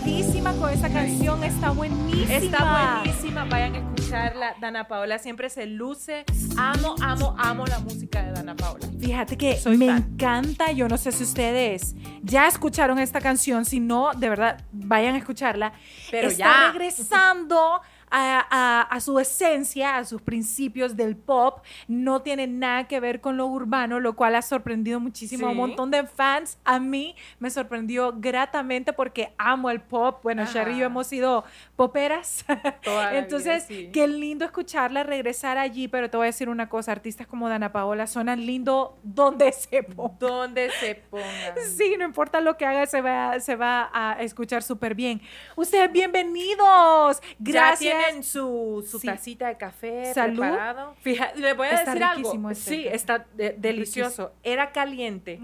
motivadísima 0.00 0.52
con 0.54 0.70
esa 0.70 0.90
canción, 0.90 1.42
está 1.42 1.70
buenísima. 1.70 2.34
Está 2.34 3.00
buenísima, 3.02 3.44
vayan 3.44 3.74
a 3.74 3.78
escucharla. 3.78 4.54
Dana 4.60 4.86
Paola 4.88 5.18
siempre 5.18 5.48
se 5.48 5.66
luce. 5.66 6.24
Amo, 6.58 6.96
amo, 7.00 7.34
amo 7.38 7.64
la 7.66 7.78
música 7.78 8.22
de 8.22 8.32
Dana 8.32 8.54
Paola. 8.54 8.86
Fíjate 9.00 9.38
que 9.38 9.56
Soy 9.56 9.78
me 9.78 9.86
fan. 9.86 9.96
encanta, 10.12 10.72
yo 10.72 10.88
no 10.88 10.98
sé 10.98 11.12
si 11.12 11.24
ustedes 11.24 11.94
ya 12.22 12.46
escucharon 12.46 12.98
esta 12.98 13.20
canción, 13.20 13.64
si 13.64 13.80
no, 13.80 14.12
de 14.14 14.28
verdad, 14.28 14.62
vayan 14.72 15.14
a 15.14 15.18
escucharla. 15.18 15.72
Pero 16.10 16.28
está 16.28 16.38
ya. 16.44 16.72
regresando 16.72 17.80
a, 18.10 18.46
a- 18.50 18.82
a 18.82 19.00
su 19.00 19.18
esencia, 19.18 19.96
a 19.96 20.04
sus 20.04 20.22
principios 20.22 20.96
del 20.96 21.16
pop. 21.16 21.60
No 21.88 22.22
tiene 22.22 22.46
nada 22.46 22.86
que 22.88 23.00
ver 23.00 23.20
con 23.20 23.36
lo 23.36 23.46
urbano, 23.46 24.00
lo 24.00 24.14
cual 24.16 24.34
ha 24.36 24.42
sorprendido 24.42 25.00
muchísimo 25.00 25.46
a 25.46 25.50
un 25.50 25.56
montón 25.56 25.90
de 25.90 26.06
fans. 26.06 26.58
A 26.64 26.78
mí 26.78 27.14
me 27.38 27.50
sorprendió 27.50 28.14
gratamente 28.16 28.92
porque 28.92 29.32
amo 29.38 29.70
el 29.70 29.80
pop. 29.80 30.20
Bueno, 30.22 30.42
Ajá. 30.42 30.52
Sherry 30.52 30.74
y 30.74 30.78
yo 30.78 30.86
hemos 30.86 31.06
sido 31.06 31.44
poperas. 31.76 32.44
Entonces, 33.12 33.68
vida, 33.68 33.80
sí. 33.80 33.90
qué 33.92 34.06
lindo 34.08 34.44
escucharla 34.44 35.02
regresar 35.02 35.58
allí, 35.58 35.88
pero 35.88 36.10
te 36.10 36.16
voy 36.16 36.24
a 36.24 36.28
decir 36.28 36.48
una 36.48 36.68
cosa, 36.68 36.92
artistas 36.92 37.26
como 37.26 37.48
Dana 37.48 37.72
Paola 37.72 38.06
suenan 38.06 38.44
lindo 38.46 38.98
donde 39.02 39.52
se 39.52 39.82
ponga. 39.82 40.16
Donde 40.18 40.70
se 40.80 40.94
ponga. 40.94 41.24
Sí, 41.76 41.94
no 41.98 42.04
importa 42.04 42.40
lo 42.40 42.56
que 42.56 42.64
haga, 42.64 42.86
se 42.86 43.00
va, 43.00 43.38
se 43.40 43.56
va 43.56 43.90
a 43.92 44.12
escuchar 44.22 44.62
súper 44.62 44.94
bien. 44.94 45.20
Ustedes, 45.56 45.90
bienvenidos. 45.92 47.20
Gracias. 47.38 47.95
Tienen 47.98 48.22
su, 48.24 48.86
su 48.88 48.98
Sí. 48.98 49.06
tacita 49.06 49.48
de 49.48 49.56
café 49.56 50.12
Salud. 50.14 50.40
preparado. 50.40 50.94
Fíjate, 51.00 51.38
le 51.40 51.52
voy 51.54 51.66
a 51.68 51.72
Está 51.74 51.90
decir 51.94 52.04
algo. 52.04 52.50
este. 52.50 52.70
Sí, 52.70 52.86
está 52.86 53.26
de- 53.34 53.54
delicioso. 53.58 54.32
Era 54.42 54.72
caliente. 54.72 55.40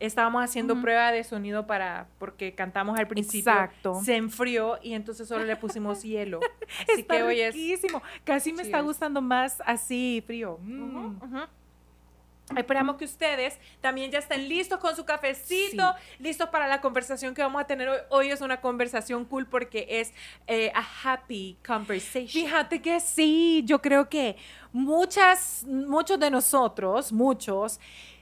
Estábamos 0.00 0.44
haciendo 0.44 0.80
prueba 0.80 1.10
de 1.10 1.24
sonido 1.24 1.66
para 1.66 2.06
porque 2.20 2.54
cantamos 2.54 2.96
al 2.98 3.08
principio. 3.08 3.50
Exacto. 3.52 4.00
Se 4.04 4.14
enfrió 4.14 4.78
y 4.80 4.92
entonces 4.94 5.26
solo 5.26 5.44
le 5.44 5.56
pusimos 5.56 6.04
hielo. 6.04 6.38
Así 6.88 7.00
Está 7.00 7.16
que 7.16 7.22
hoy 7.24 7.40
es 7.40 7.52
riquísimo. 7.52 8.00
Casi 8.24 8.52
me 8.52 8.62
está 8.62 8.80
gustando 8.80 9.20
más 9.20 9.60
así 9.66 10.22
frío. 10.24 10.60
Ujú. 10.62 11.16
Esperamos 12.56 12.96
que 12.96 13.04
ustedes 13.04 13.58
también 13.80 14.10
ya 14.10 14.18
estén 14.18 14.48
listos 14.48 14.78
con 14.78 14.96
su 14.96 15.04
cafecito, 15.04 15.94
listos 16.18 16.48
para 16.48 16.66
la 16.66 16.80
conversación 16.80 17.34
que 17.34 17.42
vamos 17.42 17.60
a 17.60 17.66
tener 17.66 17.88
hoy. 17.88 17.98
Hoy 18.10 18.30
es 18.30 18.40
una 18.40 18.60
conversación 18.60 19.24
cool 19.24 19.46
porque 19.46 19.86
es 19.88 20.12
eh, 20.46 20.72
a 20.74 20.84
happy 21.04 21.56
conversation. 21.66 22.28
Fíjate 22.28 22.80
que 22.80 23.00
sí, 23.00 23.62
yo 23.64 23.80
creo 23.80 24.08
que 24.08 24.36
muchas, 24.72 25.64
muchos 25.66 26.18
de 26.18 26.30
nosotros, 26.30 27.12
muchos, 27.12 27.80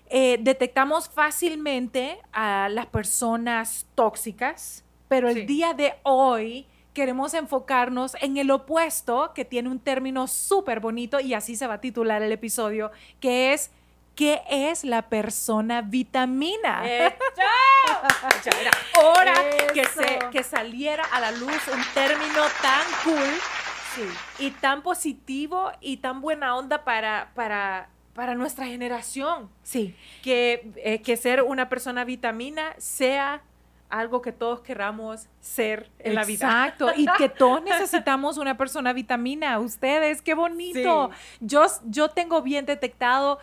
eh, 0.09 0.39
detectamos 0.41 1.09
fácilmente 1.09 2.19
a 2.33 2.69
las 2.69 2.87
personas 2.87 3.87
tóxicas, 3.95 4.85
pero 5.09 5.29
el 5.29 5.47
día 5.47 5.75
de 5.75 5.95
hoy 6.03 6.67
queremos 6.93 7.35
enfocarnos 7.35 8.17
en 8.23 8.39
el 8.39 8.51
opuesto, 8.51 9.33
que 9.35 9.45
tiene 9.45 9.69
un 9.69 9.79
término 9.79 10.27
súper 10.27 10.81
bonito 10.81 11.21
y 11.21 11.35
así 11.35 11.55
se 11.55 11.67
va 11.67 11.75
a 11.75 11.81
titular 11.81 12.23
el 12.23 12.33
episodio, 12.33 12.91
que 13.21 13.53
es 13.53 13.71
¿qué 14.17 14.43
es 14.49 14.83
la 14.83 15.03
persona 15.03 15.83
vitamina? 15.83 16.85
Ya 16.85 17.15
era 18.61 18.71
hora 19.01 19.35
que, 19.73 19.85
se, 19.85 20.19
que 20.33 20.43
saliera 20.43 21.05
a 21.05 21.21
la 21.21 21.31
luz 21.31 21.61
un 21.73 21.81
término 21.95 22.43
tan 22.61 22.83
cool 23.05 23.41
Sí. 23.95 24.03
y 24.41 24.51
tan 24.51 24.83
positivo 24.83 25.71
y 25.81 25.99
tan 25.99 26.21
buena 26.21 26.55
onda 26.57 26.85
para, 26.85 27.31
para, 27.35 27.89
para 28.15 28.35
nuestra 28.35 28.67
generación. 28.67 29.49
Sí. 29.63 29.95
que, 30.23 30.71
eh, 30.77 31.01
que 31.01 31.17
ser 31.17 31.43
una 31.43 31.71
persona 31.71 32.05
vitamina 32.05 32.75
sea 32.77 33.43
algo 33.89 34.21
que 34.21 34.33
todos 34.33 34.61
queramos 34.61 35.29
ser 35.41 35.89
en 35.99 36.15
la 36.15 36.25
vida. 36.25 36.47
Exacto, 36.67 36.91
y 36.95 37.07
que 37.17 37.29
todos 37.31 37.63
necesitamos 37.65 38.37
una 38.37 38.57
persona 38.57 38.93
vitamina. 38.93 39.59
Ustedes, 39.61 40.21
qué 40.21 40.35
bonito. 40.35 41.11
Yo, 41.41 41.65
yo 41.85 42.11
tengo 42.11 42.43
bien 42.43 42.67
detectado 42.67 43.39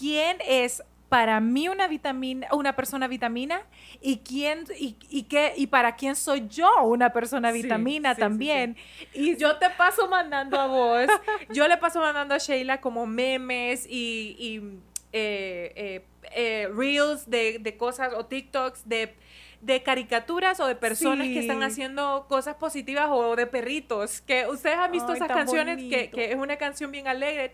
quién 0.00 0.38
es 0.46 0.82
para 1.10 1.40
mí 1.40 1.68
una 1.68 1.88
vitamina, 1.88 2.46
una 2.52 2.76
persona 2.76 3.08
vitamina 3.08 3.62
y 4.00 4.18
quién 4.18 4.64
y, 4.78 4.96
y 5.10 5.24
qué 5.24 5.52
y 5.56 5.66
para 5.66 5.96
quién 5.96 6.14
soy 6.14 6.46
yo 6.48 6.70
una 6.84 7.12
persona 7.12 7.50
vitamina 7.50 8.10
sí, 8.10 8.14
sí, 8.14 8.20
también. 8.20 8.76
Y 9.12 9.36
yo 9.36 9.56
te 9.58 9.68
paso 9.70 10.08
mandando 10.08 10.58
a 10.58 10.66
vos, 10.68 11.06
yo 11.52 11.66
le 11.68 11.76
paso 11.76 12.00
mandando 12.00 12.34
a 12.34 12.38
Sheila 12.38 12.80
como 12.80 13.06
memes 13.06 13.86
y, 13.86 14.36
y, 14.38 14.78
eh, 15.12 15.72
eh, 15.74 16.04
eh, 16.32 16.68
reels 16.72 17.28
de, 17.28 17.58
de 17.58 17.76
cosas 17.76 18.14
o 18.14 18.24
TikToks 18.26 18.88
de, 18.88 19.16
de 19.60 19.82
caricaturas 19.82 20.58
o 20.60 20.66
de 20.66 20.74
personas 20.74 21.26
Sí. 21.26 21.34
que 21.34 21.40
están 21.40 21.62
haciendo 21.62 22.26
cosas 22.28 22.56
positivas 22.56 23.08
o 23.10 23.36
de 23.36 23.46
perritos. 23.46 24.20
Que 24.22 24.46
ustedes 24.48 24.76
han 24.78 24.90
visto 24.90 25.10
Ay, 25.12 25.16
esas 25.16 25.28
canciones 25.28 25.76
que, 25.76 26.10
que 26.10 26.30
es 26.32 26.36
una 26.36 26.56
canción 26.56 26.90
bien 26.90 27.06
alegre. 27.08 27.52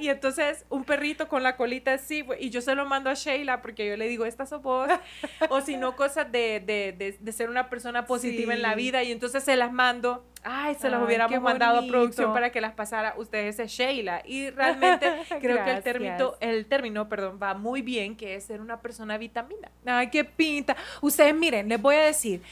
Y 0.00 0.08
entonces 0.08 0.64
un 0.68 0.84
perrito 0.84 1.28
con 1.28 1.42
la 1.42 1.56
colita 1.56 1.94
así, 1.94 2.24
y 2.38 2.50
yo 2.50 2.60
se 2.60 2.74
lo 2.74 2.84
mando 2.86 3.10
a 3.10 3.14
Sheila 3.14 3.62
porque 3.62 3.86
yo 3.88 3.96
le 3.96 4.08
digo, 4.08 4.24
esta 4.24 4.46
sos 4.46 4.62
vos. 4.62 4.88
o 5.48 5.60
si 5.60 5.76
no, 5.76 5.96
cosas 5.96 6.30
de, 6.32 6.60
de, 6.64 6.92
de, 6.96 7.16
de 7.18 7.32
ser 7.32 7.50
una 7.50 7.68
persona 7.68 8.06
positiva 8.06 8.54
en 8.54 8.62
la 8.62 8.74
vida. 8.74 9.02
Y 9.02 9.12
entonces 9.12 9.44
se 9.44 9.56
las 9.56 9.72
mando. 9.72 10.24
Ay, 10.44 10.74
se 10.74 10.90
las 10.90 11.02
hubiéramos 11.02 11.40
mandado 11.40 11.78
a 11.78 11.86
producción 11.86 12.32
para 12.32 12.50
que 12.50 12.60
las 12.60 12.72
pasara. 12.72 13.14
Ustedes 13.16 13.58
es 13.58 13.70
Sheila. 13.70 14.22
Y 14.24 14.50
realmente 14.50 15.06
creo 15.40 15.64
que 15.64 15.70
el 15.70 15.82
término, 15.82 16.34
el 16.40 16.66
término, 16.66 17.08
perdón, 17.08 17.38
va 17.40 17.54
muy 17.54 17.82
bien, 17.82 18.16
que 18.16 18.34
es 18.34 18.44
ser 18.44 18.60
una 18.60 18.80
persona 18.80 19.18
vitamina. 19.18 19.70
Ay, 19.86 20.10
qué 20.10 20.24
pinta. 20.24 20.76
Ustedes 21.00 21.34
miren, 21.34 21.68
les 21.68 21.80
voy 21.80 21.94
a 21.94 22.04
decir, 22.06 22.42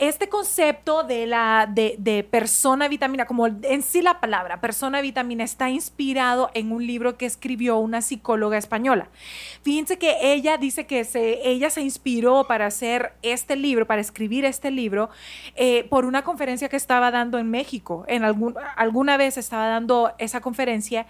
este 0.00 0.28
concepto 0.28 1.04
de 1.04 1.26
la 1.26 1.68
de, 1.70 2.26
persona 2.28 2.88
vitamina, 2.88 3.26
como 3.26 3.46
en 3.46 3.82
sí 3.82 4.02
la 4.02 4.20
palabra 4.20 4.60
persona 4.60 5.00
vitamina, 5.00 5.44
está 5.44 5.70
inspirado 5.70 6.50
en 6.54 6.72
un 6.72 6.86
libro 6.86 7.16
que 7.16 7.26
escribió 7.26 7.78
una 7.78 8.02
psicóloga 8.02 8.58
española. 8.58 9.08
Fíjense 9.62 9.98
que 9.98 10.32
ella 10.32 10.58
dice 10.58 10.86
que 10.86 11.04
se, 11.04 11.48
ella 11.48 11.70
se 11.70 11.82
inspiró 11.82 12.44
para 12.48 12.66
hacer 12.66 13.12
este 13.22 13.56
libro, 13.56 13.86
para 13.86 14.00
escribir 14.00 14.44
este 14.44 14.70
libro, 14.70 15.08
eh, 15.54 15.84
por 15.84 16.04
una 16.04 16.22
conferencia 16.22 16.68
que 16.68 16.76
estaba 16.76 17.10
dando 17.10 17.38
en 17.38 17.50
México. 17.50 18.04
En 18.08 18.24
algún, 18.24 18.54
alguna 18.76 19.16
vez 19.16 19.36
estaba 19.36 19.68
dando 19.68 20.12
esa 20.18 20.40
conferencia 20.40 21.06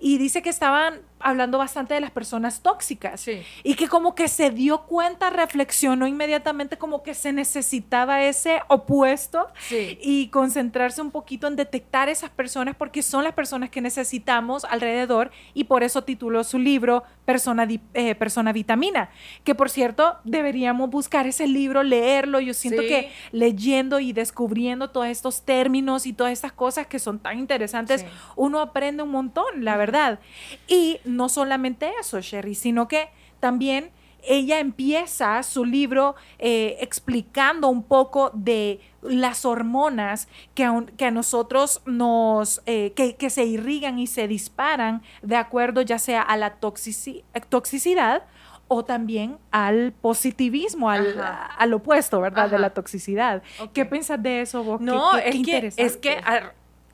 y 0.00 0.18
dice 0.18 0.42
que 0.42 0.50
estaban 0.50 1.00
hablando 1.20 1.58
bastante 1.58 1.94
de 1.94 2.00
las 2.00 2.10
personas 2.10 2.60
tóxicas 2.62 3.20
Sí. 3.20 3.42
y 3.62 3.74
que 3.74 3.88
como 3.88 4.14
que 4.14 4.28
se 4.28 4.50
dio 4.50 4.82
cuenta, 4.82 5.30
reflexionó 5.30 6.06
inmediatamente 6.06 6.78
como 6.78 7.02
que 7.02 7.14
se 7.14 7.32
necesitaba 7.32 8.22
ese 8.22 8.60
opuesto 8.68 9.48
Sí. 9.68 9.98
y 10.02 10.28
concentrarse 10.28 11.00
un 11.02 11.10
poquito 11.10 11.46
en 11.46 11.56
detectar 11.56 12.08
esas 12.08 12.30
personas 12.30 12.74
porque 12.76 13.02
son 13.02 13.24
las 13.24 13.34
personas 13.34 13.70
que 13.70 13.80
necesitamos 13.80 14.64
alrededor 14.64 15.30
y 15.54 15.64
por 15.64 15.82
eso 15.82 16.04
tituló 16.04 16.44
su 16.44 16.58
libro 16.58 17.02
Persona, 17.24 17.68
eh, 17.94 18.14
Persona 18.14 18.52
Vitamina, 18.52 19.10
que 19.44 19.54
por 19.54 19.68
cierto 19.70 20.16
deberíamos 20.24 20.88
buscar 20.88 21.26
ese 21.26 21.46
libro, 21.46 21.82
leerlo, 21.82 22.40
yo 22.40 22.54
siento 22.54 22.82
Sí. 22.82 22.88
que 22.88 23.12
leyendo 23.32 24.00
y 24.00 24.12
descubriendo 24.12 24.90
todos 24.90 25.08
estos 25.08 25.42
términos 25.42 26.06
y 26.06 26.12
todas 26.12 26.32
estas 26.32 26.52
cosas 26.52 26.86
que 26.86 26.98
son 26.98 27.18
tan 27.18 27.38
interesantes, 27.38 28.04
uno 28.36 28.60
aprende 28.60 29.02
un 29.02 29.10
montón, 29.10 29.64
la 29.64 29.76
verdad. 29.76 30.20
Y 30.66 31.00
no 31.08 31.28
solamente 31.28 31.90
eso, 32.00 32.20
Sherry, 32.20 32.54
sino 32.54 32.86
que 32.88 33.08
también 33.40 33.90
ella 34.24 34.58
empieza 34.58 35.40
su 35.44 35.64
libro 35.64 36.16
eh, 36.40 36.76
explicando 36.80 37.68
un 37.68 37.84
poco 37.84 38.30
de 38.34 38.80
las 39.00 39.44
hormonas 39.44 40.28
que 40.54 40.64
a, 40.64 40.72
un- 40.72 40.86
que 40.86 41.04
a 41.06 41.10
nosotros 41.12 41.80
nos, 41.86 42.60
eh, 42.66 42.92
que, 42.96 43.14
que 43.14 43.30
se 43.30 43.44
irrigan 43.44 43.98
y 44.00 44.08
se 44.08 44.26
disparan 44.26 45.02
de 45.22 45.36
acuerdo 45.36 45.82
ya 45.82 45.98
sea 46.00 46.20
a 46.22 46.36
la 46.36 46.58
toxici- 46.60 47.22
toxicidad 47.48 48.24
o 48.66 48.84
también 48.84 49.38
al 49.50 49.92
positivismo, 49.92 50.90
al, 50.90 51.14
al 51.56 51.72
opuesto, 51.72 52.20
¿verdad? 52.20 52.50
De 52.50 52.58
la 52.58 52.70
toxicidad. 52.70 53.42
¿Qué 53.72 53.86
piensas 53.86 54.22
de 54.22 54.42
eso 54.42 54.62
vos? 54.62 54.80
No, 54.80 55.12
¿Qué- 55.12 55.30
qué- 55.30 55.42
qué 55.42 55.66
es, 55.68 55.76
que, 55.76 55.82
es 55.84 55.96
que 55.96 56.10
a- 56.18 56.52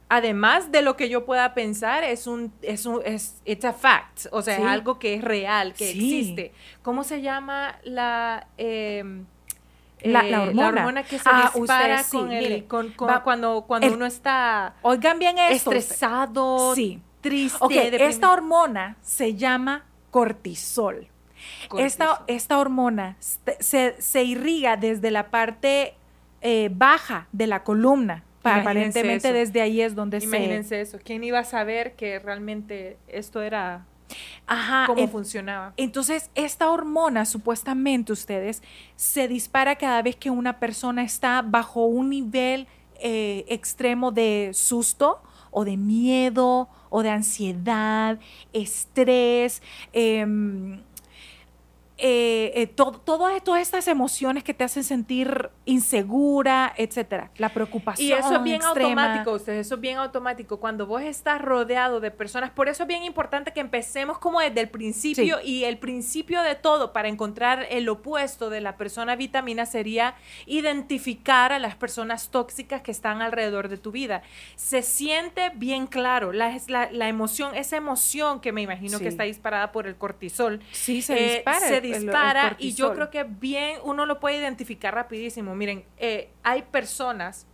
además 0.09 0.71
de 0.73 0.83
lo 0.83 0.97
que 0.97 1.09
yo 1.09 1.25
pueda 1.25 1.55
pensar, 1.55 2.05
es 2.05 2.27
un, 2.27 2.53
es 2.63 2.87
un, 2.87 3.01
es, 3.05 3.41
it's 3.45 3.65
a 3.65 3.73
fact, 3.73 4.27
o 4.33 4.43
sea, 4.43 4.57
Sí. 4.57 4.63
es 4.63 4.69
algo 4.69 4.99
que 4.99 5.15
es 5.15 5.25
real, 5.25 5.73
que 5.75 5.93
Sí. 5.93 5.99
existe. 6.21 6.53
¿Cómo 6.83 7.05
se 7.05 7.21
llama 7.23 7.79
la, 7.85 8.47
em, 8.59 9.25
La- 10.03 10.21
eh, 10.27 10.31
la 10.31 10.67
hormona. 10.69 11.03
que 11.03 11.19
se 11.19 11.29
Ah, 11.31 11.51
dispara 11.55 12.03
sí, 12.03 12.17
con 12.19 12.31
el, 12.31 12.43
mire, 12.45 12.65
con, 12.67 12.91
con- 12.91 13.09
va- 13.09 13.23
cuando, 13.23 13.65
cuando 13.67 13.87
el- 13.87 13.95
uno 13.95 14.05
está 14.07 14.75
Oigan 14.83 15.19
bien 15.19 15.39
esto. 15.39 15.73
estresado, 15.73 16.75
Sí. 16.75 17.01
triste, 17.23 18.05
esta 18.07 18.31
hormona 18.31 18.97
se 19.01 19.35
llama 19.35 19.85
cortisol. 20.11 21.09
Esta, 21.79 22.07
Cortisol. 22.07 22.25
esta 22.27 22.59
hormona 22.59 23.17
se, 23.19 23.97
se 24.01 24.23
irriga 24.25 24.77
desde 24.77 25.11
la 25.11 25.31
parte 25.31 25.95
eh, 26.47 26.69
baja 26.71 27.27
de 27.33 27.47
la 27.47 27.65
columna. 27.65 28.23
Aparentemente 28.45 29.29
eso. 29.29 29.37
desde 29.39 29.61
ahí 29.61 29.81
es 29.81 29.95
donde 29.95 30.21
se... 30.21 30.27
Imagínense 30.27 30.81
eso. 30.81 30.99
¿Quién 31.03 31.25
iba 31.25 31.39
a 31.39 31.45
saber 31.45 31.95
que 31.95 32.19
realmente 32.19 32.97
esto 33.09 33.41
era 33.43 33.87
Ajá. 34.47 34.85
cómo 34.87 35.01
en- 35.01 35.09
funcionaba. 35.11 35.73
entonces, 35.77 36.31
esta 36.35 36.71
hormona, 36.71 37.25
supuestamente 37.25 38.13
ustedes, 38.13 38.63
se 38.97 39.29
dispara 39.29 39.77
cada 39.77 40.03
vez 40.03 40.17
que 40.17 40.31
una 40.31 40.59
persona 40.61 41.03
está 41.03 41.43
bajo 41.43 41.87
un 41.87 42.11
nivel 42.11 42.67
eh, 43.01 43.45
extremo 43.49 44.13
de 44.13 44.51
susto 44.53 45.21
o 45.51 45.65
de 45.65 45.77
miedo 45.77 46.69
o 46.91 47.03
de 47.03 47.11
ansiedad, 47.11 48.19
estrés, 48.53 49.63
em, 49.93 50.81
eh, 51.97 52.53
eh, 52.57 52.67
to- 52.67 53.01
todas, 53.05 53.43
todas 53.45 53.63
estas 53.63 53.87
emociones 53.87 54.43
que 54.43 54.53
te 54.53 54.65
hacen 54.65 54.83
sentir 54.83 55.51
insegura, 55.65 56.73
etcétera. 56.77 57.31
La 57.37 57.51
preocupación. 57.51 58.09
Y 58.09 58.13
eso 58.13 58.35
es 58.37 58.43
bien 58.43 58.57
extrema. 58.63 59.03
automático, 59.05 59.33
ustedes, 59.37 59.67
eso 59.67 59.77
es 59.77 59.81
bien 59.81 59.99
automático. 59.99 60.59
Cuando 60.59 60.87
vos 60.87 61.03
estás 61.03 61.41
rodeado 61.41 62.01
de 62.01 62.11
personas, 62.11 62.51
por 62.51 62.69
eso 62.69 62.83
es 62.83 62.89
bien 62.89 63.05
importante 63.05 63.53
que 63.53 63.61
empecemos 63.61 64.19
como 64.19 64.41
desde 64.41 64.61
el 64.61 64.69
principio 64.71 65.39
y 65.45 65.65
el 65.65 65.79
principio 65.79 66.43
de 66.43 66.57
todo 66.57 66.93
para 66.93 67.09
encontrar 67.09 67.67
el 67.71 67.89
opuesto 67.89 68.51
de 68.51 68.61
la 68.61 68.77
persona 68.77 69.15
vitamina 69.15 69.65
sería 69.65 70.17
identificar 70.47 71.53
a 71.53 71.59
las 71.59 71.77
personas 71.77 72.31
tóxicas 72.31 72.83
que 72.83 72.91
están 72.91 73.23
alrededor 73.23 73.69
de 73.69 73.77
tu 73.79 73.93
vida. 73.93 74.23
Se 74.57 74.83
siente 74.83 75.51
bien 75.55 75.87
claro 75.87 76.33
la, 76.33 76.59
la, 76.69 76.91
la 76.91 77.09
emoción, 77.09 77.55
esa 77.55 77.77
emoción 77.77 78.41
que 78.41 78.51
me 78.53 78.63
imagino 78.63 78.99
Sí. 78.99 79.05
que 79.05 79.09
está 79.09 79.25
disparada 79.25 79.71
por 79.73 79.87
el 79.87 79.97
cortisol. 79.97 80.61
Sí, 80.73 81.03
se 81.03 81.15
Eh, 81.15 81.35
dispara. 81.37 81.61
se 81.61 81.81
el- 81.85 81.95
el- 81.95 81.95
el 82.01 82.07
dispara 82.07 82.57
y 82.59 82.73
yo 82.75 82.93
creo 82.95 83.11
que 83.11 83.25
bien 83.25 83.79
uno 83.85 84.07
lo 84.07 84.21
puede 84.21 84.37
identificar 84.39 84.95
rapidísimo. 84.95 85.55
Miren, 85.55 85.85
eh, 85.99 86.31
hay 86.43 86.63
personas, 86.63 87.47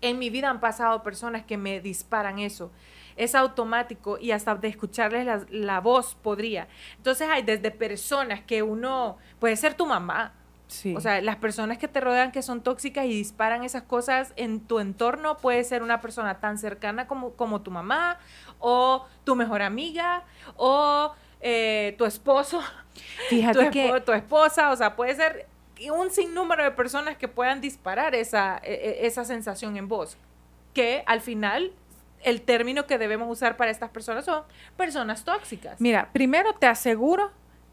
en 0.00 0.18
mi 0.18 0.30
vida 0.30 0.50
han 0.50 0.60
pasado 0.60 1.02
personas 1.02 1.44
que 1.44 1.56
me 1.56 1.80
disparan 1.80 2.38
eso. 2.38 2.70
Es 3.16 3.34
automático 3.34 4.18
y 4.18 4.30
hasta 4.32 4.54
de 4.54 4.68
escucharles 4.68 5.26
la, 5.26 5.44
la 5.50 5.80
voz 5.80 6.14
podría. 6.14 6.66
Entonces 6.96 7.28
hay 7.30 7.42
desde 7.42 7.70
personas 7.70 8.40
que 8.40 8.62
uno, 8.62 9.18
puede 9.38 9.56
ser 9.56 9.74
tu 9.74 9.86
mamá, 9.86 10.32
Sí. 10.66 10.94
o 10.96 11.00
sea, 11.02 11.20
las 11.20 11.36
personas 11.36 11.76
que 11.76 11.86
te 11.86 12.00
rodean 12.00 12.32
que 12.32 12.40
son 12.40 12.62
tóxicas 12.62 13.04
y 13.04 13.08
disparan 13.10 13.62
esas 13.62 13.82
cosas 13.82 14.32
en 14.36 14.60
tu 14.60 14.80
entorno 14.80 15.36
puede 15.36 15.62
ser 15.64 15.82
una 15.82 16.00
persona 16.00 16.40
tan 16.40 16.56
cercana 16.56 17.06
como, 17.06 17.32
como 17.34 17.60
tu 17.60 17.70
mamá 17.70 18.18
o 18.58 19.04
tu 19.24 19.36
mejor 19.36 19.60
amiga 19.60 20.24
o 20.56 21.12
eh, 21.42 21.94
tu 21.98 22.06
esposo, 22.06 22.62
tu, 22.94 23.00
Fíjate 23.36 23.70
que 23.70 23.90
espo- 23.90 24.04
tu 24.04 24.12
esposa, 24.12 24.70
o 24.70 24.76
sea, 24.76 24.96
puede 24.96 25.14
ser 25.14 25.46
un 25.92 26.10
sinnúmero 26.10 26.62
de 26.62 26.70
personas 26.70 27.16
que 27.16 27.26
puedan 27.28 27.60
disparar 27.60 28.14
esa, 28.14 28.58
e- 28.62 28.72
e- 29.02 29.06
esa 29.06 29.24
sensación 29.24 29.76
en 29.76 29.88
vos, 29.88 30.16
que 30.74 31.02
al 31.06 31.20
final 31.20 31.72
el 32.22 32.42
término 32.42 32.86
que 32.86 32.98
debemos 32.98 33.28
usar 33.30 33.56
para 33.56 33.70
estas 33.70 33.90
personas 33.90 34.24
son 34.24 34.44
personas 34.76 35.24
tóxicas. 35.24 35.80
Mira, 35.80 36.10
primero 36.12 36.52
te 36.54 36.66
aseguro 36.68 37.30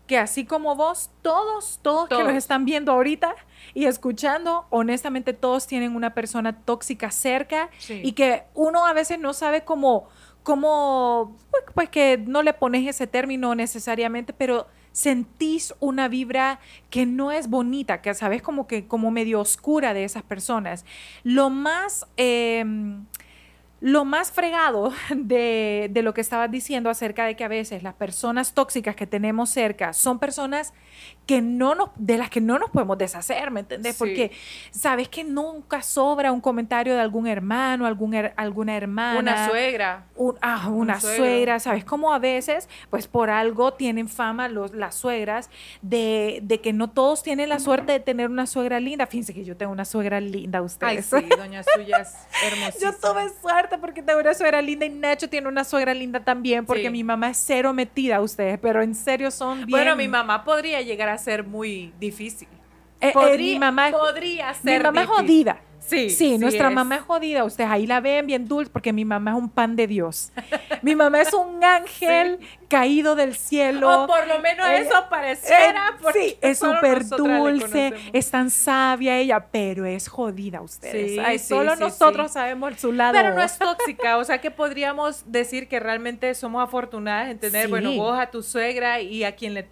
que 0.07 0.17
así 0.17 0.43
como 0.43 0.75
vos, 0.75 1.11
todos, 1.21 1.77
todos, 1.83 2.09
que 2.09 2.15
Todos. 2.15 2.25
nos 2.27 2.35
están 2.35 2.65
viendo 2.65 2.91
ahorita 2.93 3.35
y 3.75 3.85
escuchando, 3.85 4.65
honestamente 4.71 5.33
todos 5.33 5.67
tienen 5.67 5.95
una 5.95 6.15
persona 6.15 6.57
tóxica 6.63 7.11
cerca 7.11 7.69
Sí. 7.77 8.01
y 8.03 8.13
que 8.13 8.43
uno 8.55 8.87
a 8.87 8.93
veces 8.93 9.19
no 9.19 9.33
sabe 9.33 9.63
cómo, 9.63 10.07
cómo, 10.41 11.37
pues, 11.51 11.63
pues 11.75 11.89
que 11.89 12.17
no 12.17 12.41
le 12.41 12.53
pones 12.55 12.87
ese 12.87 13.05
término 13.05 13.53
necesariamente, 13.53 14.33
pero 14.33 14.65
sentís 14.99 15.73
una 15.79 16.09
vibra 16.09 16.59
que 16.89 17.05
no 17.05 17.31
es 17.31 17.49
bonita, 17.49 18.01
que 18.01 18.13
sabes 18.13 18.41
como 18.41 18.67
que 18.67 18.85
como 18.85 19.11
medio 19.11 19.39
oscura 19.39 19.93
de 19.93 20.03
esas 20.03 20.23
personas. 20.23 20.83
Lo 21.23 21.49
más... 21.49 22.05
em, 22.17 23.05
lo 23.81 24.03
más 24.05 24.31
fregado 24.31 24.91
de, 25.15 25.87
de 25.91 26.01
lo 26.01 26.13
que 26.13 26.21
estabas 26.21 26.51
diciendo 26.51 26.89
acerca 26.89 27.25
de 27.25 27.35
que 27.35 27.43
a 27.43 27.47
veces 27.47 27.81
las 27.83 27.93
personas 27.93 28.53
tóxicas 28.53 28.95
que 28.95 29.07
tenemos 29.07 29.49
cerca 29.49 29.93
son 29.93 30.19
personas 30.19 30.73
que 31.25 31.41
no 31.41 31.75
nos, 31.75 31.89
de 31.95 32.17
las 32.17 32.29
que 32.29 32.41
no 32.41 32.57
nos 32.59 32.71
podemos 32.71 32.97
deshacer, 32.97 33.51
¿me 33.51 33.61
entendés? 33.61 33.95
Sí. 33.95 33.99
Porque 33.99 34.31
sabes 34.71 35.07
que 35.07 35.23
nunca 35.23 35.81
sobra 35.81 36.31
un 36.31 36.41
comentario 36.41 36.93
de 36.95 36.99
algún 37.01 37.27
hermano, 37.27 37.85
algún 37.85 38.13
her- 38.13 38.33
alguna 38.35 38.75
hermana. 38.75 39.19
Una 39.19 39.47
suegra. 39.47 40.05
un- 40.15 40.35
ah, 40.41 40.67
una 40.69 40.99
suegra, 40.99 41.59
¿sabes? 41.59 41.85
Como 41.85 42.11
a 42.13 42.19
veces, 42.19 42.67
pues 42.89 43.07
por 43.07 43.29
algo 43.29 43.73
tienen 43.73 44.09
fama 44.09 44.49
los, 44.49 44.73
las 44.73 44.95
suegras 44.95 45.49
de, 45.81 46.39
de 46.43 46.59
que 46.61 46.73
no 46.73 46.89
todos 46.89 47.23
tienen 47.23 47.47
la 47.49 47.59
suerte 47.59 47.91
de 47.93 47.99
tener 47.99 48.29
una 48.29 48.45
suegra 48.47 48.79
linda. 48.79 49.05
Fíjense 49.07 49.33
que 49.33 49.45
yo 49.45 49.55
tengo 49.55 49.71
una 49.71 49.85
suegra 49.85 50.19
linda, 50.19 50.59
Ay, 50.59 50.65
ustedes. 50.65 51.05
sí, 51.05 51.29
doña 51.37 51.61
suya 51.63 51.99
es 51.99 52.13
hermosísima. 52.43 52.91
Yo 52.91 52.97
tuve 52.97 53.29
suerte 53.39 53.68
porque 53.77 54.01
tengo 54.01 54.19
una 54.19 54.33
suegra 54.33 54.61
linda 54.61 54.85
y 54.85 54.89
Nacho 54.89 55.29
tiene 55.29 55.47
una 55.47 55.63
suegra 55.63 55.93
linda 55.93 56.19
también 56.19 56.65
porque 56.65 56.83
Sí. 56.83 56.89
mi 56.89 57.03
mamá 57.03 57.29
es 57.29 57.37
cero 57.37 57.73
metida 57.73 58.17
a 58.17 58.21
ustedes, 58.21 58.57
pero 58.59 58.81
en 58.81 58.95
serio 58.95 59.29
son 59.31 59.59
bien... 59.65 59.69
Bueno, 59.69 59.95
mi 59.95 60.07
mamá 60.07 60.43
podría 60.43 60.81
llegar 60.81 61.09
a 61.09 61.17
ser 61.17 61.43
muy 61.43 61.93
difícil. 61.99 62.47
Eh, 63.01 63.09
eh, 63.09 63.11
Podría, 63.13 63.53
mi 63.53 63.59
mamá, 63.59 63.91
podría 63.91 64.49
mi 64.49 64.55
ser 64.71 64.83
mamá 64.83 65.01
es 65.01 65.07
difícil. 65.07 65.25
jodida. 65.27 65.61
Sí, 65.89 66.09
Sí, 66.09 66.37
nuestra 66.37 66.69
es. 66.69 66.73
mamá 66.73 66.95
es 66.97 67.01
jodida. 67.01 67.43
Ustedes 67.43 67.69
ahí 67.69 67.87
la 67.87 67.99
ven 67.99 68.27
bien 68.27 68.47
dulce 68.47 68.71
porque 68.71 68.93
mi 68.93 69.05
mamá 69.05 69.31
es 69.31 69.37
un 69.37 69.49
pan 69.49 69.75
de 69.75 69.87
Dios. 69.87 70.31
mi 70.81 70.95
mamá 70.95 71.21
es 71.21 71.33
un 71.33 71.63
ángel 71.63 72.39
caído 72.67 73.15
del 73.15 73.35
cielo. 73.35 74.03
O 74.03 74.07
por 74.07 74.27
lo 74.27 74.39
menos 74.39 74.67
eso 74.69 75.05
pareciera. 75.09 75.87
Eh, 75.89 75.97
porque 76.01 76.19
sí, 76.29 76.37
es 76.41 76.59
súper 76.59 77.05
dulce, 77.07 77.93
es 78.13 78.29
tan 78.31 78.49
sabia 78.49 79.17
ella, 79.17 79.47
pero 79.51 79.85
es 79.85 80.07
jodida 80.07 80.61
ustedes. 80.61 81.11
Sí, 81.11 81.19
Ay, 81.19 81.39
sí, 81.39 81.47
solo 81.47 81.75
nosotros 81.75 82.31
sabemos 82.31 82.79
su 82.79 82.91
lado. 82.91 83.13
Pero 83.13 83.33
no 83.33 83.41
es 83.41 83.57
tóxica, 83.57 84.17
o 84.17 84.23
sea 84.23 84.39
que 84.39 84.51
podríamos 84.51 85.23
decir 85.31 85.67
que 85.67 85.79
realmente 85.79 86.33
somos 86.35 86.63
afortunadas 86.63 87.29
en 87.29 87.39
tener, 87.39 87.67
bueno, 87.67 87.91
vos 87.93 88.17
a 88.19 88.29
tu 88.29 88.43
suegra 88.43 89.01
y 89.01 89.23
a 89.23 89.35
quien 89.35 89.53
le 89.53 89.67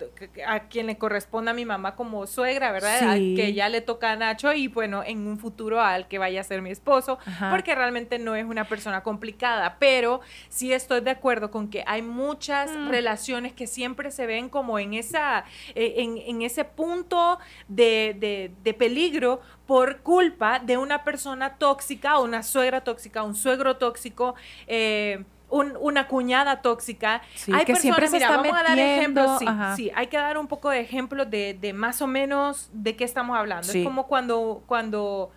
a 0.47 0.61
quien 0.61 0.87
le 0.87 0.97
corresponda 0.97 1.51
a 1.51 1.53
mi 1.53 1.65
mamá 1.65 1.95
como 1.95 2.25
suegra, 2.27 2.71
¿verdad? 2.71 3.11
A 3.11 3.15
que 3.15 3.53
ya 3.53 3.69
le 3.69 3.81
toca 3.81 4.11
a 4.11 4.15
Nacho 4.15 4.53
y 4.53 4.67
bueno, 4.67 5.03
en 5.05 5.27
un 5.27 5.37
futuro 5.37 5.81
que 6.07 6.17
vaya 6.17 6.41
a 6.41 6.43
ser 6.43 6.61
mi 6.61 6.71
esposo, 6.71 7.19
Ajá. 7.25 7.49
porque 7.49 7.75
realmente 7.75 8.19
no 8.19 8.35
es 8.35 8.45
una 8.45 8.65
persona 8.65 9.03
complicada, 9.03 9.77
pero 9.79 10.21
sí 10.49 10.73
estoy 10.73 11.01
de 11.01 11.11
acuerdo 11.11 11.51
con 11.51 11.69
que 11.69 11.83
hay 11.87 12.01
muchas 12.01 12.71
Mm. 12.71 12.89
relaciones 12.89 13.53
que 13.53 13.67
siempre 13.67 14.11
se 14.11 14.25
ven 14.25 14.49
como 14.49 14.79
en 14.79 14.93
esa 14.93 15.45
eh, 15.75 15.95
en, 15.97 16.17
en 16.17 16.41
ese 16.41 16.65
punto 16.65 17.39
de, 17.67 18.15
de- 18.19 18.51
de 18.63 18.73
peligro 18.73 19.41
por 19.65 19.97
culpa 20.01 20.59
de 20.59 20.77
una 20.77 21.03
persona 21.03 21.55
tóxica, 21.57 22.19
una 22.19 22.41
suegra 22.43 22.81
tóxica, 22.81 23.23
un 23.23 23.35
suegro 23.35 23.75
tóxico, 23.77 24.35
eh, 24.67 25.23
un- 25.49 25.77
una 25.79 26.07
cuñada 26.07 26.61
tóxica. 26.61 27.21
Sí, 27.35 27.51
hay 27.53 27.63
que 27.65 27.75
siempre 27.75 28.07
se 28.07 28.13
mira, 28.17 28.27
está 28.27 28.37
vamos 28.41 28.53
a 28.53 28.63
dar 28.63 28.75
metiendo, 28.75 29.21
ejemplos, 29.37 29.75
sí, 29.75 29.83
sí, 29.83 29.91
hay 29.95 30.07
que 30.07 30.17
dar 30.17 30.37
un 30.37 30.47
poco 30.47 30.69
de 30.69 30.79
ejemplos 30.81 31.29
de, 31.29 31.53
de 31.59 31.73
más 31.73 32.01
o 32.01 32.07
menos 32.07 32.69
de 32.73 32.95
qué 32.95 33.03
estamos 33.05 33.37
hablando. 33.37 33.67
Sí. 33.67 33.79
Es 33.79 33.85
como 33.85 34.07
cuando, 34.07 34.61
cuando 34.67 35.31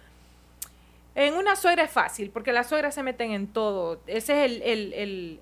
en 1.20 1.34
una 1.34 1.56
suegra 1.56 1.84
es 1.84 1.90
fácil, 1.90 2.30
porque 2.30 2.52
las 2.52 2.68
suegras 2.68 2.94
se 2.94 3.02
meten 3.02 3.32
en 3.32 3.46
todo. 3.46 4.00
Ese 4.06 4.44
es 4.44 4.50
el, 4.52 4.62
el- 4.62 4.92
el- 4.94 5.40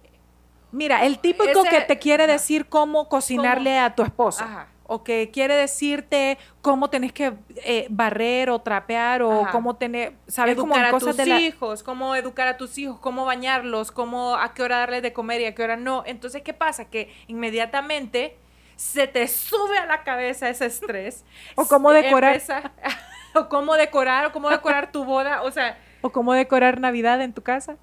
Mira, 0.71 1.05
el 1.07 1.19
típico 1.19 1.61
Ese- 1.65 1.71
que 1.71 1.81
te 1.83 1.99
quiere 1.99 2.25
ajá. 2.25 2.33
decir 2.33 2.67
cómo 2.69 3.09
cocinarle 3.09 3.79
a 3.79 3.95
tu 3.95 4.03
esposo. 4.03 4.45
Ajá. 4.45 4.69
O 4.91 5.05
que 5.05 5.31
quiere 5.31 5.55
decirte 5.55 6.39
cómo 6.63 6.89
tenés 6.89 7.13
que 7.13 7.35
eh, 7.57 7.87
barrer 7.91 8.49
o 8.51 8.59
trapear 8.61 9.21
o 9.23 9.43
Ajá. 9.43 9.51
cómo 9.53 9.77
tener, 9.77 10.15
¿sabes? 10.29 10.57
Como 10.57 10.73
educar 10.75 10.89
a 10.89 10.91
cosas 10.93 11.09
tus 11.11 11.17
de 11.19 11.27
la... 11.27 11.41
hijos, 11.41 11.83
cómo 11.83 12.15
educar 12.17 12.49
a 12.49 12.57
tus 12.57 12.79
hijos, 12.79 12.99
cómo 12.99 13.27
bañarlos, 13.27 13.93
cómo 13.93 14.35
a 14.37 14.55
qué 14.55 14.63
hora 14.63 14.79
darles 14.79 15.03
de 15.03 15.13
comer 15.13 15.43
y 15.43 15.45
a 15.47 15.55
qué 15.55 15.63
hora 15.63 15.77
no. 15.77 16.05
Entonces, 16.07 16.41
¿qué 16.43 16.55
pasa? 16.55 16.87
Que 16.87 17.13
inmediatamente 17.27 18.37
se 18.77 19.07
te 19.07 19.27
sube 19.29 19.77
a 19.79 19.85
la 19.87 20.05
cabeza 20.05 20.49
ese 20.49 20.67
estrés. 20.67 21.25
O 21.55 21.67
cómo 21.67 21.91
decorar. 21.93 22.35
Empieza- 22.35 22.73
o 23.35 23.49
cómo 23.49 23.75
decorar, 23.75 24.27
o 24.27 24.33
cómo 24.33 24.51
decorar 24.51 24.93
tu 24.93 25.05
boda. 25.05 25.43
O 25.43 25.51
sea, 25.51 25.79
O 26.01 26.11
cómo 26.11 26.33
decorar 26.33 26.81
Navidad 26.81 27.21
en 27.23 27.33
tu 27.33 27.43
casa. 27.43 27.77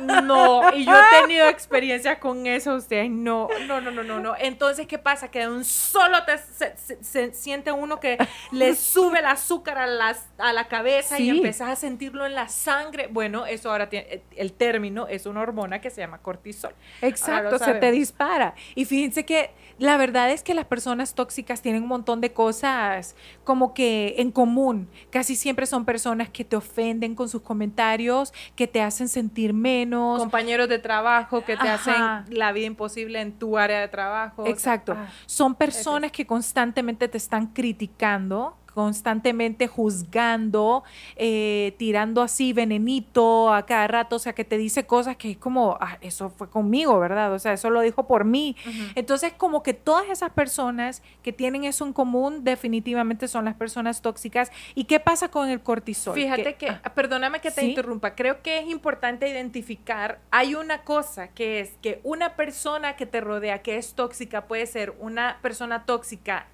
no. 0.00 0.72
Y 0.74 0.84
yo 0.84 0.92
he 0.92 1.20
tenido 1.22 1.48
experiencias 1.48 2.18
con 2.18 2.46
eso, 2.46 2.74
ustedes. 2.76 3.10
No, 3.10 3.48
no, 3.66 3.80
no, 3.80 3.90
no, 3.90 4.02
no, 4.04 4.20
no. 4.20 4.34
Entonces, 4.38 4.86
¿qué 4.86 4.98
pasa? 4.98 5.28
Que 5.30 5.40
de 5.40 5.48
un 5.48 5.64
solo 5.64 6.24
te, 6.24 6.38
se, 6.38 6.76
se- 6.76 7.02
se 7.02 7.32
siente 7.32 7.72
uno 7.72 7.98
que 8.00 8.18
le 8.52 8.74
sube 8.74 9.18
el 9.20 9.26
azúcar 9.26 9.78
a, 9.78 9.86
las, 9.86 10.26
a 10.38 10.52
la 10.52 10.68
cabeza 10.68 11.18
y 11.18 11.30
empezás 11.30 11.70
a 11.70 11.76
sentirlo 11.76 12.26
en 12.26 12.34
la 12.34 12.48
sangre. 12.48 13.08
Bueno, 13.08 13.46
eso 13.46 13.70
ahora 13.70 13.88
tiene, 13.88 14.22
el 14.36 14.52
término 14.52 15.08
es 15.08 15.26
una 15.26 15.40
hormona 15.40 15.80
que 15.80 15.90
se 15.90 16.00
llama 16.00 16.18
cortisol. 16.18 16.74
Exacto, 17.02 17.58
se 17.58 17.74
te 17.74 17.90
dispara. 17.90 18.54
Y 18.74 18.84
fíjense 18.84 19.24
que 19.24 19.50
la 19.78 19.96
verdad 19.96 20.30
es 20.30 20.42
que 20.42 20.54
las 20.54 20.64
personas 20.66 21.14
tóxicas 21.14 21.60
tienen 21.60 21.82
un 21.82 21.88
montón 21.88 22.20
de 22.20 22.32
cosas 22.32 23.16
como 23.44 23.74
que 23.74 24.14
en 24.18 24.30
común. 24.30 24.88
Casi 25.10 25.34
siempre 25.34 25.66
son 25.66 25.84
personas 25.84 26.28
que 26.30 26.44
te 26.44 26.54
ofenden 26.56 27.15
con 27.16 27.28
sus 27.28 27.42
comentarios, 27.42 28.32
que 28.54 28.68
te 28.68 28.80
hacen 28.80 29.08
sentir 29.08 29.52
menos. 29.52 30.20
Compañeros 30.20 30.68
de 30.68 30.78
trabajo 30.78 31.44
que 31.44 31.56
te 31.56 31.68
Ajá. 31.68 32.18
hacen 32.24 32.36
la 32.38 32.52
vida 32.52 32.66
imposible 32.66 33.20
en 33.20 33.32
tu 33.32 33.58
área 33.58 33.80
de 33.80 33.88
trabajo. 33.88 34.42
o 34.42 34.44
sea, 34.44 34.52
Exacto. 34.54 34.92
ah. 34.96 35.08
Son 35.26 35.54
personas 35.56 36.12
que 36.12 36.26
constantemente 36.26 37.08
te 37.08 37.18
están 37.18 37.48
criticando 37.48 38.56
constantemente 38.76 39.68
juzgando, 39.68 40.84
eh, 41.16 41.74
tirando 41.78 42.20
así 42.20 42.52
venenito 42.52 43.50
a 43.50 43.64
cada 43.64 43.86
rato, 43.86 44.16
o 44.16 44.18
sea, 44.18 44.34
que 44.34 44.44
te 44.44 44.58
dice 44.58 44.84
cosas 44.84 45.16
que 45.16 45.30
es 45.30 45.38
como, 45.38 45.78
ah, 45.80 45.96
eso 46.02 46.28
fue 46.28 46.50
conmigo, 46.50 47.00
¿verdad? 47.00 47.32
O 47.32 47.38
sea, 47.38 47.54
eso 47.54 47.70
lo 47.70 47.80
dijo 47.80 48.06
por 48.06 48.26
mí. 48.26 48.54
Entonces, 48.94 49.32
como 49.32 49.62
que 49.62 49.72
todas 49.72 50.10
esas 50.10 50.30
personas 50.30 51.02
que 51.22 51.32
tienen 51.32 51.64
eso 51.64 51.86
en 51.86 51.94
común 51.94 52.44
definitivamente 52.44 53.28
son 53.28 53.46
las 53.46 53.54
personas 53.54 54.02
tóxicas. 54.02 54.52
¿Y 54.74 54.84
qué 54.84 55.00
pasa 55.00 55.30
con 55.30 55.48
el 55.48 55.62
cortisol? 55.62 56.12
Fíjate 56.12 56.56
que, 56.56 56.68
ah, 56.68 56.92
perdóname 56.94 57.40
que 57.40 57.50
te 57.50 57.64
interrumpa, 57.64 58.14
creo 58.14 58.42
que 58.42 58.58
es 58.58 58.68
importante 58.68 59.26
identificar, 59.26 60.20
hay 60.30 60.54
una 60.54 60.82
cosa 60.82 61.28
que 61.28 61.60
es 61.60 61.70
que 61.80 62.02
una 62.04 62.36
persona 62.36 62.94
que 62.96 63.06
te 63.06 63.22
rodea 63.22 63.62
que 63.62 63.78
es 63.78 63.94
tóxica 63.94 64.46
puede 64.46 64.66
ser 64.66 64.94
una 65.00 65.38
persona 65.40 65.86
tóxica 65.86 66.48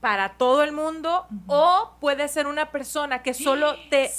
para 0.00 0.36
todo 0.36 0.62
el 0.62 0.72
mundo 0.72 1.26
o 1.46 1.92
puede 2.00 2.28
ser 2.28 2.46
una 2.46 2.70
persona 2.70 3.22
que 3.22 3.34
solo 3.34 3.74
te, 3.90 4.10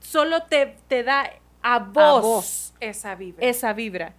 solo 0.00 0.42
te, 0.44 0.76
te 0.88 1.02
da 1.02 1.30
a 1.62 1.78
vos, 1.78 2.74
esa 2.80 3.14
vibra. 3.14 3.46
Esa 3.46 3.72
vibra 3.72 4.14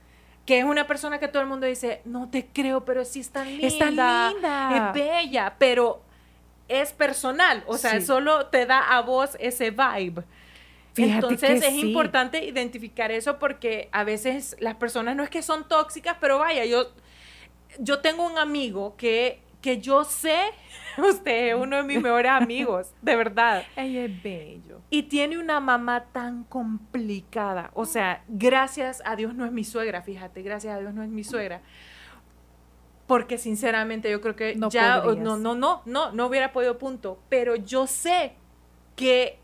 que 0.45 0.59
es 0.59 0.63
una 0.63 0.85
persona 0.85 1.19
que 1.19 1.27
todo 1.27 1.41
el 1.41 1.47
mundo 1.47 1.65
dice, 1.65 2.01
no 2.05 2.29
te 2.29 2.45
creo, 2.45 2.85
pero 2.85 3.03
sí 3.03 3.19
es 3.19 3.31
tan 3.31 3.47
linda. 3.47 3.67
Es 3.67 3.79
tan 3.79 3.89
linda. 3.89 4.91
Es 4.91 4.93
bella, 4.93 5.55
pero 5.57 6.03
es 6.67 6.93
personal. 6.93 7.63
O 7.67 7.77
sea, 7.77 7.99
solo 8.01 8.47
te 8.47 8.65
da 8.65 8.95
a 8.95 9.01
vos 9.01 9.35
ese 9.39 9.71
vibe. 9.71 10.23
Entonces 10.97 11.63
es 11.63 11.73
importante 11.73 12.45
identificar 12.45 13.11
eso 13.11 13.37
porque 13.37 13.89
a 13.91 14.03
veces 14.03 14.55
las 14.59 14.75
personas 14.75 15.15
no 15.15 15.23
es 15.23 15.29
que 15.29 15.41
son 15.41 15.67
tóxicas, 15.67 16.17
pero 16.21 16.39
vaya, 16.39 16.63
yo, 16.63 16.91
yo 17.79 17.99
tengo 17.99 18.25
un 18.25 18.37
amigo 18.37 18.95
que, 18.95 19.41
que 19.61 19.81
yo 19.81 20.05
sé, 20.05 20.39
usted 21.09 21.49
es 21.49 21.55
uno 21.55 21.77
de 21.77 21.83
mis 21.83 22.01
mejores 22.01 22.31
amigos, 22.31 22.93
de 23.01 23.15
verdad. 23.15 23.63
Ella 23.75 24.05
es 24.05 24.23
bello. 24.23 24.81
Y 24.89 25.03
tiene 25.03 25.37
una 25.37 25.59
mamá 25.59 26.05
tan 26.11 26.43
complicada. 26.43 27.71
O 27.73 27.85
sea, 27.85 28.23
gracias 28.27 29.01
a 29.05 29.15
Dios 29.15 29.33
no 29.33 29.45
es 29.45 29.51
mi 29.51 29.63
suegra, 29.63 30.01
fíjate, 30.01 30.41
gracias 30.41 30.75
a 30.75 30.79
Dios 30.79 30.93
no 30.93 31.03
es 31.03 31.09
mi 31.09 31.23
suegra. 31.23 31.61
Porque 33.07 33.37
sinceramente 33.37 34.09
yo 34.09 34.19
creo 34.19 34.35
que 34.35 34.57
ya, 34.69 35.03
no, 35.03 35.37
no, 35.37 35.55
no, 35.55 35.81
no, 35.85 36.11
no 36.11 36.25
hubiera 36.25 36.51
podido 36.51 36.77
punto. 36.77 37.19
Pero 37.29 37.55
yo 37.55 37.85
sé 37.85 38.33
que 38.95 39.39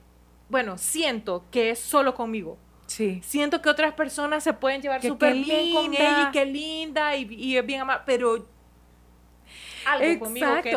bueno, 0.51 0.77
siento 0.77 1.45
que 1.49 1.69
es 1.69 1.79
solo 1.79 2.13
conmigo. 2.13 2.57
Sí. 2.85 3.21
Siento 3.23 3.61
que 3.61 3.69
otras 3.69 3.93
personas 3.93 4.43
se 4.43 4.51
pueden 4.51 4.81
llevar 4.81 5.01
súper 5.01 5.33
bien 5.33 5.73
con 5.73 5.93
ella 5.93 6.27
y 6.27 6.31
qué 6.33 6.45
linda 6.45 7.15
y, 7.15 7.55
es 7.55 7.65
bien 7.65 7.81
amada, 7.81 8.03
pero 8.05 8.45
algo 9.85 10.25
conmigo 10.25 10.61
que 10.63 10.73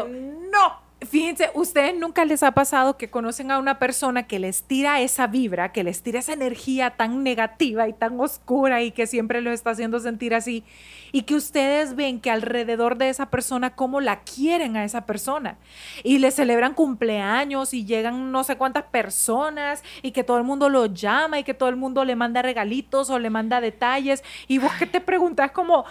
no. 0.50 0.84
Fíjense, 1.06 1.50
ustedes 1.54 1.94
nunca 1.94 2.24
les 2.24 2.42
ha 2.42 2.52
pasado 2.52 2.96
que 2.96 3.10
conocen 3.10 3.50
a 3.50 3.58
una 3.58 3.78
persona 3.78 4.26
que 4.26 4.38
les 4.38 4.62
tira 4.62 5.00
esa 5.00 5.26
vibra, 5.26 5.72
que 5.72 5.84
les 5.84 6.02
tira 6.02 6.20
esa 6.20 6.32
energía 6.32 6.90
tan 6.90 7.22
negativa 7.22 7.88
y 7.88 7.92
tan 7.92 8.18
oscura 8.20 8.82
y 8.82 8.90
que 8.90 9.06
siempre 9.06 9.40
los 9.40 9.52
está 9.52 9.70
haciendo 9.70 9.98
sentir 10.00 10.34
así 10.34 10.64
y 11.12 11.22
que 11.22 11.34
ustedes 11.34 11.94
ven 11.94 12.20
que 12.20 12.30
alrededor 12.30 12.96
de 12.96 13.08
esa 13.08 13.26
persona 13.26 13.74
cómo 13.74 14.00
la 14.00 14.20
quieren 14.20 14.76
a 14.76 14.84
esa 14.84 15.04
persona 15.04 15.58
y 16.02 16.18
le 16.18 16.30
celebran 16.30 16.74
cumpleaños 16.74 17.74
y 17.74 17.84
llegan 17.84 18.32
no 18.32 18.42
sé 18.42 18.56
cuántas 18.56 18.84
personas 18.84 19.82
y 20.02 20.12
que 20.12 20.24
todo 20.24 20.38
el 20.38 20.44
mundo 20.44 20.70
lo 20.70 20.86
llama 20.86 21.38
y 21.38 21.44
que 21.44 21.54
todo 21.54 21.68
el 21.68 21.76
mundo 21.76 22.04
le 22.04 22.16
manda 22.16 22.40
regalitos 22.40 23.10
o 23.10 23.18
le 23.18 23.30
manda 23.30 23.60
detalles. 23.60 24.24
Y 24.48 24.58
vos 24.58 24.72
que 24.74 24.86
te 24.86 25.00
preguntas 25.00 25.50
como 25.50 25.84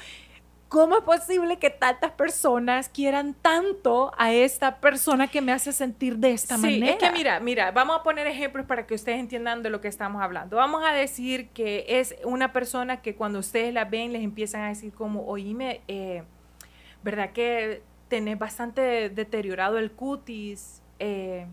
¿Cómo 0.73 0.97
es 0.97 1.03
posible 1.03 1.57
que 1.57 1.69
tantas 1.69 2.13
personas 2.13 2.89
quieran 2.89 3.35
tanto 3.35 4.11
a 4.17 4.33
esta 4.33 4.77
persona 4.77 5.27
que 5.27 5.39
me 5.39 5.51
hace 5.51 5.71
sentir 5.71 6.17
de 6.17 6.31
esta 6.31 6.55
sí, 6.55 6.63
manera? 6.63 6.93
Es 6.93 6.97
que 6.97 7.11
mira, 7.11 7.39
mira, 7.39 7.69
vamos 7.69 7.99
a 7.99 8.01
poner 8.01 8.25
ejemplos 8.25 8.65
para 8.65 8.87
que 8.87 8.95
ustedes 8.95 9.19
entiendan 9.19 9.61
de 9.61 9.69
lo 9.69 9.81
que 9.81 9.87
estamos 9.87 10.23
hablando. 10.23 10.57
Vamos 10.57 10.83
a 10.83 10.91
decir 10.91 11.49
que 11.49 11.85
es 11.87 12.15
una 12.23 12.53
persona 12.53 13.03
que 13.03 13.13
cuando 13.13 13.37
ustedes 13.37 13.71
la 13.71 13.85
ven 13.85 14.13
les 14.13 14.23
empiezan 14.23 14.61
a 14.61 14.69
decir 14.69 14.91
como, 14.93 15.27
oíme, 15.27 15.81
eh, 15.87 16.23
¿verdad 17.03 17.33
que 17.33 17.83
tenés 18.07 18.39
bastante 18.39 19.11
deteriorado 19.11 19.77
el 19.77 19.91
cutis? 19.91 20.81
Eh, 20.97 21.45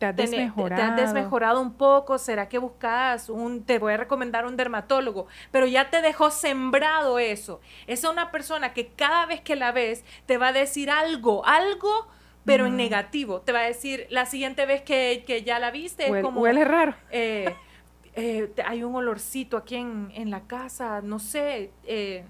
te 0.00 0.06
has 0.06 0.16
desmejorado. 0.16 0.82
Te 0.82 0.88
has 0.88 0.96
desmejorado 0.96 1.60
un 1.60 1.74
poco, 1.74 2.16
¿será 2.16 2.48
que 2.48 2.56
buscas 2.56 3.28
un, 3.28 3.64
te 3.64 3.78
voy 3.78 3.92
a 3.92 3.98
recomendar 3.98 4.46
un 4.46 4.56
dermatólogo? 4.56 5.26
Pero 5.50 5.66
ya 5.66 5.90
te 5.90 6.00
dejó 6.00 6.30
sembrado 6.30 7.18
eso. 7.18 7.60
Es 7.86 8.02
una 8.04 8.30
persona 8.30 8.72
que 8.72 8.88
cada 8.88 9.26
vez 9.26 9.42
que 9.42 9.56
la 9.56 9.72
ves 9.72 10.02
te 10.24 10.38
va 10.38 10.48
a 10.48 10.52
decir 10.52 10.90
algo, 10.90 11.44
algo, 11.44 12.08
pero 12.46 12.64
en 12.64 12.76
negativo. 12.76 13.42
Te 13.42 13.52
va 13.52 13.60
a 13.60 13.64
decir, 13.64 14.06
la 14.08 14.24
siguiente 14.24 14.64
vez 14.64 14.80
que, 14.80 15.42
ya 15.44 15.58
la 15.58 15.70
viste, 15.70 16.06
es 16.06 16.22
como... 16.24 16.40
Huele 16.40 16.64
raro. 16.64 16.94
Eh, 17.10 17.54
eh, 18.14 18.50
hay 18.64 18.82
un 18.82 18.94
olorcito 18.96 19.58
aquí 19.58 19.76
en, 19.76 20.10
en 20.14 20.30
la 20.30 20.46
casa, 20.46 21.02
no 21.02 21.18
sé, 21.18 21.72
eh, 21.84 22.24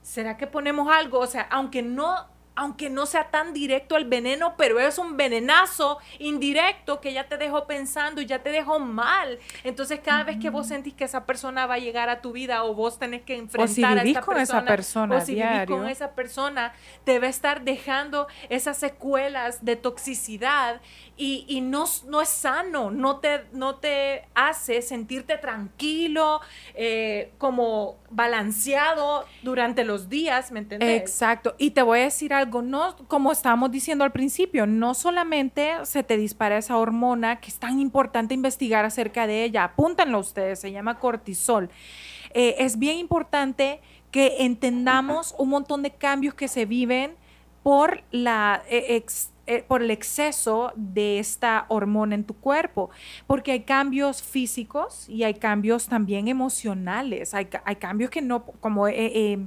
¿será 0.00 0.38
que 0.38 0.46
ponemos 0.46 0.90
algo? 0.90 1.18
O 1.18 1.26
sea, 1.26 1.42
aunque 1.50 1.82
no 1.82 2.29
aunque 2.54 2.90
no 2.90 3.06
sea 3.06 3.30
tan 3.30 3.54
directo 3.54 3.96
el 3.96 4.04
veneno, 4.04 4.54
pero 4.56 4.78
es 4.80 4.98
un 4.98 5.16
venenazo 5.16 5.98
indirecto 6.18 7.00
que 7.00 7.12
ya 7.12 7.28
te 7.28 7.38
dejó 7.38 7.66
pensando 7.66 8.20
y 8.20 8.26
ya 8.26 8.42
te 8.42 8.50
dejó 8.50 8.78
mal. 8.78 9.38
Entonces, 9.64 10.00
cada 10.00 10.24
vez 10.24 10.38
que 10.38 10.50
vos 10.50 10.66
sentís 10.66 10.94
que 10.94 11.04
esa 11.04 11.24
persona 11.24 11.66
va 11.66 11.74
a 11.74 11.78
llegar 11.78 12.08
a 12.08 12.20
tu 12.20 12.32
vida 12.32 12.64
o 12.64 12.74
vos 12.74 12.98
tenés 12.98 13.22
que 13.22 13.36
enfrentar 13.36 13.98
a 13.98 14.02
esa 14.02 14.20
con 14.20 14.34
persona, 14.34 14.60
esa 14.60 14.66
persona, 14.66 15.16
o 15.16 15.20
si 15.20 15.34
vivís 15.34 15.66
con 15.66 15.88
esa 15.88 16.10
persona, 16.12 16.74
te 17.04 17.18
va 17.18 17.28
a 17.28 17.30
estar 17.30 17.62
dejando 17.62 18.26
esas 18.48 18.76
secuelas 18.76 19.64
de 19.64 19.76
toxicidad 19.76 20.80
y, 21.16 21.60
no, 21.60 21.84
no, 22.06 22.22
es 22.22 22.30
sano, 22.30 22.90
no 22.90 23.18
te, 23.18 23.44
no 23.52 23.76
te 23.76 24.26
hace 24.34 24.80
sentirte 24.80 25.36
tranquilo, 25.36 26.40
eh, 26.74 27.32
como 27.36 27.99
balanceado 28.10 29.24
durante 29.42 29.84
los 29.84 30.08
días, 30.08 30.50
¿me 30.52 30.58
entiendes? 30.58 31.00
Exacto. 31.00 31.54
Y 31.58 31.70
te 31.70 31.82
voy 31.82 32.00
a 32.00 32.02
decir 32.04 32.34
algo, 32.34 32.60
no, 32.60 32.96
como 33.08 33.32
estábamos 33.32 33.70
diciendo 33.70 34.04
al 34.04 34.12
principio, 34.12 34.66
no 34.66 34.94
solamente 34.94 35.72
se 35.84 36.02
te 36.02 36.16
dispara 36.16 36.58
esa 36.58 36.76
hormona, 36.76 37.40
que 37.40 37.48
es 37.48 37.58
tan 37.58 37.78
importante 37.78 38.34
investigar 38.34 38.84
acerca 38.84 39.26
de 39.26 39.44
ella, 39.44 39.64
apúntenlo 39.64 40.18
ustedes, 40.18 40.58
se 40.58 40.72
llama 40.72 40.98
cortisol. 40.98 41.70
Eh, 42.34 42.56
es 42.58 42.78
bien 42.78 42.98
importante 42.98 43.80
que 44.10 44.38
entendamos 44.40 45.34
un 45.38 45.48
montón 45.50 45.82
de 45.82 45.92
cambios 45.92 46.34
que 46.34 46.48
se 46.48 46.66
viven 46.66 47.14
por 47.62 48.02
la 48.10 48.62
eh, 48.68 49.04
eh, 49.50 49.64
por 49.66 49.82
el 49.82 49.90
exceso 49.90 50.72
de 50.76 51.18
esta 51.18 51.64
hormona 51.66 52.14
en 52.14 52.22
tu 52.22 52.34
cuerpo, 52.34 52.90
porque 53.26 53.50
hay 53.50 53.62
cambios 53.62 54.22
físicos 54.22 55.08
y 55.08 55.24
hay 55.24 55.34
cambios 55.34 55.88
también 55.88 56.28
emocionales, 56.28 57.34
hay, 57.34 57.46
cambios 57.80 58.10
que 58.10 58.22
no, 58.22 58.44
como... 58.44 58.86
Eh, 58.86 59.38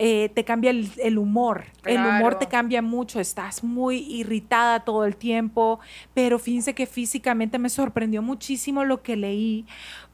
eh, 0.00 0.30
te 0.32 0.44
cambia 0.44 0.70
el, 0.70 1.18
humor. 1.18 1.66
El 1.84 1.98
humor 2.04 2.38
te 2.38 2.46
cambia 2.46 2.82
mucho, 2.82 3.18
estás 3.18 3.64
muy 3.64 3.98
irritada 3.98 4.80
todo 4.80 5.04
el 5.04 5.16
tiempo, 5.16 5.80
pero 6.14 6.38
fíjense 6.38 6.72
que 6.72 6.86
físicamente 6.86 7.58
me 7.58 7.68
sorprendió 7.68 8.22
muchísimo 8.22 8.84
lo 8.84 9.02
que 9.02 9.16
leí, 9.16 9.66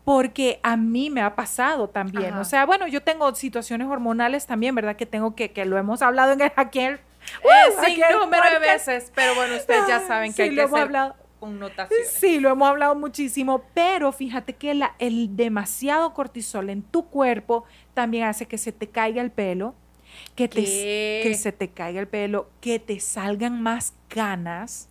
porque 0.04 0.58
a 0.62 0.76
mí 0.78 1.08
me 1.08 1.20
ha 1.22 1.34
pasado 1.34 1.88
también. 1.88 2.34
O 2.34 2.44
sea, 2.44 2.64
bueno, 2.64 2.86
yo 2.86 3.02
tengo 3.02 3.34
situaciones 3.34 3.88
hormonales 3.88 4.46
también, 4.46 4.74
¿verdad? 4.74 4.96
Que 4.96 5.06
tengo 5.06 5.34
que, 5.34 5.50
que 5.50 5.64
lo 5.66 5.76
hemos 5.76 6.00
hablado 6.00 6.32
en 6.32 6.40
el, 6.40 6.52
aquí 6.56 6.80
Uh, 7.42 7.84
sí, 7.84 8.00
número 8.18 8.50
de 8.50 8.58
veces, 8.58 9.12
pero 9.14 9.34
bueno, 9.34 9.56
ustedes 9.56 9.86
ya 9.88 10.00
saben 10.00 10.32
que 10.32 10.42
hay 10.42 10.54
que 10.54 10.62
hacer 10.62 10.78
hablado. 10.78 11.16
connotaciones. 11.40 12.10
Sí, 12.10 12.40
lo 12.40 12.50
hemos 12.50 12.68
hablado 12.68 12.94
muchísimo, 12.94 13.64
pero 13.74 14.12
fíjate 14.12 14.54
que 14.54 14.74
la, 14.74 14.94
el 14.98 15.36
demasiado 15.36 16.12
cortisol 16.14 16.70
en 16.70 16.82
tu 16.82 17.06
cuerpo 17.06 17.64
también 17.92 18.24
hace 18.24 18.46
que 18.46 18.58
se 18.58 18.72
te 18.72 18.88
caiga 18.88 19.20
el 19.22 19.30
pelo, 19.30 19.74
que, 20.34 20.48
te, 20.48 20.62
que 20.62 21.34
se 21.38 21.52
te 21.52 21.68
caiga 21.68 22.00
el 22.00 22.08
pelo, 22.08 22.50
que 22.60 22.78
te 22.78 23.00
salgan 23.00 23.62
más 23.62 23.94
canas, 24.08 24.88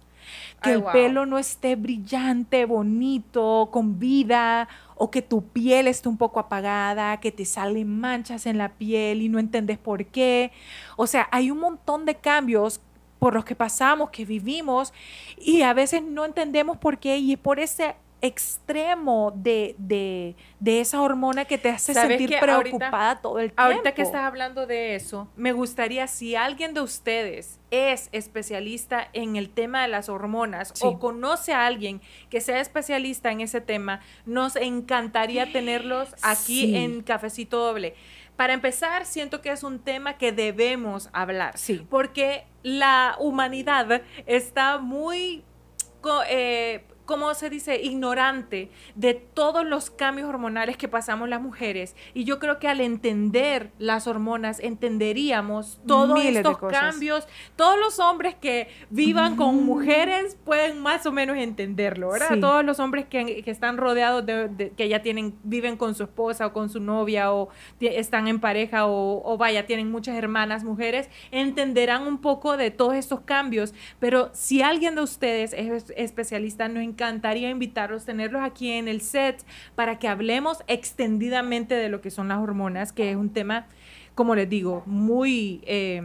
que 0.61 0.71
el 0.71 0.83
pelo 0.83 1.25
no 1.25 1.37
esté 1.37 1.75
brillante, 1.75 2.65
bonito, 2.65 3.69
con 3.71 3.99
vida, 3.99 4.69
o 4.95 5.11
que 5.11 5.21
tu 5.21 5.43
piel 5.47 5.87
esté 5.87 6.09
un 6.09 6.17
poco 6.17 6.39
apagada, 6.39 7.19
que 7.19 7.31
te 7.31 7.45
salen 7.45 7.99
manchas 7.99 8.45
en 8.45 8.57
la 8.57 8.69
piel 8.69 9.21
y 9.21 9.29
no 9.29 9.39
entiendes 9.39 9.77
por 9.77 10.05
qué. 10.05 10.51
O 10.97 11.07
sea, 11.07 11.27
hay 11.31 11.51
un 11.51 11.59
montón 11.59 12.05
de 12.05 12.15
cambios 12.15 12.81
por 13.19 13.33
los 13.33 13.45
que 13.45 13.55
pasamos, 13.55 14.09
que 14.09 14.25
vivimos 14.25 14.93
y 15.37 15.61
a 15.61 15.73
veces 15.73 16.03
no 16.03 16.25
entendemos 16.25 16.77
por 16.77 16.97
qué 16.97 17.17
y 17.17 17.33
es 17.33 17.39
por 17.39 17.59
ese 17.59 17.95
extremo 18.23 19.33
de, 19.35 19.75
de, 19.77 20.37
de, 20.61 20.79
esa 20.79 21.01
hormona 21.01 21.43
que 21.43 21.57
te 21.57 21.69
hace 21.69 21.93
sentir 21.93 22.33
preocupada 22.39 23.19
todo 23.21 23.37
el 23.37 23.47
tiempo. 23.47 23.61
Ahorita 23.61 23.91
que 23.93 24.01
estás 24.01 24.23
hablando 24.23 24.65
de 24.65 24.95
eso, 24.95 25.27
me 25.35 25.51
gustaría 25.51 26.07
si 26.07 26.33
alguien 26.33 26.73
de 26.73 26.79
ustedes 26.79 27.59
es 27.69 28.07
especialista 28.13 29.09
en 29.11 29.35
el 29.35 29.49
tema 29.49 29.81
de 29.81 29.89
las 29.89 30.07
hormonas 30.07 30.73
o 30.81 30.99
conoce 30.99 31.51
a 31.51 31.65
alguien 31.65 31.99
que 32.29 32.39
sea 32.39 32.61
especialista 32.61 33.29
en 33.29 33.41
ese 33.41 33.59
tema, 33.59 33.99
nos 34.25 34.55
encantaría 34.55 35.51
tenerlos 35.51 36.15
aquí 36.21 36.77
en 36.77 37.03
Cafecito 37.03 37.57
Doble. 37.57 37.93
Para 38.37 38.53
empezar, 38.53 39.05
siento 39.05 39.41
que 39.41 39.51
es 39.51 39.63
un 39.63 39.79
tema 39.79 40.17
que 40.17 40.31
debemos 40.31 41.09
hablar, 41.11 41.57
sí. 41.57 41.85
porque 41.89 42.45
la 42.63 43.17
humanidad 43.19 44.01
está 44.25 44.77
muy 44.77 45.43
eh, 46.29 46.85
¿cómo 47.05 47.33
se 47.33 47.49
dice? 47.49 47.81
Ignorante 47.81 48.69
de 48.95 49.13
todos 49.13 49.65
los 49.65 49.89
cambios 49.89 50.29
hormonales 50.29 50.77
que 50.77 50.87
pasamos 50.87 51.29
las 51.29 51.41
mujeres. 51.41 51.95
Y 52.13 52.23
yo 52.23 52.39
creo 52.39 52.59
que 52.59 52.67
al 52.67 52.81
entender 52.81 53.71
las 53.77 54.07
hormonas, 54.07 54.59
entenderíamos 54.59 55.79
todos 55.87 56.23
estos 56.23 56.57
cambios. 56.57 57.27
Todos 57.55 57.79
los 57.79 57.99
hombres 57.99 58.35
que 58.35 58.69
vivan 58.89 59.35
con 59.35 59.65
mujeres 59.65 60.37
pueden 60.43 60.79
más 60.81 61.05
o 61.05 61.11
menos 61.11 61.37
entenderlo, 61.37 62.11
¿verdad? 62.11 62.39
Todos 62.39 62.63
los 62.63 62.79
hombres 62.79 63.05
que, 63.05 63.43
están 63.45 63.77
rodeados 63.77 64.25
de, 64.25 64.73
que 64.75 64.89
ya 64.89 65.01
tienen, 65.01 65.35
viven 65.43 65.77
con 65.77 65.95
su 65.95 66.03
esposa 66.03 66.47
o 66.47 66.53
con 66.53 66.69
su 66.69 66.79
novia 66.79 67.33
o 67.33 67.49
están 67.79 68.27
en 68.27 68.39
pareja 68.39 68.87
o, 68.87 69.21
o 69.23 69.37
vaya, 69.37 69.65
tienen 69.65 69.91
muchas 69.91 70.15
hermanas 70.15 70.63
mujeres, 70.63 71.09
entenderán 71.31 72.07
un 72.07 72.17
poco 72.19 72.57
de 72.57 72.71
todos 72.71 72.95
estos 72.95 73.21
cambios. 73.21 73.73
Pero 73.99 74.29
si 74.33 74.61
alguien 74.61 74.95
de 74.95 75.01
ustedes 75.01 75.53
es 75.53 75.91
especialista, 75.95 76.67
no 76.67 76.81
encantaría 76.93 77.49
invitarlos, 77.49 78.05
tenerlos 78.05 78.41
aquí 78.43 78.71
en 78.71 78.87
el 78.87 79.01
set 79.01 79.43
para 79.75 79.99
que 79.99 80.07
hablemos 80.07 80.63
extendidamente 80.67 81.75
de 81.75 81.89
lo 81.89 82.01
que 82.01 82.11
son 82.11 82.27
las 82.27 82.39
hormonas, 82.39 82.93
que 82.93 83.11
es 83.11 83.17
un 83.17 83.29
tema, 83.29 83.67
como 84.15 84.35
les 84.35 84.49
digo, 84.49 84.83
muy... 84.85 85.61
Eh, 85.65 86.03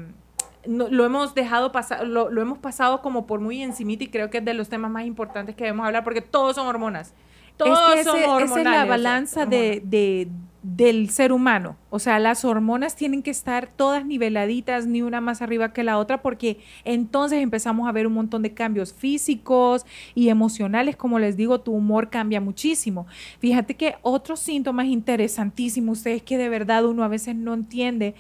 lo 0.65 1.07
hemos 1.07 1.35
dejado 1.35 1.73
pasar, 1.73 2.07
lo, 2.07 2.29
hemos 2.41 2.59
pasado 2.59 3.01
como 3.01 3.27
por 3.27 3.41
muy 3.41 3.63
encimita 3.63 4.05
y 4.05 4.09
creo 4.09 4.29
que 4.29 4.39
es 4.39 4.45
de 4.45 4.53
los 4.53 4.69
temas 4.69 4.91
más 4.91 5.07
importantes 5.07 5.55
que 5.55 5.65
debemos 5.65 5.87
hablar 5.87 6.05
porque 6.05 6.21
todos 6.21 6.57
son 6.57 6.67
hormonas. 6.67 7.15
Todos 7.57 7.79
son 8.05 8.23
hormonales. 8.23 8.51
Esa 8.51 8.59
es 8.59 8.65
la 8.65 8.85
balanza 8.85 9.47
de, 9.47 10.29
del 10.77 11.09
ser 11.09 11.33
humano. 11.33 11.77
O 11.89 11.99
sea, 11.99 12.19
las 12.19 12.45
hormonas 12.45 12.95
tienen 12.95 13.23
que 13.23 13.31
estar 13.31 13.69
todas 13.75 14.05
niveladitas, 14.05 14.87
ni 14.87 15.01
una 15.01 15.21
más 15.21 15.41
arriba 15.41 15.73
que 15.73 15.83
la 15.83 15.99
otra, 15.99 16.21
porque 16.21 16.59
entonces 16.85 17.41
empezamos 17.41 17.89
a 17.89 17.93
ver 17.93 18.07
un 18.07 18.13
montón 18.13 18.43
de 18.43 18.53
cambios 18.53 18.93
físicos 18.93 19.87
y 20.15 20.29
emocionales. 20.29 20.97
Como 20.97 21.19
les 21.19 21.37
digo, 21.37 21.61
tu 21.61 21.73
humor 21.73 22.11
cambia 22.11 22.41
muchísimo. 22.41 23.07
Fíjate 23.39 23.77
que 23.77 23.95
otro 24.03 24.37
síntoma 24.37 24.85
interesantísimo, 24.85 25.93
ustedes 25.93 26.23
que 26.23 26.37
de 26.37 26.51
verdad 26.51 26.85
uno 26.85 27.03
a 27.03 27.09
veces 27.09 27.35
no 27.35 27.55
entiende, 27.55 28.15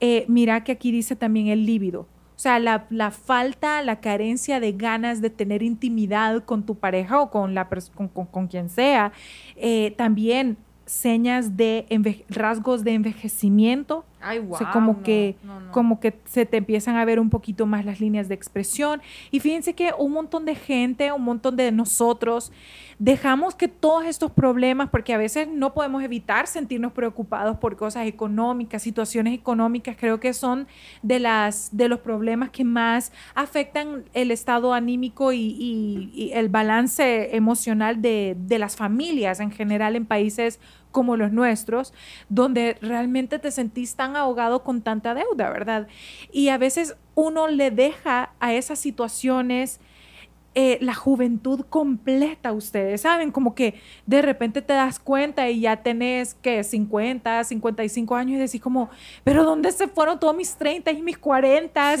eh, 0.00 0.24
mira 0.28 0.64
que 0.64 0.72
aquí 0.72 0.90
dice 0.90 1.14
también 1.14 1.46
el 1.46 1.64
líbido. 1.64 2.08
O 2.36 2.38
sea, 2.44 2.58
la, 2.58 3.10
falta, 3.12 3.80
la 3.82 4.00
carencia 4.00 4.58
de 4.58 4.72
ganas 4.72 5.20
de 5.20 5.30
tener 5.30 5.62
intimidad 5.62 6.44
con 6.44 6.66
tu 6.66 6.74
pareja 6.74 7.20
o 7.20 7.30
con, 7.30 7.54
la 7.54 7.68
con, 7.94 8.08
con, 8.08 8.48
quien 8.48 8.68
sea. 8.68 9.12
Eh, 9.54 9.94
también 9.96 10.56
señas 10.86 11.56
de 11.56 11.86
rasgos 12.28 12.84
de 12.84 12.94
envejecimiento. 12.94 14.04
Ay, 14.24 14.38
wow, 14.38 14.58
como, 14.72 15.02
que, 15.02 15.36
como 15.70 16.00
que 16.00 16.18
se 16.24 16.46
te 16.46 16.56
empiezan 16.56 16.96
a 16.96 17.04
ver 17.04 17.20
un 17.20 17.28
poquito 17.28 17.66
más 17.66 17.84
las 17.84 18.00
líneas 18.00 18.28
de 18.28 18.34
expresión. 18.34 19.02
Y 19.30 19.40
fíjense 19.40 19.74
que 19.74 19.92
un 19.98 20.12
montón 20.12 20.46
de 20.46 20.54
gente, 20.54 21.12
un 21.12 21.22
montón 21.22 21.56
de 21.56 21.70
nosotros, 21.70 22.50
dejamos 22.98 23.54
que 23.54 23.68
todos 23.68 24.04
estos 24.06 24.30
problemas, 24.30 24.88
porque 24.88 25.12
a 25.12 25.18
veces 25.18 25.48
no 25.48 25.74
podemos 25.74 26.02
evitar 26.02 26.46
sentirnos 26.46 26.92
preocupados 26.92 27.58
por 27.58 27.76
cosas 27.76 28.06
económicas, 28.06 28.82
situaciones 28.82 29.34
económicas, 29.34 29.96
creo 29.98 30.20
que 30.20 30.32
son 30.32 30.66
de, 31.02 31.18
las, 31.18 31.76
de 31.76 31.88
los 31.88 32.00
problemas 32.00 32.50
que 32.50 32.64
más 32.64 33.12
afectan 33.34 34.04
el 34.14 34.30
estado 34.30 34.72
anímico 34.72 35.32
y, 35.32 36.30
el 36.34 36.48
balance 36.48 37.36
emocional 37.36 38.00
de, 38.00 38.36
de 38.38 38.58
las 38.58 38.76
familias 38.76 39.40
en 39.40 39.50
general 39.50 39.96
en 39.96 40.06
países 40.06 40.58
como 40.94 41.16
los 41.16 41.32
nuestros, 41.32 41.92
donde 42.28 42.78
realmente 42.80 43.40
te 43.40 43.50
sentís 43.50 43.96
tan 43.96 44.16
ahogado 44.16 44.62
con 44.62 44.80
tanta 44.80 45.12
deuda, 45.12 45.50
¿verdad? 45.50 45.88
Y 46.32 46.50
a 46.50 46.56
veces 46.56 46.96
uno 47.16 47.48
le 47.48 47.72
deja 47.72 48.30
a 48.38 48.54
esas 48.54 48.78
situaciones 48.78 49.80
eh, 50.56 50.78
la 50.80 50.94
juventud 50.94 51.62
completa, 51.68 52.52
ustedes 52.52 53.00
saben, 53.00 53.32
como 53.32 53.56
que 53.56 53.74
de 54.06 54.22
repente 54.22 54.62
te 54.62 54.72
das 54.72 55.00
cuenta 55.00 55.50
y 55.50 55.60
ya 55.60 55.82
tenés 55.82 56.34
que 56.34 56.62
50, 56.62 57.42
55 57.42 58.14
años 58.14 58.36
y 58.36 58.38
decís 58.38 58.60
como, 58.60 58.88
pero 59.24 59.42
¿dónde 59.42 59.72
se 59.72 59.88
fueron 59.88 60.20
todos 60.20 60.36
mis 60.36 60.54
30 60.54 60.92
y 60.92 61.02
mis 61.02 61.18
40 61.18 61.96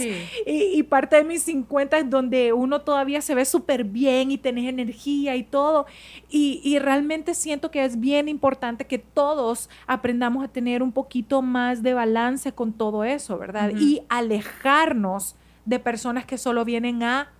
y, 0.46 0.82
parte 0.84 1.16
de 1.16 1.24
mis 1.24 1.42
50 1.42 1.98
es 1.98 2.08
donde 2.08 2.52
uno 2.52 2.82
todavía 2.82 3.20
se 3.20 3.34
ve 3.34 3.44
súper 3.44 3.82
bien 3.82 4.30
y 4.30 4.38
tenés 4.38 4.68
energía 4.68 5.34
y 5.34 5.42
todo. 5.42 5.86
Y, 6.30 6.78
realmente 6.78 7.34
siento 7.34 7.70
que 7.70 7.84
es 7.84 7.98
bien 7.98 8.28
importante 8.28 8.86
que 8.86 8.98
todos 8.98 9.68
aprendamos 9.86 10.44
a 10.44 10.48
tener 10.48 10.82
un 10.82 10.92
poquito 10.92 11.42
más 11.42 11.82
de 11.82 11.94
balance 11.94 12.52
con 12.52 12.72
todo 12.72 13.04
eso, 13.04 13.38
¿verdad? 13.38 13.72
Y 13.76 14.02
alejarnos 14.08 15.34
de 15.64 15.78
personas 15.78 16.24
que 16.24 16.38
solo 16.38 16.64
vienen 16.64 17.02
a 17.02 17.32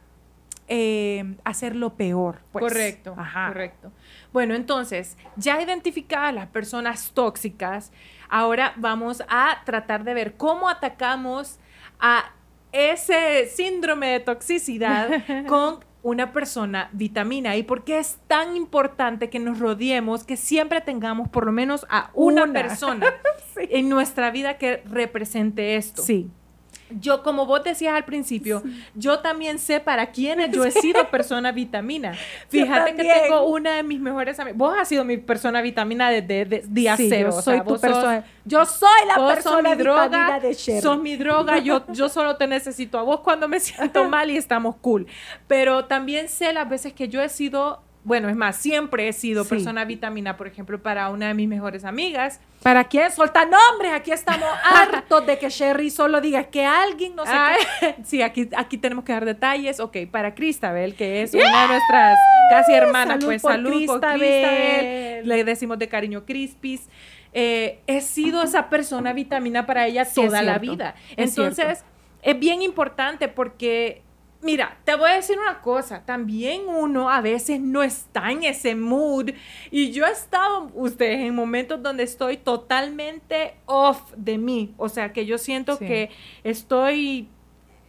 eh, 0.69 1.37
hacerlo 1.45 1.95
peor. 1.95 2.41
Pues. 2.53 2.63
Correcto, 2.63 3.15
correcto. 3.15 3.93
Bueno, 4.33 4.55
entonces, 4.55 5.17
ya 5.37 5.61
identificadas 5.61 6.35
las 6.35 6.47
personas 6.49 7.13
tóxicas, 7.13 7.93
ahora 8.29 8.73
vamos 8.77 9.23
a 9.29 9.63
tratar 9.65 10.05
de 10.05 10.15
ver 10.15 10.37
cómo 10.37 10.69
atacamos 10.69 11.59
a 12.01 12.33
ese 12.73 13.47
síndrome 13.47 14.09
de 14.09 14.21
toxicidad 14.21 15.09
con 15.47 15.81
una 16.03 16.33
persona 16.33 16.91
vitamina 16.93 17.57
y 17.57 17.63
por 17.63 17.85
qué 17.85 17.99
es 17.99 18.19
tan 18.27 18.57
importante 18.57 19.31
que 19.31 19.39
nos 19.39 19.59
rodeemos, 19.59 20.25
que 20.25 20.37
siempre 20.37 20.81
tengamos 20.81 21.29
por 21.29 21.47
lo 21.47 21.53
menos 21.53 21.87
a 21.89 22.11
una, 22.15 22.47
persona 22.53 23.07
en 23.57 23.89
nuestra 23.89 24.31
vida 24.31 24.59
que 24.59 24.83
represente 24.87 25.77
esto. 25.77 26.03
Sí 26.03 26.31
yo, 26.91 27.23
como 27.23 27.47
vos 27.47 27.65
decías 27.65 27.95
al 27.95 28.05
principio, 28.05 28.63
yo 28.95 29.21
también 29.21 29.59
sé 29.59 29.81
para 29.81 30.11
quiénes 30.13 30.51
yo 30.51 30.65
he 30.65 30.71
sido 30.71 31.09
persona 31.11 31.53
vitamina. 31.53 32.15
Fíjate 32.49 32.95
que 32.95 33.03
tengo 33.03 33.47
una 33.47 33.77
de 33.77 33.83
mis 33.83 34.01
mejores 34.01 34.39
amigas. 34.39 34.59
Vos 34.59 34.77
has 34.79 34.89
sido 34.89 35.05
mi 35.05 35.17
persona 35.17 35.63
vitamina 35.63 36.11
desde 36.11 36.63
día 36.69 36.97
cero. 36.97 37.31
Yo 37.33 37.43
soy 37.43 37.61
tu 37.63 37.79
persona. 37.79 38.25
yo 38.45 38.65
soy 38.65 39.07
la 39.07 39.27
persona 39.27 39.71
mi 39.71 39.77
droga, 39.77 40.41
de 40.41 40.55
Sos 40.55 41.01
mi 41.01 41.17
droga. 41.17 41.59
Yo, 41.59 41.85
yo 41.93 42.09
solo 42.09 42.37
te 42.37 42.47
necesito 42.47 42.99
a 42.99 43.03
vos 43.03 43.21
cuando 43.21 43.49
me 43.49 43.61
siento 43.61 44.05
mal 44.09 44.31
y 44.31 44.37
estamos 44.37 44.77
cool. 44.77 45.07
Pero 45.47 45.87
también 45.87 46.29
sé 46.29 46.53
las 46.53 46.69
veces 46.69 46.93
que 46.93 47.09
yo 47.09 47.23
he 47.23 47.29
sido 47.29 47.83
bueno, 48.05 48.29
es 48.29 48.37
más, 48.37 48.57
siempre 48.57 49.09
he 49.09 49.13
sido 49.15 49.47
persona 49.47 49.87
vitamina, 49.87 50.37
por 50.37 50.47
ejemplo, 50.47 50.83
para 50.83 51.09
una 51.09 51.29
de 51.29 51.35
mis 51.35 51.49
mejores 51.49 51.87
amigas. 51.87 52.39
¿Para 52.63 52.85
quién? 52.85 53.11
Solta 53.11 53.47
nombres. 53.47 53.93
Aquí 53.95 54.13
estamos 54.13 54.47
hartos 54.63 55.25
de 55.25 55.39
que 55.39 55.49
Sherry 55.49 55.89
solo 55.89 56.21
diga 56.21 56.45
que 56.45 56.67
alguien 56.67 57.17
no 57.17 57.25
sé 57.25 57.33
Sí, 58.05 58.21
aquí, 58.21 58.51
aquí 58.55 58.77
tenemos 58.77 59.05
que 59.05 59.13
dar 59.13 59.25
detalles. 59.25 59.81
Ok, 59.81 59.97
para 60.11 60.35
Cristabel, 60.35 60.95
que 60.95 61.23
es 61.23 61.33
una 61.33 61.63
de 61.63 61.69
nuestras 61.69 62.19
casi 62.51 62.75
hermanas, 62.75 63.25
pues 63.25 63.41
salud 63.41 63.71
Cristabel. 63.71 65.27
Le 65.27 65.45
decimos 65.45 65.79
de 65.79 65.89
cariño 65.89 66.27
Crispis. 66.27 66.89
Eh, 67.33 67.81
he 67.87 68.03
sido 68.03 68.43
esa 68.43 68.69
persona 68.69 69.15
vitamina 69.15 69.65
para 69.65 69.87
ella 69.87 70.05
toda 70.05 70.43
la 70.43 70.59
vida. 70.59 70.95
Entonces, 71.17 71.85
es 72.23 72.39
bien 72.39 72.61
importante 72.61 73.29
porque 73.29 74.04
Mira, 74.45 74.77
te 74.85 74.95
voy 74.95 75.09
a 75.09 75.15
decir 75.15 75.39
una 75.39 75.63
cosa, 75.63 76.05
también 76.05 76.69
uno 76.69 77.09
a 77.09 77.23
veces 77.23 77.63
no 77.63 77.83
está 77.83 78.31
en 78.31 78.45
ese 78.45 78.75
mood. 78.75 79.31
Y 79.71 79.91
yo 79.91 80.05
he 80.05 80.11
estado, 80.11 80.71
ustedes, 80.75 81.21
en 81.21 81.35
momentos 81.35 81.83
donde 81.83 82.03
estoy 82.03 82.37
totalmente 82.37 83.55
off 83.65 84.13
de 84.19 84.37
mí, 84.37 84.75
o 84.77 84.91
sea, 84.91 85.15
que 85.15 85.25
yo 85.25 85.39
siento 85.39 85.79
que 85.79 86.11
estoy 86.43 87.31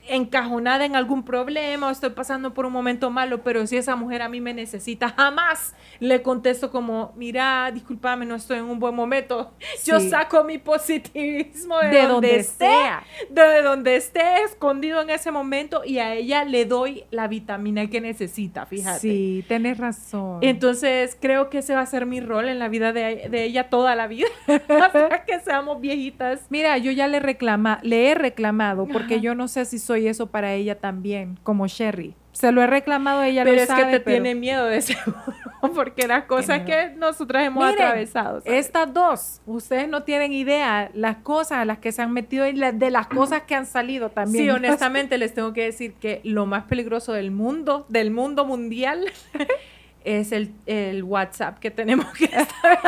encajonada 0.07 0.85
en 0.85 0.95
algún 0.95 1.23
problema 1.23 1.87
o 1.87 1.89
estoy 1.91 2.11
pasando 2.11 2.53
por 2.53 2.65
un 2.65 2.73
momento 2.73 3.09
malo, 3.09 3.43
pero 3.43 3.65
si 3.67 3.77
esa 3.77 3.95
mujer 3.95 4.21
a 4.21 4.29
mí 4.29 4.41
me 4.41 4.53
necesita, 4.53 5.09
jamás 5.09 5.73
le 5.99 6.21
contesto 6.21 6.71
como, 6.71 7.13
mira, 7.15 7.71
discúlpame, 7.73 8.25
no 8.25 8.35
estoy 8.35 8.59
en 8.59 8.65
un 8.65 8.79
buen 8.79 8.95
momento. 8.95 9.53
Yo 9.85 9.99
saco 9.99 10.43
mi 10.43 10.57
positivismo 10.57 11.79
de, 11.79 12.07
donde, 12.07 12.43
sea, 12.43 13.03
de 13.29 13.61
donde 13.61 13.95
esté 13.95 14.43
escondido 14.43 15.01
en 15.01 15.09
ese 15.09 15.31
momento 15.31 15.83
y 15.85 15.99
a 15.99 16.13
ella 16.13 16.43
le 16.45 16.65
doy 16.65 17.05
la 17.11 17.27
vitamina 17.27 17.87
que 17.87 18.01
necesita, 18.01 18.65
fíjate. 18.65 18.99
Sí, 18.99 19.45
tienes 19.47 19.77
razón. 19.77 20.39
Entonces, 20.41 21.17
creo 21.19 21.49
que 21.49 21.59
ese 21.59 21.75
va 21.75 21.81
a 21.81 21.85
ser 21.85 22.05
mi 22.05 22.19
rol 22.19 22.49
en 22.49 22.59
la 22.59 22.67
vida 22.67 22.93
de, 22.93 23.29
ella 23.45 23.69
toda 23.69 23.95
la 23.95 24.07
vida, 24.07 24.27
hasta 24.47 25.25
que 25.25 25.39
seamos 25.39 25.81
viejitas. 25.81 26.45
Mira, 26.49 26.77
yo 26.77 26.91
ya 26.91 27.07
le 27.07 27.19
reclama, 27.19 27.79
le 27.83 28.09
he 28.09 28.15
reclamado 28.15 28.87
porque 28.87 29.19
yo 29.21 29.35
no 29.35 29.47
sé 29.47 29.65
si 29.65 29.79
soy 29.79 29.94
y 29.97 30.07
eso 30.07 30.27
para 30.27 30.53
ella 30.53 30.79
también, 30.79 31.39
como 31.43 31.67
Sherry. 31.67 32.15
Se 32.31 32.51
lo 32.51 32.61
he 32.61 32.67
reclamado, 32.67 33.23
ella 33.23 33.45
pero 33.45 33.55
lo 33.55 33.65
sabe. 33.65 33.83
Pero 33.83 33.91
es 33.91 33.97
que 33.97 34.03
te 34.03 34.11
tiene 34.11 34.35
miedo 34.35 34.65
de 34.65 34.81
seguro, 34.81 35.17
porque 35.73 36.05
las 36.05 36.25
cosas 36.25 36.63
que 36.63 36.89
nosotras 36.97 37.47
hemos 37.47 37.63
atravesado. 37.63 38.41
Estas 38.43 38.93
dos, 38.93 39.41
ustedes 39.45 39.87
no 39.87 40.03
tienen 40.03 40.33
idea 40.33 40.91
las 40.93 41.17
cosas 41.17 41.59
a 41.59 41.65
las 41.65 41.77
que 41.77 41.93
se 41.93 42.01
han 42.01 42.11
metido 42.11 42.45
y 42.45 42.53
de 42.53 42.91
las 42.91 43.07
cosas 43.07 43.43
que 43.43 43.55
han 43.55 43.65
salido 43.65 44.09
también. 44.09 44.43
Sí, 44.43 44.49
honestamente 44.51 45.17
les 45.17 45.33
tengo 45.33 45.53
que 45.53 45.63
decir 45.63 45.93
que 45.93 46.19
lo 46.25 46.45
más 46.45 46.65
peligroso 46.65 47.13
del 47.13 47.31
mundo, 47.31 47.85
del 47.87 48.11
mundo 48.11 48.43
mundial, 48.43 49.05
es 50.03 50.33
el, 50.33 50.53
el 50.65 51.03
WhatsApp 51.03 51.59
que 51.59 51.71
tenemos 51.71 52.07
que 52.13 52.25
estar 52.25 52.79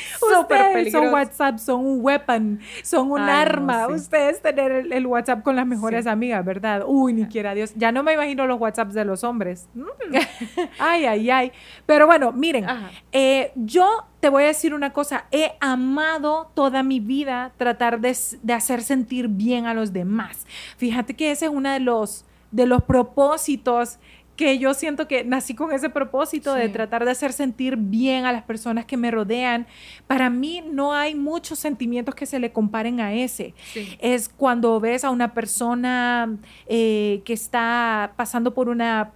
Son 0.90 1.12
WhatsApp, 1.12 1.58
son 1.58 1.84
un 1.84 1.98
weapon, 2.00 2.60
son 2.82 3.10
un 3.10 3.20
arma. 3.20 3.88
Ustedes 3.88 4.40
tener 4.40 4.86
el, 4.90 5.06
WhatsApp 5.06 5.42
con 5.42 5.56
las 5.56 5.66
mejores 5.66 6.06
amigas, 6.06 6.44
¿verdad? 6.44 6.84
Uy, 6.86 7.12
ni 7.12 7.26
quiera 7.26 7.54
Dios. 7.54 7.72
Ya 7.76 7.92
no 7.92 8.02
me 8.02 8.14
imagino 8.14 8.46
los 8.46 8.60
WhatsApps 8.60 8.94
de 8.94 9.04
los 9.04 9.24
hombres. 9.24 9.68
Mm. 9.74 9.84
ay, 10.78 11.04
ay, 11.06 11.30
ay. 11.30 11.52
Pero 11.86 12.06
bueno, 12.06 12.32
miren, 12.32 12.66
eh, 13.12 13.52
yo 13.56 14.06
te 14.20 14.28
voy 14.28 14.44
a 14.44 14.46
decir 14.46 14.74
una 14.74 14.92
cosa, 14.92 15.26
he 15.30 15.52
amado 15.60 16.50
toda 16.54 16.82
mi 16.82 17.00
vida 17.00 17.52
tratar 17.56 18.00
de, 18.00 18.16
de 18.42 18.52
hacer 18.52 18.82
sentir 18.82 19.28
bien 19.28 19.66
a 19.66 19.74
los 19.74 19.92
demás. 19.92 20.46
Fíjate 20.76 21.14
que 21.14 21.32
ese 21.32 21.46
es 21.46 21.50
uno 21.50 21.70
de 21.70 21.80
los, 21.80 22.24
de 22.50 22.66
los 22.66 22.82
propósitos 22.82 23.98
que 24.36 24.58
yo 24.58 24.72
siento 24.74 25.06
que 25.06 25.24
nací 25.24 25.54
con 25.54 25.72
ese 25.72 25.90
propósito 25.90 26.54
de 26.54 26.68
tratar 26.68 27.04
de 27.04 27.10
hacer 27.10 27.32
sentir 27.32 27.76
bien 27.76 28.24
a 28.24 28.32
las 28.32 28.42
personas 28.42 28.86
que 28.86 28.96
me 28.96 29.10
rodean. 29.10 29.66
Para 30.06 30.30
mí 30.30 30.64
no 30.70 30.94
hay 30.94 31.14
muchos 31.14 31.58
sentimientos 31.58 32.14
que 32.14 32.26
se 32.26 32.38
le 32.38 32.52
comparen 32.52 33.00
a 33.00 33.12
ese. 33.12 33.54
Es 34.00 34.28
cuando 34.28 34.80
ves 34.80 35.04
a 35.04 35.10
una 35.10 35.34
persona 35.34 36.36
eh, 36.66 37.22
que 37.24 37.34
está 37.34 38.14
pasando 38.16 38.54
por 38.54 38.68
una, 38.68 39.12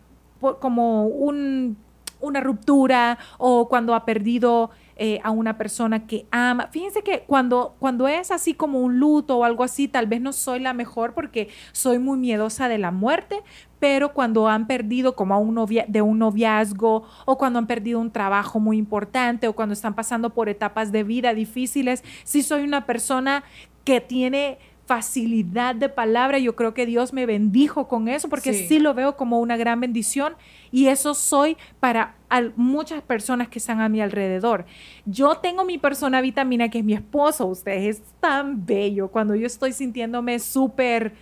como 0.61 1.07
un, 1.07 1.77
una 2.21 2.41
ruptura 2.41 3.19
o 3.39 3.69
cuando 3.69 3.95
ha 3.95 4.05
perdido 4.05 4.71
eh, 4.99 5.21
a 5.23 5.31
una 5.31 5.59
persona 5.59 6.07
que 6.07 6.27
ama. 6.31 6.69
Fíjense 6.69 7.03
que 7.03 7.25
cuando, 7.27 7.77
cuando 7.79 8.09
es 8.09 8.31
así 8.31 8.55
como 8.55 8.81
un 8.81 8.99
luto 8.99 9.37
o 9.37 9.45
algo 9.45 9.63
así, 9.63 9.89
tal 9.89 10.07
vez 10.07 10.23
no 10.23 10.33
soy 10.33 10.59
la 10.59 10.73
mejor 10.73 11.13
porque 11.13 11.49
soy 11.73 11.99
muy 11.99 12.19
miedosa 12.19 12.69
de 12.69 12.79
la 12.79 12.93
muerte, 12.93 13.43
pero 13.79 14.15
cuando 14.15 14.49
han 14.49 14.67
perdido 14.67 15.15
como 15.15 15.35
a 15.35 15.39
un 15.39 15.55
novia, 15.55 15.85
de 15.87 16.01
un 16.01 16.19
noviazgo 16.19 17.05
o 17.27 17.37
cuando 17.37 17.59
han 17.59 17.67
perdido 17.67 18.01
un 18.01 18.11
trabajo 18.11 18.59
muy 18.59 18.79
importante 18.79 19.49
o 19.49 19.53
cuando 19.53 19.75
están 19.75 19.95
pasando 19.95 20.31
por 20.31 20.49
etapas 20.49 20.93
de 20.93 21.05
vida 21.05 21.35
difíciles, 21.35 22.03
sí 22.25 22.43
soy 22.43 22.65
una 22.65 22.87
persona 22.87 23.45
que 23.85 24.01
tiene 24.01 24.59
facilidad 24.87 25.75
de 25.75 25.89
palabra. 25.89 26.39
Yo 26.39 26.57
creo 26.57 26.73
que 26.73 26.87
Dios 26.87 27.13
me 27.13 27.27
bendijo 27.27 27.89
con 27.89 28.09
eso 28.09 28.29
porque 28.29 28.55
sí. 28.55 28.79
lo 28.79 28.95
veo 28.95 29.17
como 29.17 29.41
una 29.41 29.57
gran 29.57 29.81
bendición 29.81 30.35
y 30.71 30.87
eso 30.87 31.15
soy 31.15 31.57
para 31.81 32.15
muchas 32.57 33.03
personas 33.03 33.49
que 33.49 33.59
están 33.59 33.81
a 33.81 33.89
mi 33.89 34.01
alrededor. 34.01 34.65
Yo 35.05 35.37
tengo 35.37 35.65
mi 35.65 35.79
persona 35.79 36.21
vitamina 36.21 36.69
que 36.71 36.79
es 36.79 36.85
mi 36.85 36.95
esposo. 36.95 37.47
Ustedes 37.47 37.97
es 37.97 38.03
tan 38.21 38.65
bello 38.65 39.09
cuando 39.09 39.35
yo 39.35 39.47
estoy 39.47 39.73
sintiéndome 39.73 40.39
súper 40.39 41.13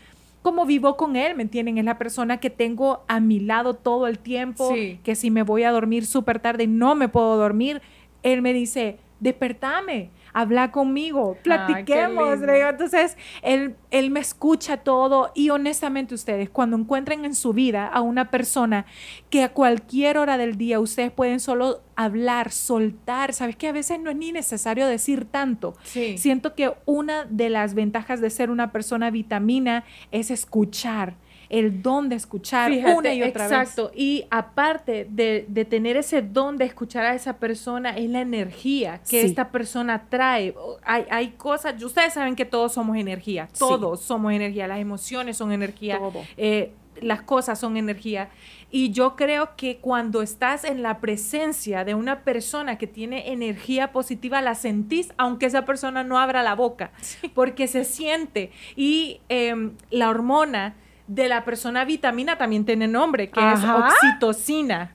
como 0.43 0.67
vivo 0.67 0.99
con 0.99 1.17
él, 1.17 1.35
¿me 1.35 1.43
entienden? 1.43 1.79
Es 1.79 1.87
la 1.87 1.97
persona 1.97 2.37
que 2.39 2.51
tengo 2.51 3.03
a 3.09 3.19
mi 3.19 3.41
lado 3.41 3.73
todo 3.73 4.07
el 4.07 4.19
tiempo, 4.19 4.75
que 5.03 5.15
si 5.15 5.31
me 5.31 5.43
voy 5.43 5.63
a 5.63 5.71
dormir 5.71 6.05
súper 6.05 6.39
tarde 6.39 6.65
y 6.65 6.67
no 6.67 6.95
me 6.95 7.09
puedo 7.09 7.39
dormir, 7.39 7.81
él 8.23 8.43
me 8.43 8.53
dice, 8.53 8.99
despertame 9.21 10.11
habla 10.35 10.73
conmigo, 10.73 11.39
platiquemos. 11.43 12.41
Entonces, 12.43 13.17
él, 13.43 13.77
él 13.91 14.11
me 14.11 14.21
escucha 14.21 14.79
todo 14.79 15.31
y 15.35 15.49
honestamente 15.51 16.15
ustedes, 16.15 16.51
cuando 16.51 16.77
encuentren 16.77 17.25
en 17.25 17.35
su 17.35 17.53
vida 17.53 17.87
a 17.87 18.03
una 18.03 18.31
persona 18.31 18.85
que 19.31 19.45
a 19.45 19.53
cualquier 19.53 20.19
hora 20.19 20.37
del 20.37 20.59
día 20.59 20.81
ustedes 20.81 21.13
pueden 21.13 21.41
solo 21.41 21.83
hablar, 21.97 22.51
soltar, 22.51 23.33
sabes 23.33 23.57
que 23.57 23.69
a 23.69 23.73
veces 23.73 24.01
no 24.01 24.11
es 24.11 24.17
ni 24.17 24.33
necesario 24.33 24.87
decir 24.87 25.25
tanto. 25.25 25.75
Siento 25.85 26.55
que 26.55 26.73
una 26.85 27.25
de 27.25 27.49
las 27.49 27.75
ventajas 27.75 28.21
de 28.21 28.29
ser 28.29 28.51
una 28.51 28.73
persona 28.73 29.11
vitamina 29.11 29.85
es 30.11 30.33
escuchar 30.33 31.15
el 31.55 31.83
don 31.83 32.09
de 32.09 32.17
escuchar 32.17 32.73
una 32.73 33.15
y 33.15 33.23
otra 33.23 33.45
vez. 33.47 33.53
Exacto. 33.53 33.93
Y 33.95 34.27
aparte 34.29 35.07
de, 35.09 35.67
tener 35.71 35.97
ese 35.97 36.21
don 36.21 36.57
de 36.57 36.65
escuchar 36.65 37.07
a 37.07 37.15
esa 37.15 37.37
persona, 37.39 37.91
es 37.91 38.11
la 38.11 38.23
energía 38.23 39.01
que 39.09 39.23
esta 39.23 39.51
persona 39.51 40.07
trae. 40.09 40.53
Hay, 40.83 41.05
hay 41.11 41.29
cosas, 41.31 41.81
ustedes 41.81 42.15
saben 42.15 42.35
que 42.35 42.45
todos 42.45 42.73
somos 42.75 42.97
energía, 42.97 43.49
todos 43.57 44.01
somos 44.01 44.33
energía, 44.33 44.67
las 44.67 44.81
emociones 44.81 45.37
son 45.37 45.53
energía, 45.53 46.01
eh, 46.37 46.73
las 47.01 47.23
cosas 47.23 47.61
son 47.61 47.77
energía. 47.77 48.31
Y 48.73 48.91
yo 48.91 49.15
creo 49.15 49.55
que 49.57 49.77
cuando 49.77 50.23
estás 50.23 50.65
en 50.65 50.83
la 50.83 50.99
presencia 50.99 51.85
de 51.85 51.95
una 51.95 52.25
persona 52.25 52.79
que 52.79 52.89
tiene 52.89 53.31
energía 53.33 53.93
positiva, 53.93 54.43
la 54.43 54.57
sentís, 54.57 55.13
aunque 55.19 55.47
esa 55.47 55.65
persona 55.65 56.03
no 56.03 56.19
abra 56.19 56.43
la 56.43 56.57
boca, 56.57 56.91
porque 57.35 57.69
se 57.69 57.85
siente. 57.85 58.51
Y 58.75 59.21
em, 59.29 59.75
la 59.91 60.11
hormona 60.11 60.75
de 61.07 61.29
la 61.29 61.45
persona 61.45 61.85
vitamina 61.85 62.39
también 62.39 62.65
tiene 62.65 62.89
nombre, 62.89 63.31
que 63.31 63.41
es 63.41 63.61
oxitocina. 63.63 64.93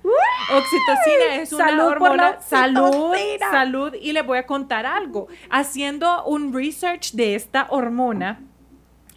oxitocina 0.52 1.36
es 1.36 1.54
una 1.54 1.86
hormona 1.86 2.42
salud, 2.42 3.14
salud 3.52 3.94
y 4.00 4.14
le 4.14 4.22
voy 4.22 4.40
a 4.40 4.46
contar 4.46 4.86
algo. 4.86 5.28
Haciendo 5.50 6.24
un 6.26 6.54
research 6.54 7.12
de 7.14 7.36
esta 7.36 7.68
hormona, 7.70 8.42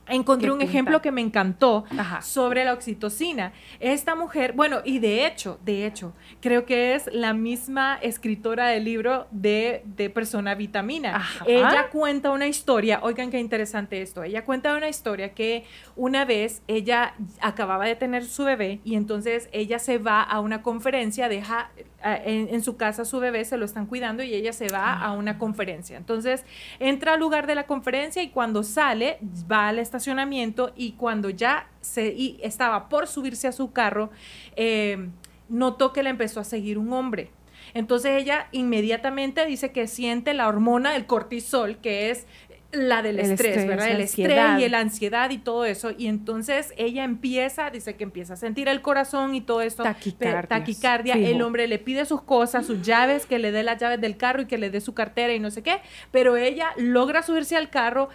encontré 0.08 0.50
un 0.50 0.60
ejemplo 0.60 1.00
que 1.00 1.12
me 1.12 1.20
encantó 1.20 1.84
sobre 2.20 2.64
la 2.64 2.72
oxitocina. 2.72 3.52
Esta 3.80 4.14
mujer, 4.14 4.52
bueno, 4.54 4.80
y 4.84 4.98
de 4.98 5.26
hecho, 5.26 5.58
de 5.64 5.86
hecho, 5.86 6.12
creo 6.40 6.64
que 6.64 6.94
es 6.94 7.08
la 7.12 7.34
misma 7.34 7.98
escritora 8.02 8.68
del 8.68 8.84
libro 8.84 9.26
de, 9.30 9.82
Persona 10.14 10.54
Vitamina. 10.54 11.24
Ella 11.46 11.88
cuenta 11.90 12.30
una 12.30 12.46
historia, 12.46 13.00
oigan 13.02 13.30
qué 13.30 13.38
interesante 13.38 14.02
esto, 14.02 14.22
ella 14.22 14.44
cuenta 14.44 14.76
una 14.76 14.88
historia 14.88 15.32
que 15.32 15.64
una 15.96 16.24
vez 16.24 16.62
ella 16.66 17.14
acababa 17.40 17.86
de 17.86 17.94
tener 17.94 18.24
su 18.24 18.44
bebé 18.44 18.80
y 18.84 18.96
entonces 18.96 19.48
ella 19.52 19.78
se 19.78 19.98
va 19.98 20.22
a 20.22 20.40
una 20.40 20.62
conferencia, 20.62 21.28
deja 21.28 21.70
en, 22.02 22.62
su 22.62 22.76
casa 22.76 23.04
su 23.04 23.20
bebé, 23.20 23.44
se 23.44 23.56
lo 23.56 23.64
están 23.64 23.86
cuidando 23.86 24.22
y 24.22 24.34
ella 24.34 24.52
se 24.52 24.68
va 24.68 24.94
a 24.94 25.12
una 25.12 25.38
conferencia. 25.38 25.96
Entonces 25.96 26.44
entra 26.78 27.14
al 27.14 27.20
lugar 27.20 27.46
de 27.46 27.54
la 27.54 27.66
conferencia 27.66 28.22
y 28.22 28.30
cuando 28.30 28.62
sale 28.62 29.18
va 29.50 29.68
al 29.68 29.78
estacionamiento 29.78 30.72
y 30.76 30.92
cuando 30.92 31.30
ya 31.30 31.68
se, 31.80 32.36
estaba 32.42 32.88
por 32.88 33.06
subirse 33.06 33.48
a 33.48 33.52
su 33.52 33.72
carro, 33.72 34.10
eh, 34.56 35.08
notó 35.48 35.92
que 35.92 36.02
le 36.02 36.10
empezó 36.10 36.40
a 36.40 36.44
seguir 36.44 36.78
un 36.78 36.92
hombre. 36.92 37.30
Entonces 37.74 38.20
ella 38.20 38.48
inmediatamente 38.52 39.46
dice 39.46 39.72
que 39.72 39.86
siente 39.86 40.34
la 40.34 40.48
hormona 40.48 40.92
del 40.92 41.06
cortisol, 41.06 41.78
que 41.78 42.10
es 42.10 42.26
la 42.72 43.02
del 43.02 43.20
estrés, 43.20 43.66
¿verdad? 43.66 43.90
El 43.90 44.00
estrés 44.00 44.60
y 44.60 44.68
la 44.68 44.78
ansiedad 44.78 45.30
y 45.30 45.38
todo 45.38 45.64
eso. 45.64 45.90
Y 45.96 46.06
entonces 46.06 46.72
ella 46.76 47.04
empieza, 47.04 47.70
dice 47.70 47.96
que 47.96 48.04
empieza 48.04 48.34
a 48.34 48.36
sentir 48.36 48.68
el 48.68 48.80
corazón 48.80 49.34
y 49.34 49.42
todo 49.42 49.60
esto. 49.60 49.82
Taquicardia. 49.82 50.48
Taquicardia. 50.48 51.14
El 51.14 51.42
hombre 51.42 51.68
le 51.68 51.78
pide 51.78 52.06
sus 52.06 52.22
cosas, 52.22 52.66
sus 52.66 52.82
llaves, 52.82 53.26
que 53.26 53.38
le 53.38 53.52
dé 53.52 53.62
las 53.62 53.78
llaves 53.78 54.00
del 54.00 54.16
carro 54.16 54.42
y 54.42 54.46
que 54.46 54.58
le 54.58 54.70
dé 54.70 54.80
su 54.80 54.94
cartera 54.94 55.34
y 55.34 55.38
no 55.38 55.50
sé 55.50 55.62
qué. 55.62 55.80
Pero 56.10 56.36
ella 56.36 56.70
logra 56.76 57.22
subirse 57.22 57.56
al 57.56 57.68
carro, 57.68 58.08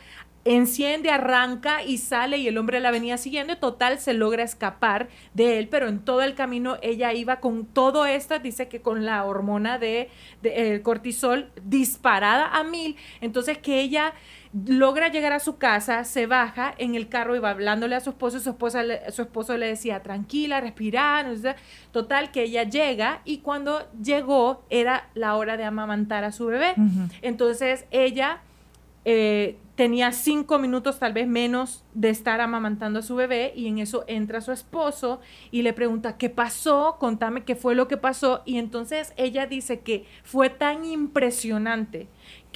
enciende, 0.48 1.10
arranca 1.12 1.84
y 1.84 1.98
sale 1.98 2.38
y 2.38 2.48
el 2.48 2.58
hombre 2.58 2.80
la 2.80 2.92
venía 2.92 3.18
siguiendo. 3.18 3.58
Total, 3.58 4.00
se 4.00 4.14
logra 4.14 4.44
escapar 4.44 5.10
de 5.34 5.60
él, 5.60 5.68
pero 5.68 5.88
en 5.88 6.00
todo 6.00 6.22
el 6.22 6.36
camino 6.36 6.78
ella 6.82 7.14
iba 7.14 7.40
con 7.40 7.66
todo 7.66 8.06
esto, 8.06 8.40
dice 8.40 8.68
que 8.68 8.82
con 8.82 9.06
la 9.06 9.24
hormona 9.26 9.78
de, 9.78 10.10
el 10.44 10.82
cortisol 10.82 11.52
disparada 11.64 12.48
a 12.58 12.64
mil. 12.64 12.96
Entonces 13.22 13.58
que 13.58 13.82
ella 13.82 14.14
logra 14.66 15.10
llegar 15.10 15.34
a 15.34 15.40
su 15.40 15.58
casa, 15.58 16.04
se 16.04 16.26
baja 16.26 16.74
en 16.78 16.96
el 16.96 17.10
carro 17.10 17.36
y 17.36 17.40
va 17.40 17.52
hablándole 17.52 17.96
a 17.96 18.00
su 18.00 18.12
esposo, 18.12 18.40
su, 18.40 18.50
esposa, 18.50 18.84
su 19.12 19.22
esposo 19.22 19.58
le 19.58 19.68
decía, 19.68 20.02
tranquila, 20.02 20.62
respira, 20.62 21.26
total, 21.92 22.32
que 22.32 22.44
ella 22.44 22.64
llega 22.64 23.22
y 23.26 23.40
cuando 23.40 23.88
llegó 24.02 24.64
era 24.70 25.10
la 25.14 25.36
hora 25.36 25.58
de 25.58 25.64
amamantar 25.64 26.24
a 26.24 26.32
su 26.32 26.48
bebé. 26.48 26.74
Entonces 27.22 27.86
ella 27.92 28.42
eh, 29.06 29.58
tenía 29.76 30.12
cinco 30.12 30.60
minutos, 30.60 31.00
tal 31.00 31.14
vez 31.14 31.28
menos, 31.28 31.84
de 31.94 32.10
estar 32.10 32.42
amamantando 32.42 33.00
a 33.00 33.02
su 33.04 33.16
bebé 33.16 33.54
y 33.56 33.68
en 33.68 33.78
eso 33.78 34.04
entra 34.08 34.42
su 34.42 34.52
esposo 34.52 35.22
y 35.52 35.62
le 35.62 35.72
pregunta, 35.74 36.18
¿qué 36.18 36.30
pasó? 36.30 36.98
Contame 37.00 37.44
qué 37.44 37.56
fue 37.56 37.76
lo 37.76 37.88
que 37.88 37.98
pasó. 37.98 38.42
Y 38.46 38.58
entonces 38.58 39.14
ella 39.18 39.46
dice 39.46 39.82
que 39.82 40.06
fue 40.24 40.50
tan 40.50 40.84
impresionante 40.84 42.08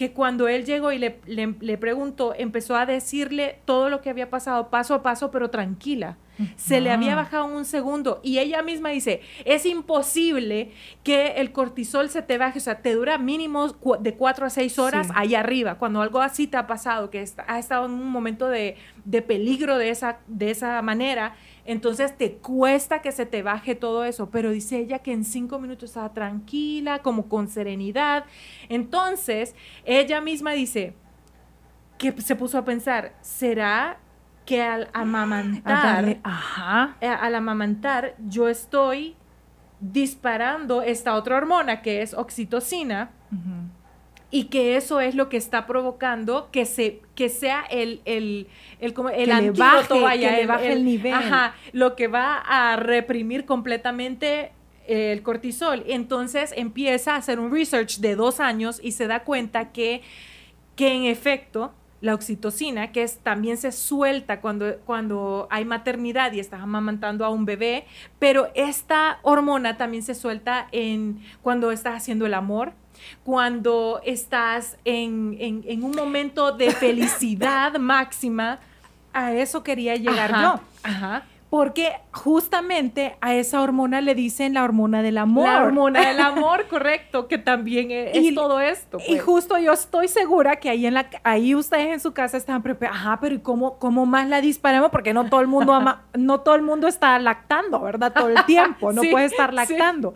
que 0.01 0.13
cuando 0.13 0.47
él 0.47 0.65
llegó 0.65 0.91
y 0.91 0.97
le, 0.97 1.19
le, 1.27 1.77
preguntó, 1.77 2.33
empezó 2.35 2.75
a 2.75 2.87
decirle 2.87 3.59
todo 3.65 3.87
lo 3.87 4.01
que 4.01 4.09
había 4.09 4.31
pasado 4.31 4.71
paso 4.71 4.95
a 4.95 5.03
paso, 5.03 5.29
pero 5.29 5.51
tranquila. 5.51 6.17
Se 6.55 6.81
le 6.81 6.89
había 6.89 7.15
bajado 7.15 7.45
un 7.45 7.65
segundo 7.65 8.19
y 8.23 8.39
ella 8.39 8.63
misma 8.63 8.89
dice, 8.89 9.21
es 9.45 9.63
imposible 9.67 10.71
que 11.03 11.33
el 11.33 11.51
cortisol 11.51 12.09
se 12.09 12.23
te 12.23 12.39
baje, 12.39 12.57
o 12.57 12.61
sea, 12.61 12.81
te 12.81 12.95
dura 12.95 13.19
mínimo 13.19 13.75
de 13.99 14.15
cuatro 14.15 14.47
a 14.47 14.49
seis 14.49 14.79
horas 14.79 15.09
ahí 15.13 15.35
arriba. 15.35 15.75
Cuando 15.75 16.01
algo 16.01 16.19
así 16.19 16.47
te 16.47 16.57
ha 16.57 16.65
pasado, 16.65 17.11
que 17.11 17.23
ha 17.45 17.59
estado 17.59 17.85
en 17.85 17.91
un 17.91 18.09
momento 18.09 18.49
de, 18.49 18.77
de 19.05 19.21
peligro 19.21 19.77
de 19.77 19.91
esa, 19.91 20.17
de 20.25 20.49
esa 20.49 20.81
manera, 20.81 21.35
entonces 21.65 22.17
te 22.17 22.33
cuesta 22.33 23.01
que 23.01 23.11
se 23.11 23.25
te 23.25 23.43
baje 23.43 23.75
todo 23.75 24.03
eso, 24.03 24.29
pero 24.29 24.51
dice 24.51 24.79
ella 24.79 24.99
que 24.99 25.13
en 25.13 25.23
cinco 25.23 25.59
minutos 25.59 25.89
estaba 25.89 26.13
tranquila, 26.13 26.99
como 26.99 27.27
con 27.27 27.47
serenidad. 27.47 28.25
Entonces 28.69 29.55
ella 29.85 30.21
misma 30.21 30.51
dice 30.51 30.95
que 31.97 32.19
se 32.21 32.35
puso 32.35 32.57
a 32.57 32.65
pensar, 32.65 33.13
¿será 33.21 33.99
que 34.45 34.61
al 34.61 34.89
amamantar, 34.93 36.19
eh, 36.99 37.07
al 37.07 37.35
amamantar 37.35 38.15
yo 38.27 38.47
estoy 38.47 39.15
disparando 39.79 40.81
esta 40.81 41.15
otra 41.15 41.37
hormona 41.37 41.81
que 41.81 42.01
es 42.01 42.13
oxitocina? 42.13 43.11
Y 44.31 44.45
que 44.45 44.77
eso 44.77 45.01
es 45.01 45.13
lo 45.13 45.27
que 45.27 45.37
está 45.37 45.67
provocando 45.67 46.49
que 46.51 46.65
se 46.65 47.01
que 47.15 47.27
sea 47.29 47.63
el 47.69 48.01
el 48.05 48.47
el, 48.79 48.93
como 48.93 49.09
el 49.09 49.25
Que 49.29 49.41
le 49.41 49.51
baje, 49.51 50.01
vaya, 50.01 50.29
que 50.31 50.37
le 50.37 50.47
baje 50.47 50.71
el 50.71 50.85
nivel. 50.85 51.13
ajá, 51.13 51.55
lo 51.73 51.95
que 51.95 52.07
va 52.07 52.37
a 52.37 52.77
reprimir 52.77 53.45
completamente 53.45 54.53
el 54.87 55.21
cortisol. 55.21 55.83
Entonces 55.87 56.53
empieza 56.55 57.13
a 57.13 57.17
hacer 57.17 57.39
un 57.39 57.51
research 57.51 57.99
de 57.99 58.15
dos 58.15 58.39
años 58.39 58.79
y 58.81 58.93
se 58.93 59.07
da 59.07 59.23
cuenta 59.23 59.71
que, 59.71 60.01
que 60.75 60.93
en 60.93 61.03
efecto 61.03 61.73
la 62.01 62.15
oxitocina, 62.15 62.91
que 62.91 63.03
es, 63.03 63.19
también 63.19 63.57
se 63.57 63.71
suelta 63.71 64.41
cuando, 64.41 64.75
cuando 64.85 65.47
hay 65.51 65.65
maternidad 65.65 66.33
y 66.33 66.39
estás 66.39 66.61
amamantando 66.61 67.23
a 67.25 67.29
un 67.29 67.45
bebé, 67.45 67.85
pero 68.19 68.49
esta 68.55 69.19
hormona 69.21 69.77
también 69.77 70.01
se 70.03 70.15
suelta 70.15 70.67
en 70.71 71.21
cuando 71.43 71.71
estás 71.71 71.95
haciendo 71.95 72.25
el 72.25 72.33
amor, 72.33 72.73
cuando 73.23 74.01
estás 74.03 74.77
en, 74.85 75.37
en- 75.39 75.63
en 75.67 75.83
un 75.83 75.91
momento 75.95 76.51
de 76.51 76.71
felicidad 76.71 77.73
máxima. 77.79 78.59
A 79.13 79.33
eso 79.33 79.61
quería 79.61 79.95
llegar 79.95 80.33
Ajá, 80.33 80.41
yo. 80.55 80.61
Ajá. 80.83 81.23
Porque 81.51 81.91
justamente 82.13 83.17
a 83.19 83.35
esa 83.35 83.61
hormona 83.61 83.99
le 83.99 84.15
dicen 84.15 84.53
la 84.53 84.63
hormona 84.63 85.01
del 85.03 85.17
amor. 85.17 85.43
La 85.49 85.61
hormona 85.63 86.07
del 86.07 86.19
amor, 86.21 86.65
correcto, 86.69 87.27
que 87.27 87.37
también 87.37 87.91
es, 87.91 88.15
es 88.15 88.23
Y- 88.23 88.33
todo 88.35 88.61
esto. 88.61 88.99
Y 89.05 89.11
pues. 89.15 89.23
justo 89.23 89.57
yo 89.59 89.73
estoy 89.73 90.07
segura 90.07 90.55
que 90.55 90.69
ahí 90.69 90.85
en 90.85 90.93
la 90.93 91.09
ahí 91.23 91.53
ustedes 91.53 91.87
en 91.89 91.99
su 91.99 92.13
casa 92.13 92.37
están 92.37 92.63
preparados. 92.63 92.97
Ajá, 93.01 93.19
pero 93.19 93.35
¿y 93.35 93.39
cómo, 93.39 93.77
cómo 93.79 94.05
más 94.05 94.29
la 94.29 94.39
disparamos? 94.39 94.91
Porque 94.91 95.13
no 95.13 95.25
todo 95.29 95.41
el 95.41 95.47
mundo 95.47 95.73
ama, 95.73 96.03
no 96.17 96.39
todo 96.39 96.55
el 96.55 96.61
mundo 96.61 96.87
está 96.87 97.19
lactando, 97.19 97.81
¿verdad? 97.81 98.13
Todo 98.13 98.29
el 98.29 98.45
tiempo, 98.45 98.93
no 98.93 99.01
Sí, 99.01 99.09
puede 99.11 99.25
estar 99.25 99.49
sí. 99.49 99.55
lactando. 99.57 100.13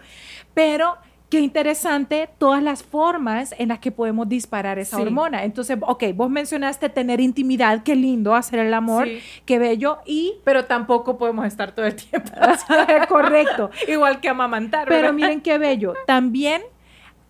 Pero 0.53 0.95
qué 1.35 1.43
interesante 1.43 2.29
todas 2.37 2.63
las 2.63 2.83
formas 2.83 3.53
en 3.57 3.69
las 3.69 3.79
que 3.79 3.91
podemos 3.91 4.29
disparar 4.29 4.79
esa 4.79 4.97
Sí. 4.97 5.01
hormona. 5.03 5.43
Entonces, 5.43 5.77
ok, 5.81 6.03
vos 6.15 6.29
mencionaste 6.29 6.89
tener 6.89 7.19
intimidad, 7.19 7.83
qué 7.83 7.95
lindo 7.95 8.35
hacer 8.35 8.59
el 8.59 8.73
amor, 8.73 9.07
Sí. 9.07 9.19
qué 9.45 9.59
bello 9.59 9.99
y 10.05 10.35
Pero 10.43 10.65
tampoco 10.65 11.17
podemos 11.17 11.45
estar 11.45 11.71
todo 11.73 11.85
el 11.85 11.95
tiempo. 11.95 12.31
correcto. 13.09 13.69
Igual 13.87 14.19
que 14.21 14.29
amamantar. 14.29 14.87
Pero 14.87 15.01
¿verdad? 15.01 15.13
miren 15.13 15.41
qué 15.41 15.57
bello. 15.57 15.93
También 16.07 16.61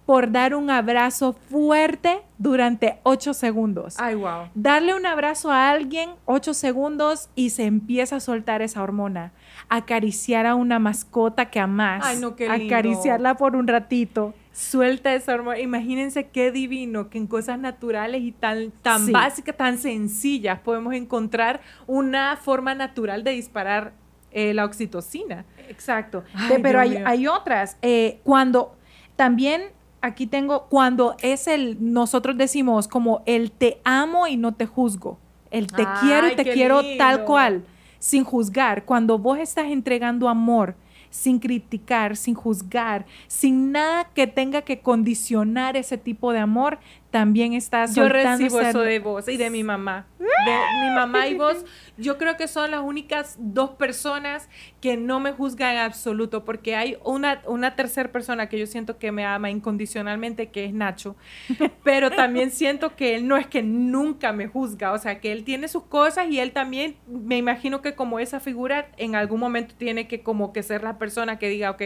por 0.05 0.31
dar 0.31 0.53
un 0.53 0.69
abrazo 0.69 1.33
fuerte 1.33 2.21
durante 2.37 2.99
ocho 3.01 3.33
segundos. 3.33 3.95
Ay, 3.99 4.13
wow. 4.13 4.49
Darle 4.53 4.93
un 4.93 5.07
abrazo 5.07 5.51
a 5.51 5.71
alguien, 5.71 6.11
ocho 6.25 6.53
segundos, 6.53 7.29
y 7.33 7.49
se 7.49 7.63
empieza 7.65 8.17
a 8.17 8.19
soltar 8.19 8.61
esa 8.61 8.83
hormona. 8.83 9.31
Acariciar 9.69 10.45
a 10.45 10.55
una 10.55 10.79
mascota 10.79 11.49
que 11.49 11.59
amás. 11.59 12.03
Ay, 12.05 12.17
no, 12.19 12.35
qué 12.35 12.47
lindo. 12.49 12.65
Acariciarla 12.75 13.35
por 13.37 13.55
un 13.55 13.67
ratito. 13.67 14.33
Suelta 14.51 15.13
esa 15.13 15.33
hormona. 15.33 15.59
Imagínense 15.59 16.27
qué 16.27 16.51
divino 16.51 17.09
que 17.09 17.17
en 17.17 17.27
cosas 17.27 17.59
naturales 17.59 18.21
y 18.21 18.31
tan, 18.31 18.71
tan 18.81 19.05
Sí. 19.07 19.11
básicas, 19.11 19.57
tan 19.57 19.77
sencillas, 19.77 20.59
podemos 20.59 20.93
encontrar 20.93 21.61
una 21.87 22.37
forma 22.37 22.73
natural 22.75 23.23
de 23.23 23.31
disparar 23.31 23.93
eh, 24.31 24.53
la 24.53 24.65
oxitocina. 24.65 25.45
Exacto. 25.69 26.23
Ay, 26.33 26.59
pero 26.61 26.79
hay, 26.79 26.97
hay 27.05 27.27
otras. 27.27 27.77
Eh, 27.81 28.19
cuando 28.23 28.75
también 29.15 29.63
aquí 30.01 30.27
tengo, 30.27 30.67
cuando 30.67 31.15
es 31.21 31.47
el, 31.47 31.77
nosotros 31.79 32.37
decimos 32.37 32.87
como 32.87 33.23
el 33.25 33.51
te 33.51 33.79
amo 33.83 34.27
y 34.27 34.37
no 34.37 34.53
te 34.53 34.65
juzgo. 34.65 35.17
El 35.51 35.67
te 35.67 35.83
Ay, 35.87 35.97
quiero 36.01 36.27
y 36.29 36.35
te 36.35 36.43
quiero 36.43 36.81
tal 36.97 37.23
cual, 37.23 37.63
sin 38.05 38.23
juzgar. 38.23 38.85
Cuando 38.85 39.17
vos 39.17 39.39
estás 39.39 39.65
entregando 39.65 40.29
amor, 40.29 40.75
sin 41.09 41.39
criticar, 41.39 42.15
sin 42.15 42.35
juzgar, 42.35 43.07
sin 43.27 43.71
nada 43.71 44.11
que 44.13 44.27
tenga 44.27 44.61
que 44.61 44.79
condicionar 44.79 45.75
ese 45.75 45.97
tipo 45.97 46.31
de 46.31 46.37
amor, 46.37 46.77
también 47.09 47.53
estás 47.53 47.95
Yo 47.95 48.07
recibo 48.07 48.61
eso 48.61 48.81
de 48.81 48.99
vos 48.99 49.27
y 49.27 49.37
de 49.37 49.49
mi 49.49 49.63
mamá. 49.63 50.05
De 50.19 50.57
mi 50.83 50.93
mamá 50.93 51.27
y 51.27 51.33
vos, 51.33 51.65
yo 51.97 52.17
creo 52.17 52.37
que 52.37 52.47
son 52.47 52.71
las 52.71 52.81
únicas 52.81 53.35
dos 53.39 53.71
personas 53.71 54.49
que 54.81 54.97
no 54.97 55.19
me 55.19 55.31
juzgan 55.31 55.73
en 55.75 55.79
absoluto, 55.81 56.45
porque 56.45 56.75
hay 56.75 56.97
una, 57.03 57.41
una 57.47 57.75
tercera 57.75 58.11
persona 58.11 58.49
que 58.49 58.59
yo 58.59 58.67
siento 58.67 58.97
que 58.97 59.11
me 59.11 59.25
ama 59.25 59.49
incondicionalmente, 59.49 60.49
que 60.49 60.65
es 60.65 60.73
Nacho, 60.73 61.15
pero 61.83 62.11
también 62.11 62.51
siento 62.51 62.95
que 62.95 63.15
él 63.15 63.27
no 63.27 63.37
es 63.37 63.47
que 63.47 63.63
nunca 63.63 64.33
me 64.33 64.47
juzga, 64.47 64.91
o 64.93 64.97
sea, 64.97 65.19
que 65.19 65.31
él 65.31 65.43
tiene 65.43 65.67
sus 65.67 65.83
cosas 65.83 66.27
y 66.29 66.39
él 66.39 66.51
también, 66.51 66.95
me 67.07 67.37
imagino 67.37 67.81
que 67.81 67.95
como 67.95 68.19
esa 68.19 68.39
figura, 68.39 68.89
en 68.97 69.15
algún 69.15 69.39
momento 69.39 69.75
tiene 69.77 70.07
que 70.07 70.21
como 70.21 70.53
que 70.53 70.63
ser 70.63 70.83
la 70.83 70.97
persona 70.97 71.39
que 71.39 71.49
diga, 71.49 71.71
ok, 71.71 71.81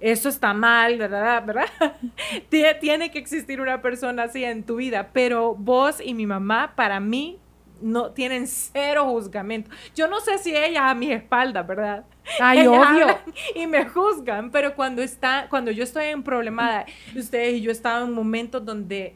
eso 0.00 0.28
está 0.28 0.52
mal, 0.52 0.98
¿verdad? 0.98 1.44
¿verdad? 1.46 1.66
Tie- 2.50 2.78
Tiene 2.80 3.10
que 3.10 3.18
existir 3.18 3.60
una 3.60 3.82
persona 3.82 4.24
así 4.24 4.44
en 4.44 4.64
tu 4.64 4.76
vida, 4.76 5.10
pero 5.12 5.54
vos 5.54 6.00
y 6.04 6.14
mi 6.14 6.26
mamá, 6.26 6.72
para 6.76 6.98
mí, 7.00 7.38
no 7.82 8.12
tienen 8.12 8.46
cero 8.46 9.04
juzgamento. 9.06 9.70
Yo 9.94 10.08
no 10.08 10.20
sé 10.20 10.38
si 10.38 10.56
ellas 10.56 10.82
a 10.84 10.94
mi 10.94 11.12
espalda, 11.12 11.62
¿verdad? 11.62 12.04
Ay, 12.40 12.60
Ellas 12.60 12.86
obvio. 12.90 13.06
Y 13.54 13.66
me 13.66 13.84
juzgan, 13.86 14.50
pero 14.50 14.74
cuando 14.74 15.02
está, 15.02 15.48
cuando 15.50 15.70
yo 15.70 15.84
estoy 15.84 16.06
en 16.06 16.22
problemada, 16.22 16.86
ustedes 17.16 17.54
y 17.54 17.60
yo 17.60 17.70
he 17.70 17.72
estado 17.72 18.06
en 18.06 18.12
momentos 18.12 18.64
donde 18.64 19.14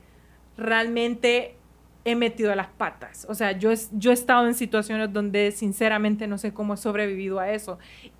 realmente 0.56 1.56
he 2.04 2.14
metido 2.14 2.54
las 2.54 2.68
patas. 2.68 3.26
O 3.28 3.34
sea, 3.34 3.52
yo, 3.52 3.70
yo 3.92 4.10
he 4.10 4.14
estado 4.14 4.46
en 4.46 4.54
situaciones 4.54 5.12
donde 5.12 5.50
sinceramente 5.52 6.26
no 6.26 6.38
sé 6.38 6.52
cómo 6.52 6.74
he 6.74 6.76
sobrevivido 6.76 7.40
a 7.40 7.50
eso. 7.50 7.78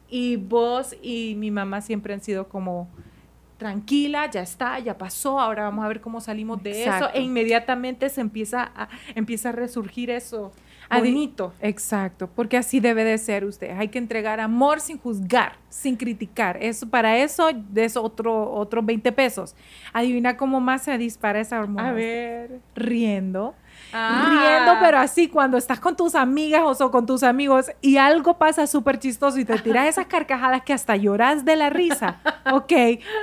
Y 0.09 0.37
vos 0.37 0.97
y 1.03 1.35
mi 1.37 1.51
mamá 1.51 1.81
siempre 1.81 2.15
han 2.15 2.21
sido 2.21 2.49
como 2.49 2.89
tranquila, 3.57 4.31
ya 4.31 4.43
está, 4.43 4.79
ya 4.79 4.99
pasó, 4.99 5.41
ahora 5.41 5.65
vamos 5.65 5.85
a 5.85 5.89
ver 5.89 6.01
cómo 6.01 6.21
salimos 6.21 6.63
de 6.63 6.83
eso. 6.83 6.91
Exacto. 6.91 7.19
E 7.19 7.23
inmediatamente 7.23 8.09
se 8.09 8.21
empieza 8.21 8.71
a, 8.75 8.89
empieza 9.15 9.51
a 9.51 9.53
resurgir 9.53 10.11
eso 10.11 10.53
bonito. 10.91 11.53
Exacto, 11.61 12.29
porque 12.35 12.57
así 12.57 12.81
debe 12.81 13.05
de 13.05 13.19
ser 13.19 13.45
usted. 13.45 13.77
Hay 13.77 13.89
que 13.89 13.99
entregar 13.99 14.41
amor 14.41 14.81
sin 14.81 14.99
juzgar, 14.99 15.55
sin 15.69 15.97
criticar. 15.97 16.63
Eso, 16.63 16.89
para 16.89 17.19
eso 17.19 17.51
es 17.75 17.97
otro, 17.97 18.53
otros 18.53 18.85
20 18.85 19.13
pesos. 19.13 19.55
Adivina 19.93 20.37
cómo 20.37 20.61
más 20.61 20.83
se 20.83 20.97
dispara 20.99 21.41
esa 21.41 21.61
hormona. 21.61 21.89
A 21.89 21.93
ver. 21.93 22.61
Riendo. 22.75 23.55
Ah. 23.93 24.27
Riendo, 24.29 24.81
pero 24.81 24.99
así 24.99 25.29
cuando 25.29 25.57
estás 25.57 25.81
con 25.81 25.97
tus 25.97 26.15
amigas 26.15 26.63
o 26.65 26.75
so- 26.75 26.91
con 26.91 27.07
tus 27.07 27.23
amigos 27.23 27.71
y 27.81 27.97
algo 27.97 28.37
pasa 28.37 28.67
súper 28.67 28.99
chistoso 28.99 29.39
y 29.39 29.45
te 29.45 29.59
tiras 29.59 29.87
esas 29.87 30.07
carcajadas 30.09 30.63
que 30.63 30.73
hasta 30.73 30.97
lloras 30.97 31.45
de 31.45 31.57
la 31.57 31.71
risa. 31.71 32.21
Ok, 32.53 32.73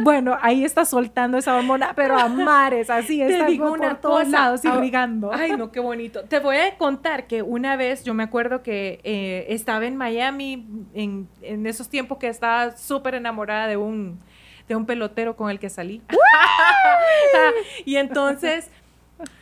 bueno, 0.02 0.38
ahí 0.42 0.63
estás 0.63 0.89
soltando 0.89 1.38
esa 1.38 1.56
hormona, 1.56 1.94
pero 1.96 2.18
a 2.18 2.28
mares, 2.30 2.89
así, 2.89 3.22
está 3.22 3.46
digo 3.46 3.68
por 3.70 3.80
una 3.80 3.96
todos 3.96 4.20
cosa. 4.26 4.30
lados, 4.32 4.62
Ah, 4.66 4.76
irrigando. 4.76 5.32
Ay, 5.34 5.52
no, 5.58 5.72
qué 5.72 5.80
bonito. 5.80 6.24
Te 6.24 6.39
voy 6.39 6.58
a 6.58 6.76
contar 6.78 7.28
que 7.28 7.42
una 7.42 7.76
vez 7.76 8.04
yo 8.04 8.13
me 8.13 8.24
acuerdo 8.24 8.63
que 8.63 9.00
eh, 9.04 9.46
estaba 9.50 9.86
en 9.86 9.96
Miami 9.98 10.66
en, 10.94 11.28
en 11.42 11.66
esos 11.68 11.89
tiempos 11.89 12.18
que 12.18 12.28
estaba 12.30 12.76
súper 12.78 13.16
enamorada 13.16 13.68
de 13.68 13.78
un, 13.78 14.20
de 14.68 14.76
un 14.76 14.86
pelotero 14.86 15.36
con 15.36 15.50
el 15.52 15.60
que 15.60 15.70
salí. 15.70 16.02
y 17.86 17.98
entonces 17.98 18.70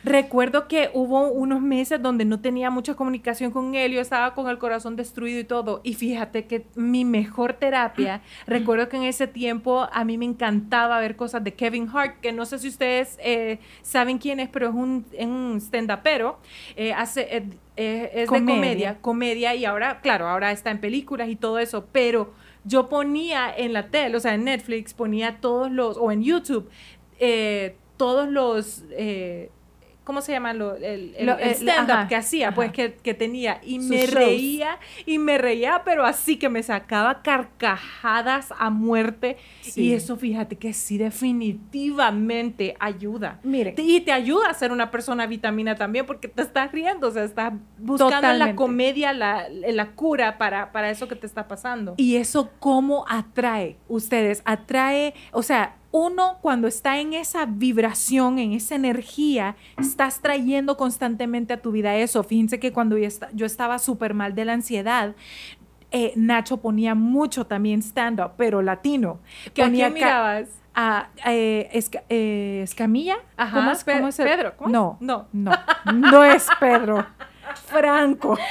recuerdo 0.04 0.68
que 0.68 0.90
hubo 0.94 1.28
unos 1.28 1.60
meses 1.60 2.00
donde 2.00 2.24
no 2.24 2.40
tenía 2.40 2.70
mucha 2.70 2.94
comunicación 2.94 3.50
con 3.50 3.74
él, 3.74 3.92
yo 3.92 4.00
estaba 4.00 4.34
con 4.34 4.48
el 4.48 4.58
corazón 4.58 4.96
destruido 4.96 5.40
y 5.40 5.44
todo. 5.44 5.80
Y 5.82 5.94
fíjate 5.94 6.46
que 6.46 6.66
mi 6.74 7.04
mejor 7.04 7.54
terapia, 7.54 8.22
recuerdo 8.46 8.88
que 8.88 8.96
en 8.96 9.04
ese 9.04 9.26
tiempo 9.26 9.88
a 9.92 10.04
mí 10.04 10.18
me 10.18 10.24
encantaba 10.24 11.00
ver 11.00 11.16
cosas 11.16 11.42
de 11.44 11.54
Kevin 11.54 11.88
Hart, 11.92 12.20
que 12.20 12.32
no 12.32 12.46
sé 12.46 12.58
si 12.58 12.68
ustedes 12.68 13.18
eh, 13.22 13.58
saben 13.82 14.18
quién 14.18 14.40
es, 14.40 14.48
pero 14.48 14.68
es 14.68 14.74
un, 14.74 15.04
es 15.12 15.26
un 15.26 15.56
stand-upero, 15.60 16.38
eh, 16.76 16.92
hace... 16.92 17.36
eh, 17.36 17.44
eh, 17.74 18.10
es 18.12 18.28
Comedia. 18.28 18.44
de 18.44 18.60
comedia, 18.60 18.98
comedia 19.00 19.54
y 19.54 19.64
ahora, 19.64 20.00
claro, 20.02 20.28
ahora 20.28 20.52
está 20.52 20.70
en 20.70 20.78
películas 20.78 21.30
y 21.30 21.36
todo 21.36 21.58
eso, 21.58 21.86
pero 21.90 22.34
yo 22.64 22.90
ponía 22.90 23.50
en 23.56 23.72
la 23.72 23.88
tele, 23.88 24.14
o 24.14 24.20
sea, 24.20 24.34
en 24.34 24.44
Netflix, 24.44 24.92
ponía 24.92 25.40
todos 25.40 25.70
los, 25.72 25.96
o 25.96 26.12
en 26.12 26.22
YouTube, 26.22 26.68
eh, 27.18 27.76
todos 27.96 28.28
los, 28.28 28.84
eh, 28.90 29.50
¿cómo 30.04 30.20
se 30.20 30.32
llama? 30.32 30.52
Lo- 30.52 30.74
el 30.76 31.14
el- 31.16 31.26
Lo- 31.26 31.38
el 31.38 31.48
el- 31.48 31.54
stand-up 31.54 32.08
que 32.08 32.16
hacía, 32.16 32.48
ajá. 32.48 32.54
pues 32.54 32.72
que, 32.72 32.94
que 32.94 33.14
tenía. 33.14 33.60
Y 33.62 33.76
Sus 33.80 33.88
me 33.90 33.96
shows. 33.98 34.14
reía, 34.14 34.78
y 35.06 35.18
me 35.18 35.38
reía, 35.38 35.82
pero 35.84 36.04
así 36.04 36.36
que 36.36 36.48
me 36.48 36.62
sacaba 36.62 37.22
carcajadas 37.22 38.52
a 38.58 38.70
muerte. 38.70 39.36
Sí. 39.60 39.82
Y 39.84 39.92
eso, 39.94 40.16
fíjate 40.16 40.56
que 40.56 40.72
sí, 40.72 40.98
definitivamente 40.98 42.76
ayuda. 42.80 43.38
Mire, 43.42 43.74
Y 43.78 44.00
te 44.00 44.12
ayuda 44.12 44.48
a 44.50 44.54
ser 44.54 44.72
una 44.72 44.90
persona 44.90 45.26
vitamina 45.26 45.74
también, 45.74 46.06
porque 46.06 46.28
te 46.28 46.42
estás 46.42 46.72
riendo, 46.72 47.08
o 47.08 47.10
sea, 47.10 47.24
estás 47.24 47.52
buscando 47.78 48.28
en 48.30 48.38
la 48.38 48.54
comedia 48.54 49.12
la, 49.12 49.46
la 49.48 49.90
cura 49.92 50.38
para, 50.38 50.72
para 50.72 50.90
eso 50.90 51.08
que 51.08 51.16
te 51.16 51.26
está 51.26 51.48
pasando. 51.48 51.94
Y 51.96 52.16
eso 52.16 52.50
cómo 52.58 53.04
atrae 53.08 53.76
ustedes, 53.88 54.42
atrae, 54.44 55.14
o 55.32 55.42
sea, 55.42 55.76
uno 55.92 56.38
cuando 56.40 56.66
está 56.68 56.98
en 56.98 57.12
esa 57.12 57.44
vibración, 57.46 58.38
en 58.38 58.52
esa 58.54 58.74
energía, 58.74 59.54
estás 59.78 60.20
trayendo 60.20 60.76
constantemente 60.76 61.52
a 61.52 61.60
tu 61.62 61.70
vida 61.70 61.94
eso. 61.96 62.24
Fíjense 62.24 62.58
que 62.58 62.72
cuando 62.72 62.96
yo, 62.98 63.06
esta- 63.06 63.28
yo 63.32 63.46
estaba 63.46 63.78
súper 63.78 64.14
mal 64.14 64.34
de 64.34 64.44
la 64.46 64.54
ansiedad, 64.54 65.14
eh, 65.90 66.14
Nacho 66.16 66.56
ponía 66.56 66.94
mucho 66.94 67.44
también 67.46 67.82
stand-up, 67.82 68.32
pero 68.38 68.62
latino. 68.62 69.20
¿Que 69.52 69.62
¿A 69.62 69.66
Ponía 69.66 69.88
ca- 69.88 69.94
mirabas? 69.94 70.48
a, 70.74 71.08
eh, 71.26 71.68
Esca- 71.74 72.04
eh, 72.08 72.62
Escamilla. 72.64 73.16
Ajá, 73.36 73.58
¿Cómo 73.58 73.70
es? 73.72 73.84
Pe- 73.84 73.92
¿Cómo 73.96 74.08
es 74.08 74.18
el- 74.18 74.26
Pedro. 74.28 74.54
No, 74.66 74.96
No. 75.00 75.26
no, 75.32 75.50
no 75.94 76.24
es 76.24 76.46
Pedro. 76.58 77.06
Franco. 77.66 78.38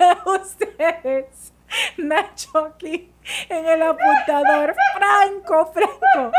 Ustedes, 0.26 1.49
Nacho 1.96 2.58
aquí 2.58 3.10
en 3.48 3.66
el 3.66 3.82
apuntador. 3.82 4.74
Franco, 4.96 5.72
Franco. 5.72 6.32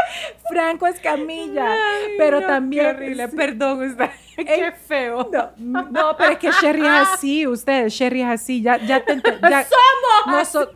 Franco 0.49 0.87
Escamilla. 0.87 1.71
Ay, 1.73 2.15
pero 2.17 2.41
no, 2.41 2.47
también. 2.47 2.83
Qué 2.83 2.91
horrible, 2.91 3.27
perdón, 3.29 3.83
usted. 3.83 4.09
Qué 4.55 4.71
feo. 4.71 5.29
No, 5.57 5.81
no, 5.83 6.15
pero 6.17 6.31
es 6.31 6.37
que 6.37 6.51
Sherry 6.61 6.81
es 6.85 6.91
así, 6.91 7.47
ustedes, 7.47 7.93
Sherry 7.93 8.21
es 8.21 8.27
así, 8.29 8.61
ya, 8.61 8.77
ya 8.77 9.03
te 9.03 9.15
ya- 9.21 9.65
no, 10.27 10.45
so- 10.45 10.69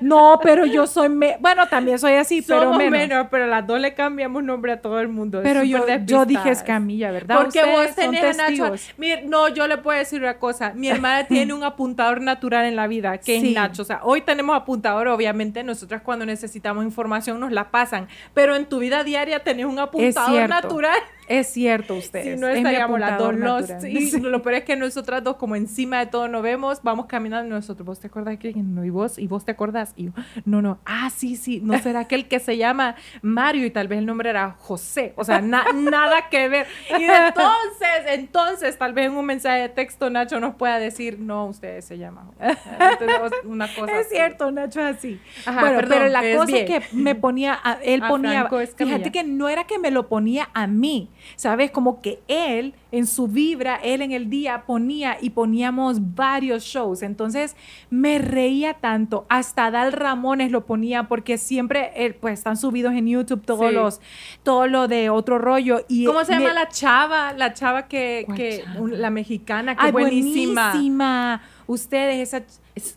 no, 0.00 0.38
pero 0.42 0.66
yo 0.66 0.86
soy, 0.86 1.08
me- 1.08 1.36
bueno, 1.40 1.66
también 1.68 1.98
soy 1.98 2.12
así, 2.14 2.42
pero 2.42 2.62
Somos 2.62 2.78
menos. 2.78 2.92
menos. 2.92 3.26
pero 3.30 3.46
las 3.46 3.66
dos 3.66 3.80
le 3.80 3.94
cambiamos 3.94 4.42
nombre 4.42 4.72
a 4.72 4.80
todo 4.80 5.00
el 5.00 5.08
mundo. 5.08 5.40
Pero 5.42 5.62
yo, 5.62 5.78
Súper 5.78 6.04
yo 6.04 6.24
dije 6.24 6.38
despistadas. 6.44 6.58
Escamilla, 6.58 7.10
¿verdad? 7.10 7.36
Porque 7.38 7.58
Ustedes 7.60 7.76
vos 7.76 7.86
son 7.86 8.14
tenés 8.14 8.38
a 8.38 8.50
Nacho. 8.50 8.74
Mir- 8.98 9.24
no, 9.24 9.48
yo 9.48 9.66
le 9.66 9.78
puedo 9.78 9.98
decir 9.98 10.20
una 10.22 10.38
cosa. 10.38 10.72
Mi 10.74 10.88
hermana 10.88 11.24
tiene 11.28 11.52
un 11.54 11.64
apuntador 11.64 12.20
natural 12.20 12.64
en 12.66 12.76
la 12.76 12.86
vida, 12.86 13.18
que 13.18 13.40
Sí. 13.40 13.48
es 13.48 13.54
Nacho. 13.54 13.82
O 13.82 13.84
sea, 13.84 14.00
hoy 14.02 14.20
tenemos 14.20 14.56
apuntador, 14.56 15.08
obviamente. 15.08 15.62
Nosotras 15.64 16.02
cuando 16.02 16.24
necesitamos 16.26 16.84
información 16.84 17.40
nos 17.40 17.52
la 17.52 17.70
pasan. 17.70 18.08
Pero 18.34 18.54
en 18.56 18.66
tu 18.66 18.78
vida 18.78 19.04
diaria 19.04 19.42
tenés 19.42 19.66
un 19.66 19.78
apuntador 19.78 20.48
natural. 20.48 20.98
Es 21.28 21.48
cierto, 21.48 21.94
ustedes. 21.94 22.34
Si 22.34 22.40
no 22.40 22.48
estaríamos 22.48 22.98
las 22.98 23.18
dos 23.18 23.34
lost. 23.34 23.84
Y 23.84 24.10
lo 24.20 24.42
peor 24.42 24.54
es 24.56 24.64
que 24.64 24.76
nosotras 24.76 25.22
dos, 25.22 25.36
como 25.36 25.56
encima 25.56 25.98
de 25.98 26.06
todo 26.06 26.28
nos 26.28 26.42
vemos, 26.42 26.80
vamos 26.82 27.06
caminando 27.06 27.54
nosotros, 27.54 27.86
¿vos 27.86 28.00
te 28.00 28.06
acordás 28.06 28.38
que 28.38 28.52
no? 28.54 28.84
Y 28.84 28.90
vos, 28.90 29.18
y 29.18 29.26
vos 29.26 29.44
te 29.44 29.52
acordás. 29.52 29.92
Y 29.96 30.06
yo, 30.06 30.12
no, 30.44 30.62
no, 30.62 30.78
ah, 30.86 31.10
sí, 31.14 31.36
sí, 31.36 31.60
no 31.62 31.78
será 31.82 32.00
aquel 32.00 32.28
que 32.28 32.38
se 32.40 32.56
llama 32.56 32.96
Mario 33.22 33.66
y 33.66 33.70
tal 33.70 33.88
vez 33.88 33.98
el 33.98 34.06
nombre 34.06 34.30
era 34.30 34.52
José. 34.58 35.12
O 35.16 35.24
sea, 35.24 35.40
na- 35.40 35.66
nada 35.74 36.28
que 36.30 36.48
ver. 36.48 36.66
Y 36.98 37.02
entonces, 37.04 37.88
entonces, 38.08 38.78
tal 38.78 38.92
vez 38.92 39.06
en 39.06 39.16
un 39.16 39.26
mensaje 39.26 39.60
de 39.62 39.68
texto 39.68 40.10
Nacho 40.10 40.40
nos 40.40 40.54
pueda 40.54 40.78
decir, 40.78 41.18
no, 41.18 41.46
ustedes 41.46 41.84
se 41.84 41.98
llaman. 41.98 42.30
Entonces, 42.40 43.38
una 43.44 43.68
cosa 43.74 43.92
Es 44.00 44.06
así. 44.06 44.14
cierto, 44.14 44.50
Nacho 44.50 44.80
es 44.80 44.96
así. 44.96 45.20
Ajá, 45.46 45.60
bueno, 45.60 45.76
perdón, 45.76 45.98
pero 45.98 46.08
la 46.10 46.24
es 46.24 46.36
cosa 46.36 46.46
bien. 46.52 46.72
es 46.72 46.88
que 46.88 46.96
me 46.96 47.14
ponía, 47.14 47.58
a- 47.62 47.78
él 47.82 48.02
A 48.02 48.08
ponía, 48.08 48.48
fíjate 48.76 49.12
que 49.12 49.24
no 49.24 49.48
era 49.48 49.64
que 49.64 49.78
me 49.78 49.90
lo 49.90 50.08
ponía 50.08 50.48
a 50.54 50.66
mí, 50.66 51.10
¿sabes? 51.36 51.70
Como 51.70 52.00
que 52.00 52.20
él 52.28 52.74
en 52.92 53.06
su 53.06 53.28
vibra, 53.28 53.76
él 53.76 54.02
en 54.02 54.12
el 54.12 54.30
día 54.30 54.64
ponía 54.66 55.18
y 55.20 55.30
poníamos 55.30 56.14
varios 56.14 56.64
shows. 56.64 57.02
Entonces 57.02 57.56
me 57.90 58.18
reía 58.18 58.74
tanto. 58.74 59.26
Hasta 59.28 59.70
Dal 59.70 59.92
Ramones 59.92 60.50
lo 60.50 60.64
ponía 60.66 61.04
porque 61.04 61.38
siempre, 61.38 61.92
él, 61.96 62.14
pues 62.14 62.38
están 62.38 62.56
subidos 62.56 62.94
en 62.94 63.06
YouTube 63.08 63.44
todos 63.44 63.68
Sí. 63.68 63.74
los, 63.74 64.00
todo 64.42 64.66
lo 64.66 64.88
de 64.88 65.10
otro 65.10 65.38
rollo. 65.38 65.84
Y 65.88 66.04
¿Cómo 66.06 66.24
se 66.24 66.34
me- 66.34 66.40
llama 66.42 66.54
la 66.54 66.68
chava? 66.68 67.32
La 67.32 67.52
chava 67.54 67.88
que, 67.88 68.22
¿Cuál 68.26 68.36
que 68.38 68.62
chava? 68.64 68.88
la 68.88 69.10
mexicana, 69.10 69.76
que 69.76 69.86
Ay, 69.86 69.92
buenísima. 69.92 70.70
buenísima. 70.72 71.42
Ustedes, 71.66 72.28
esa... 72.34 72.44
Es- 72.74 72.96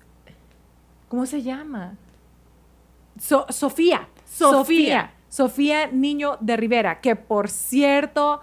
¿Cómo 1.10 1.26
se 1.26 1.42
llama? 1.42 1.96
So- 3.20 3.46
Sofía. 3.50 4.08
Sofía. 4.26 4.58
Sofía. 4.58 5.12
Sofía 5.32 5.88
Niño 5.88 6.38
de 6.42 6.58
Rivera, 6.58 7.00
que 7.00 7.16
por 7.16 7.50
cierto, 7.50 8.42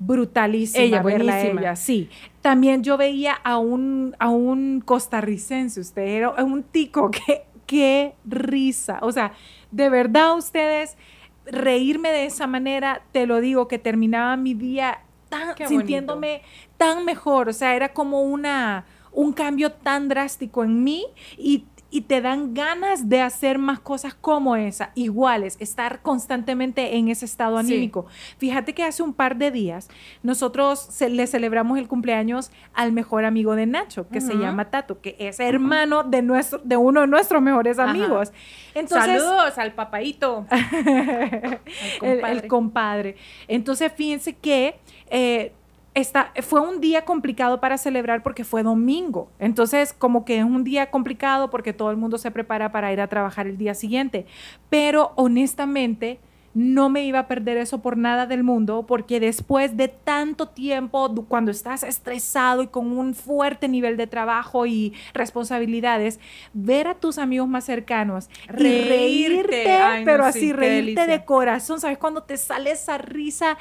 brutalísima. 0.00 0.84
Ella, 0.84 1.02
verla 1.02 1.32
a 1.32 1.36
buenísima. 1.36 1.60
ella, 1.60 1.76
sí. 1.76 2.10
También 2.42 2.82
yo 2.82 2.96
veía 2.96 3.32
a 3.32 3.58
un, 3.58 4.16
a 4.18 4.28
un 4.28 4.82
costarricense, 4.84 5.78
usted 5.80 6.02
era 6.02 6.30
un 6.44 6.64
tico, 6.64 7.10
que 7.26 7.44
qué 7.66 8.14
risa. 8.24 8.98
O 9.02 9.12
sea, 9.12 9.32
de 9.70 9.88
verdad 9.88 10.36
ustedes, 10.36 10.96
reírme 11.44 12.10
de 12.10 12.26
esa 12.26 12.48
manera, 12.48 13.02
te 13.12 13.26
lo 13.26 13.40
digo, 13.40 13.68
que 13.68 13.78
terminaba 13.78 14.36
mi 14.36 14.54
día 14.54 15.02
tan, 15.28 15.54
Qué 15.54 15.64
bonito. 15.64 15.80
sintiéndome 15.80 16.42
tan 16.76 17.04
mejor. 17.04 17.48
O 17.48 17.52
sea, 17.52 17.76
era 17.76 17.92
como 17.92 18.22
una, 18.22 18.84
un 19.12 19.32
cambio 19.32 19.72
tan 19.72 20.08
drástico 20.08 20.64
en 20.64 20.82
mí 20.82 21.04
y, 21.36 21.66
y 21.90 22.02
te 22.02 22.20
dan 22.20 22.52
ganas 22.52 23.08
de 23.08 23.22
hacer 23.22 23.58
más 23.58 23.78
cosas 23.78 24.14
como 24.14 24.56
esa, 24.56 24.90
iguales, 24.94 25.56
estar 25.60 26.02
constantemente 26.02 26.96
en 26.96 27.08
ese 27.08 27.24
estado 27.24 27.60
Sí. 27.60 27.66
anímico. 27.72 28.06
Fíjate 28.38 28.74
que 28.74 28.82
hace 28.82 29.02
un 29.02 29.12
par 29.14 29.36
de 29.36 29.50
días 29.50 29.88
nosotros 30.22 30.88
le 31.00 31.26
celebramos 31.26 31.78
el 31.78 31.86
cumpleaños 31.88 32.50
al 32.74 32.92
mejor 32.92 33.24
amigo 33.24 33.54
de 33.54 33.66
Nacho, 33.66 34.08
que 34.08 34.20
se 34.20 34.34
llama 34.34 34.66
Tato, 34.70 35.00
que 35.00 35.16
es 35.18 35.38
hermano 35.40 36.02
de, 36.02 36.22
nuestro, 36.22 36.60
de 36.64 36.76
uno 36.76 37.02
de 37.02 37.06
nuestros 37.06 37.40
mejores 37.40 37.78
Ajá. 37.78 37.90
amigos. 37.90 38.32
Entonces, 38.74 39.22
Saludos 39.22 39.56
al 39.58 39.72
papaito. 39.72 40.46
el, 42.02 42.46
compadre. 42.48 43.16
Entonces, 43.48 43.92
fíjense 43.94 44.34
que 44.34 44.78
eh, 45.08 45.52
esta, 45.96 46.30
fue 46.42 46.60
un 46.60 46.82
día 46.82 47.06
complicado 47.06 47.58
para 47.58 47.78
celebrar 47.78 48.22
porque 48.22 48.44
fue 48.44 48.62
domingo. 48.62 49.30
Entonces, 49.38 49.94
como 49.94 50.26
que 50.26 50.36
es 50.36 50.44
un 50.44 50.62
día 50.62 50.90
complicado 50.90 51.48
porque 51.48 51.72
todo 51.72 51.90
el 51.90 51.96
mundo 51.96 52.18
se 52.18 52.30
prepara 52.30 52.70
para 52.70 52.92
ir 52.92 53.00
a 53.00 53.06
trabajar 53.08 53.46
el 53.46 53.56
día 53.56 53.74
siguiente. 53.74 54.26
Pero 54.68 55.12
honestamente, 55.16 56.20
no 56.56 56.88
me 56.88 57.04
iba 57.04 57.18
a 57.18 57.28
perder 57.28 57.58
eso 57.58 57.82
por 57.82 57.98
nada 57.98 58.24
del 58.24 58.42
mundo, 58.42 58.86
porque 58.88 59.20
después 59.20 59.76
de 59.76 59.88
tanto 59.88 60.48
tiempo, 60.48 61.14
cuando 61.28 61.50
estás 61.50 61.82
estresado 61.82 62.62
y 62.62 62.68
con 62.68 62.96
un 62.96 63.14
fuerte 63.14 63.68
nivel 63.68 63.98
de 63.98 64.06
trabajo 64.06 64.64
y 64.64 64.94
responsabilidades, 65.12 66.18
ver 66.54 66.88
a 66.88 66.94
tus 66.94 67.18
amigos 67.18 67.46
más 67.46 67.64
cercanos 67.64 68.30
y 68.48 68.88
Reírte. 68.88 69.70
Ay, 69.70 70.06
pero 70.06 70.24
sí, 70.24 70.28
así 70.30 70.52
reírte 70.54 70.80
delicia. 70.80 71.06
de 71.06 71.24
corazón, 71.26 71.78
¿sabes? 71.78 71.98
Cuando 71.98 72.22
te 72.22 72.38
sale 72.38 72.70
esa 72.70 72.96
risa 72.96 73.58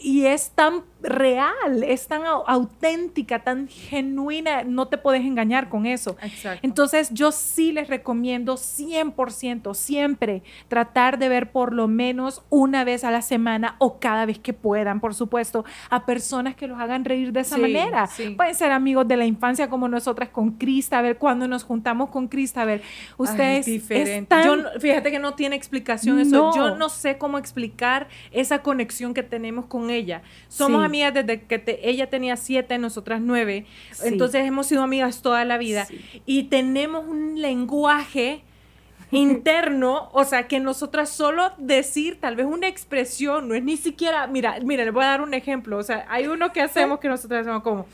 y 0.00 0.24
es 0.26 0.50
tan 0.50 0.84
real, 1.02 1.82
es 1.84 2.08
tan 2.08 2.22
au- 2.22 2.42
auténtica, 2.46 3.40
tan 3.44 3.68
genuina, 3.68 4.64
no 4.64 4.88
te 4.88 4.96
puedes 4.98 5.22
engañar 5.24 5.68
con 5.68 5.84
eso. 5.86 6.16
Exacto. 6.22 6.60
Entonces 6.62 7.10
yo 7.12 7.30
sí 7.30 7.72
les 7.72 7.88
recomiendo 7.88 8.56
100%, 8.56 9.74
siempre 9.74 10.42
tratar 10.68 11.18
de 11.18 11.28
ver 11.28 11.52
por 11.52 11.72
lo 11.74 11.88
menos 11.88 12.42
una 12.48 12.84
vez 12.84 13.04
a 13.04 13.10
la 13.10 13.22
semana 13.22 13.76
o 13.78 13.98
cada 14.00 14.24
vez 14.26 14.38
que 14.38 14.52
puedan, 14.54 15.00
por 15.00 15.14
supuesto, 15.14 15.64
a 15.90 16.06
personas 16.06 16.54
que 16.56 16.66
los 16.66 16.80
hagan 16.80 17.04
reír 17.04 17.32
de 17.32 17.40
esa 17.40 17.56
Sí, 17.56 17.62
manera. 17.62 18.06
sí. 18.06 18.30
Pueden 18.30 18.54
ser 18.54 18.72
amigos 18.72 19.06
de 19.06 19.16
la 19.16 19.26
infancia 19.26 19.68
como 19.68 19.88
nosotras 19.88 20.30
con 20.30 20.52
Crista, 20.52 20.98
a 20.98 21.02
ver 21.02 21.18
cuando 21.18 21.46
nos 21.48 21.64
juntamos 21.64 22.10
con 22.10 22.28
Crista, 22.28 22.62
a 22.62 22.64
ver, 22.64 22.82
ustedes 23.18 23.66
Ay, 23.66 23.72
diferente. 23.74 24.20
están- 24.22 24.44
Yo 24.44 24.56
no- 24.56 24.70
fíjate 24.80 25.10
que 25.10 25.18
no 25.18 25.34
tiene 25.34 25.54
explicación 25.56 26.18
eso. 26.18 26.52
Yo 26.54 26.74
no 26.76 26.88
sé 26.88 27.18
cómo 27.18 27.38
explicar 27.38 28.08
esa 28.32 28.62
conexión 28.62 29.12
que 29.14 29.22
tenemos 29.22 29.65
con 29.66 29.90
ella. 29.90 30.22
Somos 30.48 30.80
Sí. 30.82 30.86
amigas 30.86 31.14
desde 31.14 31.42
que 31.42 31.58
te- 31.58 31.88
ella 31.88 32.08
tenía 32.08 32.36
siete, 32.36 32.78
nosotras 32.78 33.20
nueve. 33.20 33.66
Sí. 33.92 34.08
Entonces 34.08 34.44
hemos 34.46 34.66
sido 34.66 34.82
amigas 34.82 35.22
toda 35.22 35.44
la 35.44 35.58
vida. 35.58 35.84
Sí. 35.86 36.00
Y 36.26 36.44
tenemos 36.44 37.04
un 37.06 37.40
lenguaje 37.40 38.42
interno, 39.12 40.08
o 40.12 40.24
sea, 40.24 40.48
que 40.48 40.58
nosotras 40.60 41.08
solo 41.10 41.52
decir 41.58 42.18
tal 42.20 42.34
vez 42.36 42.46
una 42.46 42.66
expresión, 42.68 43.48
no 43.48 43.54
es 43.54 43.62
ni 43.62 43.76
siquiera, 43.76 44.26
mira, 44.26 44.58
mira, 44.62 44.84
le 44.84 44.90
voy 44.90 45.04
a 45.04 45.08
dar 45.08 45.20
un 45.20 45.32
ejemplo, 45.32 45.78
o 45.78 45.82
sea, 45.82 46.06
hay 46.08 46.26
uno 46.26 46.52
que 46.52 46.60
hacemos 46.60 46.98
que 46.98 47.08
nosotras 47.08 47.42
hacemos 47.42 47.62
como, 47.62 47.86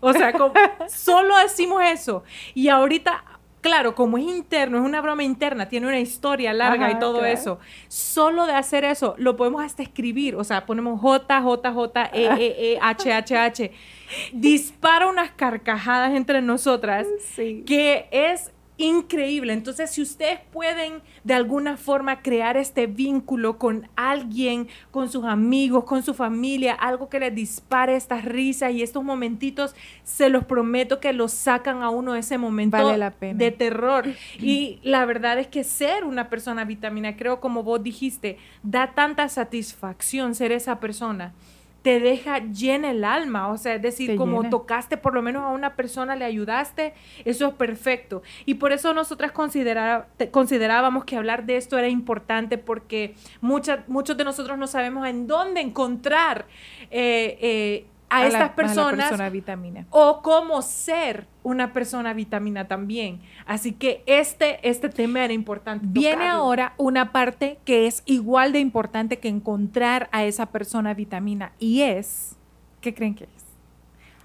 o 0.00 0.12
sea, 0.12 0.32
como, 0.32 0.54
solo 0.88 1.36
decimos 1.38 1.82
eso, 1.84 2.24
y 2.54 2.68
ahorita, 2.68 3.22
claro, 3.60 3.94
como 3.94 4.18
es 4.18 4.24
interno, 4.24 4.78
es 4.78 4.84
una 4.84 5.00
broma 5.00 5.22
interna, 5.22 5.68
tiene 5.68 5.86
una 5.86 5.98
historia 6.00 6.52
larga 6.52 6.86
Ajá, 6.86 6.96
y 6.96 6.98
todo 7.00 7.18
claro. 7.18 7.32
eso, 7.34 7.58
solo 7.88 8.46
de 8.46 8.52
hacer 8.52 8.84
eso, 8.84 9.14
lo 9.18 9.36
podemos 9.36 9.62
hasta 9.62 9.82
escribir, 9.82 10.36
o 10.36 10.44
sea, 10.44 10.66
ponemos 10.66 11.00
J, 11.00 11.42
J, 11.42 11.72
J, 11.72 12.10
E, 12.12 12.24
E, 12.24 12.72
E, 12.74 12.78
H, 12.80 13.12
H, 13.12 13.36
H, 13.36 13.72
dispara 14.32 15.06
unas 15.08 15.30
carcajadas 15.32 16.12
entre 16.14 16.40
nosotras 16.42 17.06
Sí. 17.34 17.62
que 17.66 18.08
es 18.10 18.52
increíble. 18.78 19.52
Entonces, 19.52 19.90
si 19.90 20.00
ustedes 20.00 20.38
pueden 20.52 21.02
de 21.24 21.34
alguna 21.34 21.76
forma 21.76 22.22
crear 22.22 22.56
este 22.56 22.86
vínculo 22.86 23.58
con 23.58 23.88
alguien, 23.96 24.68
con 24.90 25.10
sus 25.10 25.24
amigos, 25.24 25.84
con 25.84 26.02
su 26.02 26.14
familia, 26.14 26.74
algo 26.74 27.08
que 27.08 27.20
les 27.20 27.34
dispare 27.34 27.96
estas 27.96 28.24
risas 28.24 28.72
y 28.72 28.82
estos 28.82 29.04
momentitos, 29.04 29.74
se 30.04 30.28
los 30.30 30.44
prometo 30.44 31.00
que 31.00 31.12
los 31.12 31.32
sacan 31.32 31.82
a 31.82 31.90
uno 31.90 32.14
de 32.14 32.20
ese 32.20 32.38
momento 32.38 32.76
Vale 32.76 32.96
la 32.96 33.10
pena. 33.10 33.38
de 33.38 33.50
terror. 33.50 34.06
Y 34.38 34.78
la 34.82 35.04
verdad 35.04 35.38
es 35.38 35.48
que 35.48 35.64
ser 35.64 36.04
una 36.04 36.30
persona 36.30 36.64
vitamina, 36.64 37.16
creo 37.16 37.40
como 37.40 37.62
vos 37.62 37.82
dijiste, 37.82 38.38
da 38.62 38.94
tanta 38.94 39.28
satisfacción 39.28 40.34
ser 40.34 40.52
esa 40.52 40.80
persona. 40.80 41.34
Te 41.82 42.00
deja 42.00 42.38
llena 42.40 42.90
el 42.90 43.04
alma, 43.04 43.48
o 43.48 43.56
sea, 43.56 43.76
es 43.76 43.82
decir, 43.82 44.10
Te 44.10 44.16
como 44.16 44.38
llena. 44.38 44.50
tocaste 44.50 44.96
por 44.96 45.14
lo 45.14 45.22
menos 45.22 45.44
a 45.44 45.48
una 45.48 45.74
persona, 45.76 46.16
le 46.16 46.24
ayudaste, 46.24 46.92
eso 47.24 47.46
es 47.48 47.54
perfecto. 47.54 48.22
Y 48.46 48.54
por 48.54 48.72
eso 48.72 48.92
nosotras 48.94 49.30
considera- 49.32 50.08
considerábamos 50.32 51.04
que 51.04 51.16
hablar 51.16 51.46
de 51.46 51.56
esto 51.56 51.78
era 51.78 51.88
importante 51.88 52.58
porque 52.58 53.14
mucha- 53.40 53.84
muchos 53.86 54.16
de 54.16 54.24
nosotros 54.24 54.58
no 54.58 54.66
sabemos 54.66 55.06
en 55.06 55.26
dónde 55.28 55.60
encontrar 55.60 56.46
eh, 56.90 57.38
eh, 57.40 57.86
a, 58.10 58.26
estas 58.26 58.40
la 58.40 58.54
personas 58.54 59.08
persona 59.08 59.30
vitamina. 59.30 59.86
o 59.90 60.22
cómo 60.22 60.62
ser 60.62 61.26
una 61.42 61.72
persona 61.72 62.12
vitamina 62.12 62.68
también. 62.68 63.20
Así 63.46 63.72
que 63.72 64.02
este, 64.06 64.66
este 64.68 64.88
tema 64.88 65.24
era 65.24 65.32
importante. 65.32 65.86
Viene 65.88 66.24
tocarlo. 66.24 66.42
ahora 66.42 66.74
una 66.76 67.12
parte 67.12 67.58
que 67.64 67.86
es 67.86 68.02
igual 68.06 68.52
de 68.52 68.60
importante 68.60 69.18
que 69.18 69.28
encontrar 69.28 70.08
a 70.12 70.24
esa 70.24 70.46
persona 70.46 70.94
vitamina 70.94 71.52
y 71.58 71.82
es, 71.82 72.36
¿qué 72.80 72.94
creen 72.94 73.14
que 73.14 73.24
es? 73.24 73.30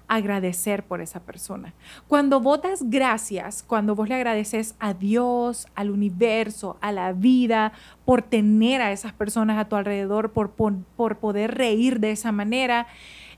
Agradecer 0.06 0.84
por 0.84 1.00
esa 1.00 1.20
persona. 1.20 1.72
Cuando 2.08 2.40
vos 2.40 2.60
das 2.60 2.90
gracias, 2.90 3.62
cuando 3.62 3.94
vos 3.94 4.06
le 4.08 4.14
agradeces 4.16 4.74
a 4.78 4.92
Dios, 4.92 5.66
al 5.74 5.90
universo, 5.90 6.76
a 6.82 6.92
la 6.92 7.12
vida, 7.12 7.72
por 8.04 8.20
tener 8.20 8.82
a 8.82 8.92
esas 8.92 9.14
personas 9.14 9.56
a 9.56 9.64
tu 9.66 9.76
alrededor, 9.76 10.32
por, 10.32 10.50
por, 10.50 10.74
por 10.96 11.16
poder 11.16 11.54
reír 11.54 12.00
de 12.00 12.10
esa 12.10 12.32
manera, 12.32 12.86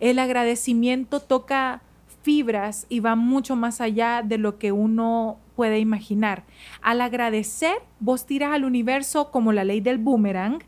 el 0.01 0.19
agradecimiento 0.19 1.21
toca 1.21 1.83
fibras 2.23 2.87
y 2.89 3.01
va 3.01 3.15
mucho 3.15 3.55
más 3.55 3.81
allá 3.81 4.23
de 4.25 4.39
lo 4.39 4.59
que 4.59 4.73
uno 4.73 5.39
puede 5.55 5.79
imaginar. 5.79 6.45
Al 6.83 7.01
agradecer, 7.01 7.77
vos 8.01 8.27
tiras 8.27 8.53
al 8.53 8.65
universo 8.65 9.31
como 9.31 9.53
la 9.53 9.65
ley 9.65 9.81
del 9.81 9.99
boomerang, 9.99 10.59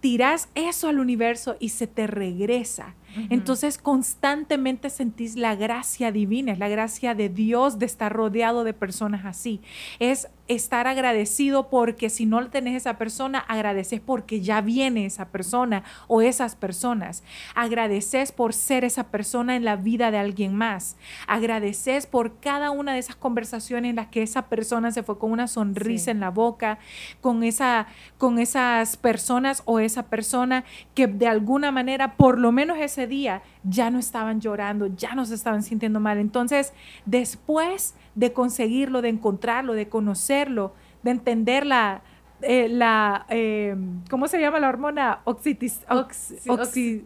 tiras 0.00 0.48
eso 0.54 0.88
al 0.88 0.98
universo 0.98 1.56
y 1.58 1.70
se 1.70 1.86
te 1.86 2.06
regresa. 2.06 2.94
Entonces 3.28 3.78
constantemente 3.78 4.90
sentís 4.90 5.36
la 5.36 5.54
gracia 5.56 6.12
divina, 6.12 6.52
es 6.52 6.58
la 6.58 6.68
gracia 6.68 7.14
de 7.14 7.28
Dios 7.28 7.78
de 7.78 7.86
estar 7.86 8.12
rodeado 8.12 8.64
de 8.64 8.72
personas 8.72 9.24
así. 9.24 9.60
Es 9.98 10.28
estar 10.48 10.88
agradecido 10.88 11.68
porque 11.70 12.10
si 12.10 12.26
no 12.26 12.44
tenés 12.50 12.74
esa 12.74 12.98
persona, 12.98 13.38
agradeces 13.38 14.00
porque 14.00 14.40
ya 14.40 14.60
viene 14.60 15.06
esa 15.06 15.28
persona 15.28 15.84
o 16.08 16.22
esas 16.22 16.56
personas. 16.56 17.22
Agradeces 17.54 18.32
por 18.32 18.52
ser 18.52 18.84
esa 18.84 19.10
persona 19.10 19.54
en 19.54 19.64
la 19.64 19.76
vida 19.76 20.10
de 20.10 20.18
alguien 20.18 20.56
más. 20.56 20.96
Agradeces 21.28 22.06
por 22.06 22.40
cada 22.40 22.70
una 22.72 22.94
de 22.94 22.98
esas 22.98 23.14
conversaciones 23.16 23.90
en 23.90 23.96
las 23.96 24.08
que 24.08 24.22
esa 24.22 24.48
persona 24.48 24.90
se 24.90 25.02
fue 25.04 25.18
con 25.18 25.30
una 25.32 25.46
sonrisa 25.46 26.06
Sí. 26.06 26.10
en 26.10 26.20
la 26.20 26.30
boca, 26.30 26.78
con, 27.20 27.42
esa, 27.44 27.86
con 28.18 28.38
esas 28.38 28.96
personas 28.96 29.62
o 29.66 29.78
esa 29.78 30.04
persona 30.10 30.64
que 30.94 31.06
de 31.06 31.28
alguna 31.28 31.70
manera, 31.70 32.16
por 32.16 32.38
lo 32.38 32.50
menos 32.52 32.78
ese 32.78 32.99
día, 33.06 33.42
ya 33.64 33.90
no 33.90 33.98
estaban 33.98 34.40
llorando, 34.40 34.86
ya 34.88 35.14
no 35.14 35.24
se 35.24 35.34
estaban 35.34 35.62
sintiendo 35.62 36.00
mal. 36.00 36.18
Entonces, 36.18 36.72
después 37.06 37.94
de 38.14 38.32
conseguirlo, 38.32 39.02
de 39.02 39.08
encontrarlo, 39.10 39.74
de 39.74 39.88
conocerlo, 39.88 40.74
de 41.02 41.10
entender 41.12 41.66
la... 41.66 42.02
eh, 42.42 42.68
la 42.68 43.26
eh, 43.28 43.76
¿Cómo 44.08 44.26
se 44.28 44.40
llama 44.40 44.60
la 44.60 44.68
hormona? 44.68 45.20
Oxitis, 45.24 45.80
ox- 45.88 46.32
Oxi- 46.46 46.48
oxi- 46.48 47.04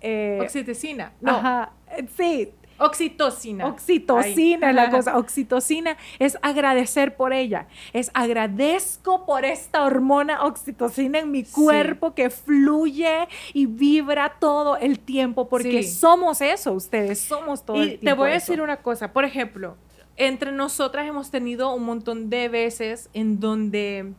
eh, 0.00 0.38
Oxitocina. 0.40 1.12
No, 1.20 1.36
ajá, 1.36 1.72
eh, 1.96 2.06
sí, 2.16 2.52
oxitocina. 2.80 3.66
Oxitocina, 3.66 4.68
Ahí. 4.68 4.74
la 4.74 4.90
cosa. 4.90 5.16
Oxitocina 5.18 5.96
es 6.18 6.38
agradecer 6.42 7.16
por 7.16 7.32
ella. 7.32 7.66
Es 7.92 8.10
agradezco 8.14 9.24
por 9.26 9.44
esta 9.44 9.84
hormona 9.84 10.44
oxitocina 10.44 11.18
en 11.20 11.30
mi 11.30 11.44
Sí. 11.44 11.52
cuerpo 11.52 12.14
que 12.14 12.30
fluye 12.30 13.28
y 13.52 13.66
vibra 13.66 14.36
todo 14.40 14.76
el 14.76 14.98
tiempo, 14.98 15.48
porque 15.48 15.82
Sí. 15.82 15.90
somos 15.94 16.40
eso, 16.40 16.72
ustedes 16.72 17.20
somos 17.20 17.64
todo 17.64 17.76
el 17.76 17.82
Y 17.82 17.86
tiempo. 17.98 18.04
te 18.06 18.12
voy 18.14 18.30
a 18.30 18.34
eso. 18.36 18.46
decir 18.52 18.62
una 18.62 18.78
cosa, 18.78 19.12
por 19.12 19.24
ejemplo, 19.24 19.76
entre 20.16 20.52
nosotras 20.52 21.06
hemos 21.06 21.30
tenido 21.30 21.74
un 21.74 21.84
montón 21.84 22.28
de 22.30 22.48
veces 22.48 23.08
en 23.14 23.40
donde 23.40 24.12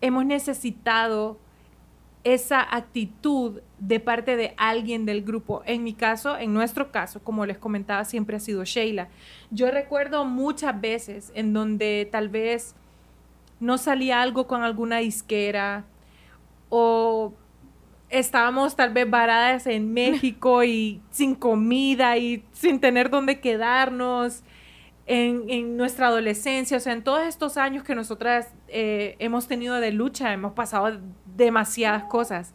hemos 0.00 0.24
necesitado 0.26 1.38
esa 2.34 2.60
actitud 2.76 3.62
de 3.78 4.00
parte 4.00 4.36
de 4.36 4.52
alguien 4.58 5.06
del 5.06 5.22
grupo. 5.22 5.62
En 5.64 5.82
mi 5.82 5.94
caso, 5.94 6.36
en 6.36 6.52
nuestro 6.52 6.92
caso, 6.92 7.20
como 7.20 7.46
les 7.46 7.56
comentaba, 7.56 8.04
siempre 8.04 8.36
ha 8.36 8.40
sido 8.40 8.64
Sheila. 8.64 9.08
Yo 9.50 9.70
recuerdo 9.70 10.24
muchas 10.26 10.78
veces 10.78 11.32
en 11.34 11.54
donde 11.54 12.06
tal 12.12 12.28
vez 12.28 12.74
no 13.60 13.78
salía 13.78 14.20
algo 14.20 14.46
con 14.46 14.62
alguna 14.62 14.98
disquera 14.98 15.86
o 16.68 17.32
estábamos 18.10 18.76
tal 18.76 18.92
vez 18.92 19.08
varadas 19.08 19.66
en 19.66 19.92
México 19.94 20.64
y 20.64 21.00
sin 21.10 21.34
comida 21.34 22.18
y 22.18 22.44
sin 22.52 22.78
tener 22.78 23.08
dónde 23.08 23.40
quedarnos 23.40 24.42
en, 25.06 25.44
en 25.48 25.78
nuestra 25.78 26.08
adolescencia, 26.08 26.76
o 26.76 26.80
sea, 26.80 26.92
en 26.92 27.02
todos 27.02 27.22
estos 27.22 27.56
años 27.56 27.82
que 27.82 27.94
nosotras 27.94 28.52
eh, 28.68 29.16
hemos 29.18 29.48
tenido 29.48 29.80
de 29.80 29.90
lucha, 29.90 30.30
hemos 30.34 30.52
pasado 30.52 31.00
demasiadas 31.38 32.04
cosas. 32.04 32.52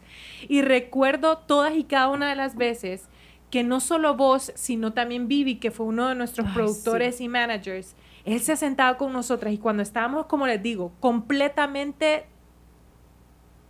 Y 0.48 0.62
recuerdo 0.62 1.38
todas 1.38 1.74
y 1.74 1.82
cada 1.82 2.08
una 2.10 2.28
de 2.28 2.36
las 2.36 2.54
veces 2.54 3.08
que 3.50 3.64
no 3.64 3.80
solo 3.80 4.16
vos, 4.16 4.52
sino 4.54 4.92
también 4.92 5.26
Vivi, 5.26 5.56
que 5.56 5.70
fue 5.70 5.86
uno 5.86 6.08
de 6.08 6.14
nuestros 6.14 6.46
Ay, 6.48 6.54
productores 6.54 7.20
y 7.20 7.28
managers, 7.28 7.96
él 8.24 8.40
se 8.40 8.56
sentaba 8.56 8.96
con 8.96 9.12
nosotras 9.12 9.52
y 9.52 9.58
cuando 9.58 9.82
estábamos, 9.82 10.26
como 10.26 10.46
les 10.46 10.62
digo, 10.62 10.92
completamente 11.00 12.26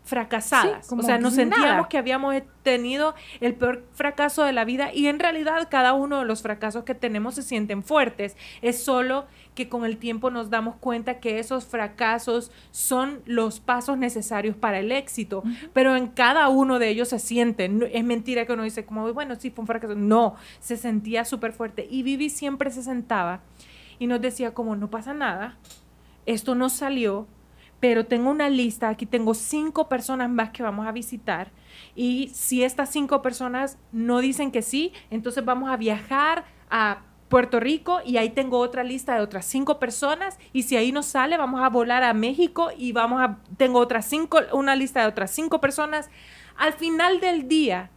fracasadas. 0.05 0.85
Sí, 0.85 0.89
como 0.91 1.03
o 1.03 1.05
sea, 1.05 1.19
nos 1.19 1.33
nada. 1.37 1.57
sentíamos 1.57 1.87
que 1.89 1.99
habíamos 1.99 2.35
tenido 2.63 3.15
el 3.41 3.55
peor 3.55 3.85
fracaso 3.95 4.43
de 4.45 4.53
la 4.53 4.65
vida 4.65 4.93
y 4.93 5.07
en 5.07 5.19
realidad 5.19 5.69
cada 5.71 5.95
uno 5.95 6.19
de 6.21 6.25
los 6.27 6.43
fracasos 6.43 6.85
que 6.85 6.95
tenemos 6.95 7.35
se 7.35 7.43
sienten 7.43 7.83
fuertes. 7.83 8.37
Es 8.63 8.83
solo 8.85 9.27
que 9.55 9.69
con 9.69 9.85
el 9.85 9.97
tiempo 9.97 10.31
nos 10.31 10.51
damos 10.51 10.77
cuenta 10.77 11.21
que 11.21 11.39
esos 11.39 11.65
fracasos 11.65 12.51
son 12.71 13.21
los 13.25 13.61
pasos 13.61 13.97
necesarios 13.97 14.57
para 14.57 14.79
el 14.79 14.93
éxito, 14.93 15.43
pero 15.73 15.97
en 15.97 16.09
cada 16.09 16.49
uno 16.49 16.79
de 16.79 16.89
ellos 16.91 17.09
se 17.09 17.19
sienten. 17.19 17.79
No- 17.79 17.87
Es 17.87 18.05
mentira 18.05 18.45
que 18.47 18.53
uno 18.53 18.63
dice 18.65 18.85
como, 18.85 19.13
bueno, 19.15 19.37
sí, 19.37 19.51
fue 19.51 19.63
un 19.63 19.67
fracaso. 19.67 19.95
No, 19.95 20.35
se 20.61 20.77
sentía 20.77 21.25
súper 21.25 21.53
fuerte. 21.53 21.87
Y 21.91 22.03
Vivi 22.03 22.29
siempre 22.31 22.71
se 22.71 22.83
sentaba 22.83 23.41
y 23.99 24.07
nos 24.07 24.21
decía 24.21 24.53
como, 24.55 24.77
no 24.77 24.91
pasa 24.91 25.15
nada, 25.15 25.57
esto 26.27 26.55
no 26.55 26.69
salió, 26.69 27.27
pero 27.85 28.07
tengo 28.07 28.31
una 28.31 28.49
lista, 28.49 28.89
aquí 28.89 29.05
tengo 29.05 29.35
cinco 29.35 29.91
personas 29.91 30.31
más 30.31 30.49
que 30.49 30.63
vamos 30.63 30.87
a 30.87 30.93
visitar 30.93 31.51
y 31.95 32.31
si 32.33 32.65
estas 32.65 32.89
cinco 32.91 33.21
personas 33.21 33.77
no 33.93 34.21
dicen 34.21 34.51
que 34.51 34.63
sí, 34.63 34.95
entonces 35.11 35.45
vamos 35.45 35.69
a 35.69 35.77
viajar 35.77 36.47
a 36.71 37.03
Puerto 37.29 37.61
Rico 37.61 38.01
y 38.03 38.17
ahí 38.17 38.31
tengo 38.31 38.57
otra 38.57 38.85
lista 38.85 39.17
de 39.17 39.21
otras 39.21 39.45
cinco 39.45 39.79
personas 39.79 40.39
y 40.55 40.63
si 40.63 40.79
ahí 40.79 40.93
no 40.93 41.03
sale 41.03 41.37
vamos 41.37 41.61
a 41.61 41.69
volar 41.69 42.05
a 42.05 42.15
México 42.15 42.71
y 42.75 42.93
vamos 42.93 43.21
a 43.21 43.37
tengo 43.59 43.81
otras 43.81 44.07
cinco 44.07 44.39
una 44.55 44.77
lista 44.77 45.03
de 45.03 45.09
otras 45.09 45.31
cinco 45.33 45.61
personas. 45.61 46.09
Al 46.57 46.73
final 46.73 47.21
del 47.21 47.49
día, 47.49 47.91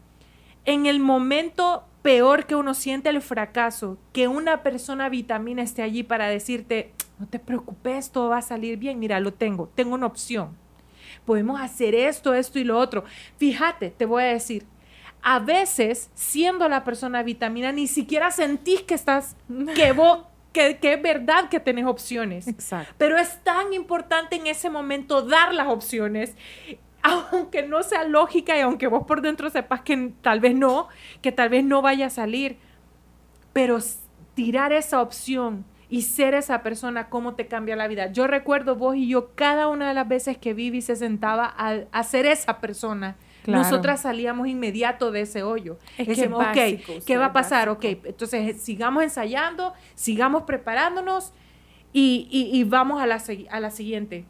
en 0.66 0.86
el 0.86 1.00
momento 1.00 1.86
peor 2.02 2.46
que 2.46 2.56
uno 2.56 2.74
siente 2.74 3.08
el 3.08 3.22
fracaso, 3.22 3.98
que 4.12 4.28
una 4.28 4.64
persona 4.64 5.08
vitamina 5.08 5.62
esté 5.62 5.82
allí 5.82 6.04
para 6.04 6.28
decirte, 6.28 6.92
no 7.20 7.28
te 7.28 7.40
preocupes, 7.40 8.12
todo 8.12 8.30
va 8.30 8.38
a 8.38 8.42
salir 8.42 8.78
bien, 8.78 9.00
mira, 9.00 9.20
lo 9.20 9.34
tengo, 9.34 9.70
tengo 9.76 9.96
una 9.96 10.06
opción. 10.06 10.56
Podemos 11.26 11.60
hacer 11.60 11.96
esto, 11.96 12.34
esto 12.34 12.60
y 12.60 12.64
lo 12.64 12.78
otro. 12.78 13.04
Fíjate, 13.38 13.90
te 13.90 14.06
voy 14.06 14.24
a 14.24 14.28
decir, 14.28 14.66
a 15.22 15.40
veces, 15.40 16.10
siendo 16.14 16.70
la 16.70 16.84
persona 16.84 17.24
vitamina, 17.24 17.72
ni 17.72 17.88
siquiera 17.88 18.32
sentís 18.32 18.82
que 18.84 18.94
estás, 18.94 19.36
que 19.76 19.92
vos, 19.94 20.26
que, 20.54 20.78
que 20.78 20.94
es 20.94 21.02
verdad 21.02 21.50
que 21.50 21.60
tenés 21.60 21.86
opciones. 21.86 22.48
Exacto. 22.48 22.94
Pero 22.98 23.18
es 23.18 23.44
tan 23.44 23.74
importante 23.74 24.36
en 24.36 24.48
ese 24.48 24.70
momento 24.70 25.22
dar 25.24 25.54
las 25.54 25.68
opciones, 25.68 26.36
aunque 27.02 27.64
no 27.64 27.84
sea 27.84 28.04
lógica 28.04 28.58
y 28.58 28.62
aunque 28.62 28.88
vos 28.88 29.06
por 29.06 29.22
dentro 29.22 29.50
sepas 29.50 29.82
que 29.82 30.14
tal 30.22 30.40
vez 30.40 30.56
no, 30.56 30.88
que 31.22 31.32
tal 31.32 31.50
vez 31.50 31.64
no 31.64 31.82
vaya 31.82 32.08
a 32.08 32.10
salir, 32.10 32.58
pero 33.54 33.80
tirar 34.36 34.72
esa 34.72 35.02
opción 35.02 35.66
y 35.90 36.02
ser 36.02 36.34
esa 36.34 36.62
persona, 36.64 37.10
cómo 37.10 37.36
te 37.36 37.48
cambia 37.48 37.76
la 37.76 37.88
vida. 37.88 38.12
Yo 38.12 38.28
recuerdo 38.28 38.76
vos 38.76 38.96
y 38.98 39.08
yo 39.08 39.32
cada 39.36 39.68
una 39.70 39.88
de 39.88 39.94
las 39.94 40.08
veces 40.08 40.38
que 40.38 40.54
Vivi 40.54 40.82
se 40.82 40.96
sentaba 40.96 41.46
a, 41.58 41.80
a 41.92 42.04
ser 42.04 42.26
esa 42.26 42.60
persona. 42.60 43.16
Claro. 43.44 43.64
Nosotras 43.64 44.02
salíamos 44.02 44.50
inmediato 44.50 45.12
de 45.12 45.22
ese 45.22 45.44
hoyo. 45.44 45.78
Es 45.98 46.06
que 46.06 46.16
Decíamos, 46.16 46.42
es 46.44 46.50
ok, 46.50 46.56
básico, 46.56 46.94
¿qué 47.06 47.16
va 47.18 47.26
a 47.28 47.34
pasar? 47.34 47.70
básico. 47.70 47.88
Ok, 48.00 48.06
entonces 48.08 48.62
sigamos 48.62 49.04
ensayando, 49.04 49.74
sigamos 49.96 50.44
preparándonos 50.44 51.32
y, 51.94 52.28
y- 52.30 52.58
y 52.60 52.64
vamos 52.66 53.02
a 53.02 53.08
la, 53.08 53.22
a 53.50 53.60
la 53.62 53.72
siguiente. 53.72 54.26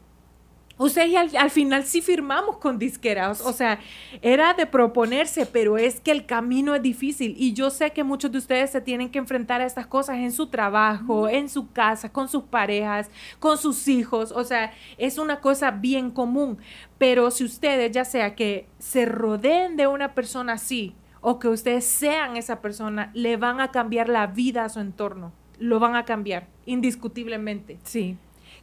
O 0.78 0.88
sea, 0.88 1.06
y 1.06 1.16
al, 1.16 1.36
al 1.36 1.50
final 1.50 1.84
sí 1.84 2.00
firmamos 2.00 2.58
con 2.58 2.78
disqueras. 2.78 3.40
O 3.40 3.52
sea, 3.52 3.80
era 4.22 4.54
de 4.54 4.64
proponerse, 4.64 5.44
pero 5.44 5.76
es 5.76 6.00
que 6.00 6.12
el 6.12 6.24
camino 6.24 6.74
es 6.74 6.82
difícil. 6.82 7.34
Y 7.36 7.52
yo 7.52 7.70
sé 7.70 7.90
que 7.90 8.04
muchos 8.04 8.30
de 8.30 8.38
ustedes 8.38 8.70
se 8.70 8.80
tienen 8.80 9.10
que 9.10 9.18
enfrentar 9.18 9.60
a 9.60 9.66
estas 9.66 9.88
cosas 9.88 10.18
en 10.18 10.30
su 10.32 10.46
trabajo, 10.46 11.28
en 11.28 11.48
su 11.48 11.72
casa, 11.72 12.10
con 12.10 12.28
sus 12.28 12.44
parejas, 12.44 13.10
con 13.40 13.58
sus 13.58 13.88
hijos. 13.88 14.32
O 14.32 14.44
sea, 14.44 14.72
es 14.96 15.18
una 15.18 15.40
cosa 15.40 15.72
bien 15.72 16.10
común. 16.12 16.58
Pero 16.96 17.30
si 17.32 17.44
ustedes, 17.44 17.90
ya 17.90 18.04
sea 18.04 18.34
que 18.34 18.68
se 18.78 19.04
rodeen 19.04 19.76
de 19.76 19.88
una 19.88 20.14
persona 20.14 20.54
así, 20.54 20.94
o 21.20 21.38
que 21.38 21.48
ustedes 21.48 21.84
sean 21.84 22.36
esa 22.36 22.60
persona, 22.60 23.10
le 23.14 23.36
van 23.36 23.60
a 23.60 23.72
cambiar 23.72 24.08
la 24.08 24.28
vida 24.28 24.64
a 24.64 24.68
su 24.68 24.80
entorno. 24.80 25.32
Lo 25.58 25.80
van 25.80 25.96
a 25.96 26.04
cambiar, 26.04 26.46
indiscutiblemente. 26.66 27.78
Sí. 27.82 28.16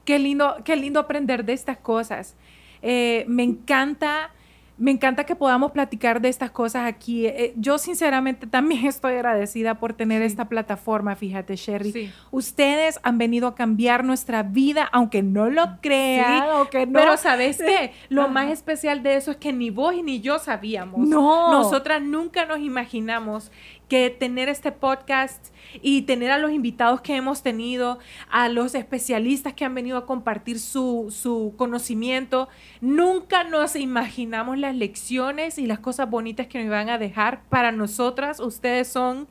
Qué 0.04 0.20
lindo, 0.20 0.58
qué 0.64 0.76
lindo 0.76 1.00
aprender 1.00 1.46
de 1.46 1.54
estas 1.54 1.78
cosas. 1.78 2.36
Eh, 2.82 3.26
me 3.28 3.44
encanta 3.44 4.32
me 4.78 4.92
encanta 4.92 5.24
que 5.24 5.36
podamos 5.36 5.72
platicar 5.72 6.20
de 6.20 6.28
estas 6.28 6.52
cosas 6.52 6.86
aquí. 6.86 7.28
Eh, 7.28 7.54
yo 7.56 7.78
sinceramente 7.78 8.46
también 8.46 8.86
estoy 8.88 9.14
agradecida 9.14 9.76
por 9.76 9.94
tener 9.94 10.22
esta 10.22 10.50
plataforma, 10.50 11.16
fíjate, 11.16 11.56
Sherry. 11.56 12.12
Ustedes 12.32 13.00
han 13.04 13.18
venido 13.18 13.48
a 13.48 13.56
cambiar 13.56 14.04
nuestra 14.04 14.44
vida, 14.44 14.90
aunque 14.92 15.24
no 15.24 15.50
lo 15.50 15.78
crean, 15.82 16.44
aunque 16.44 16.86
no. 16.86 17.00
Pero 17.00 17.18
¿sabes 17.18 17.58
qué? 17.58 17.94
Lo 18.10 18.28
más 18.28 18.50
especial 18.50 19.04
de 19.04 19.16
eso 19.16 19.32
es 19.32 19.38
que 19.38 19.54
ni 19.54 19.70
vos 19.70 19.96
ni 20.04 20.20
yo 20.20 20.40
sabíamos. 20.40 21.08
No. 21.08 21.52
Nosotras 21.52 22.02
nunca 22.02 22.46
nos 22.46 22.60
imaginamos 22.60 23.52
que 23.88 24.10
tener 24.10 24.50
este 24.50 24.72
podcast 24.72 25.54
y 25.82 26.04
tener 26.04 26.32
a 26.32 26.38
los 26.38 26.52
invitados 26.52 27.02
que 27.02 27.16
hemos 27.16 27.44
tenido, 27.44 28.00
a 28.30 28.50
los 28.50 28.76
especialistas 28.76 29.54
que 29.54 29.66
han 29.66 29.76
venido 29.76 29.98
a 29.98 30.06
compartir 30.06 30.60
su, 30.60 31.08
su 31.16 31.54
conocimiento, 31.58 32.48
nunca 32.82 33.44
nos 33.44 33.76
imaginamos 33.76 34.58
las 34.58 34.76
lecciones 34.76 35.58
y 35.58 35.68
las 35.68 35.80
cosas 35.80 36.10
bonitas 36.10 36.48
que 36.48 36.60
nos 36.60 36.70
van 36.70 36.90
a 36.90 36.98
dejar 36.98 37.44
para 37.50 37.72
nosotras. 37.72 38.40
Ustedes 38.40 38.88
son... 38.88 39.28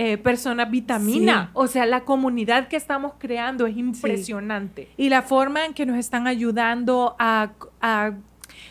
Eh, 0.00 0.16
personas 0.16 0.70
vitamina. 0.70 1.50
O 1.54 1.66
sea, 1.66 1.84
la 1.84 2.04
comunidad 2.04 2.68
que 2.68 2.76
estamos 2.76 3.14
creando 3.18 3.66
es 3.66 3.76
impresionante. 3.76 4.88
Y 4.96 5.08
la 5.08 5.22
forma 5.22 5.64
en 5.64 5.74
que 5.74 5.86
nos 5.86 5.96
están 5.96 6.28
ayudando 6.28 7.16
a, 7.18 7.50
a 7.80 8.12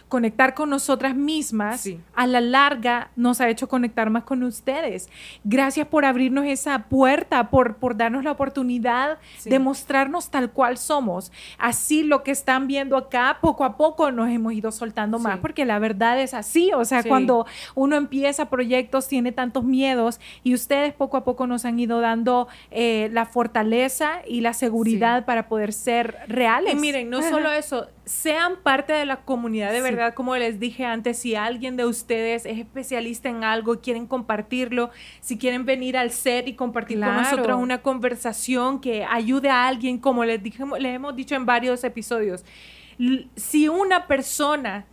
conectar 0.08 0.53
con 0.53 0.70
nosotras 0.70 1.16
mismas, 1.16 1.89
a 2.16 2.28
la 2.28 2.39
larga 2.39 3.12
nos 3.16 3.41
ha 3.41 3.49
hecho 3.49 3.68
conectar 3.68 4.10
más 4.10 4.24
con 4.24 4.43
ustedes. 4.43 5.10
Gracias 5.43 5.88
por 5.88 6.05
abrirnos 6.05 6.45
esa 6.45 6.84
puerta, 6.84 7.49
por, 7.49 7.76
por 7.76 7.97
darnos 7.97 8.24
la 8.24 8.32
oportunidad 8.32 9.18
de 9.43 9.60
mostrarnos 9.60 10.30
tal 10.30 10.51
cual 10.51 10.78
somos. 10.78 11.32
Así 11.58 12.03
lo 12.03 12.24
que 12.24 12.32
están 12.32 12.68
viendo 12.68 12.95
acá, 12.95 13.39
poco 13.41 13.66
a 13.66 13.76
poco 13.76 14.12
nos 14.12 14.30
hemos 14.30 14.53
ido 14.53 14.72
soltando 14.72 15.20
más, 15.20 15.39
porque 15.39 15.66
la 15.66 15.80
verdad 15.80 16.20
es 16.20 16.34
así. 16.34 16.72
O 16.74 16.86
sea, 16.86 17.03
cuando 17.03 17.45
uno 17.76 17.95
empieza 17.95 18.49
proyectos, 18.49 19.08
tiene 19.08 19.32
tantos 19.32 19.64
miedos 19.64 20.20
y 20.43 20.53
ustedes 20.53 20.93
poco 20.93 21.18
a 21.18 21.24
poco 21.24 21.47
nos 21.47 21.66
han 21.66 21.80
ido 21.80 21.99
dando 21.99 22.47
eh, 22.72 23.10
la 23.12 23.26
fortaleza 23.26 24.22
y 24.28 24.41
la 24.41 24.53
seguridad 24.53 25.26
para 25.26 25.49
poder 25.49 25.74
ser 25.74 26.18
reales. 26.28 26.74
Y 26.74 26.76
miren, 26.78 27.10
no 27.10 27.22
solo 27.22 27.51
eso, 27.51 27.88
sean 28.08 28.55
parte 28.64 28.93
de 28.93 29.05
la 29.05 29.18
comunidad 29.18 29.74
de 29.74 29.82
verdad, 29.82 30.14
como 30.14 30.36
les 30.38 30.60
dije 30.60 30.86
antes, 30.86 31.20
si 31.20 31.36
alguien 31.36 31.76
de 31.76 31.86
ustedes 31.86 32.45
es 32.45 32.58
especialista 32.58 33.28
en 33.28 33.43
algo 33.43 33.74
y 33.74 33.78
quieren 33.80 34.08
compartirlo, 34.08 34.91
si 35.20 35.38
quieren 35.38 35.66
venir 35.66 35.97
al 35.97 36.12
set 36.12 36.47
y 36.47 36.53
compartir 36.53 37.01
con 37.01 37.14
nosotros 37.14 37.60
una 37.62 37.82
conversación 37.82 38.80
que 38.80 39.03
ayude 39.03 39.49
a 39.49 39.68
alguien, 39.68 39.97
como 39.97 40.24
les, 40.24 40.41
dije, 40.41 40.64
les 40.80 40.95
hemos 40.95 41.16
dicho 41.18 41.36
en 41.36 41.45
varios 41.45 41.84
episodios, 41.84 42.45
si 43.36 43.68
una 43.68 44.08
persona 44.08 44.86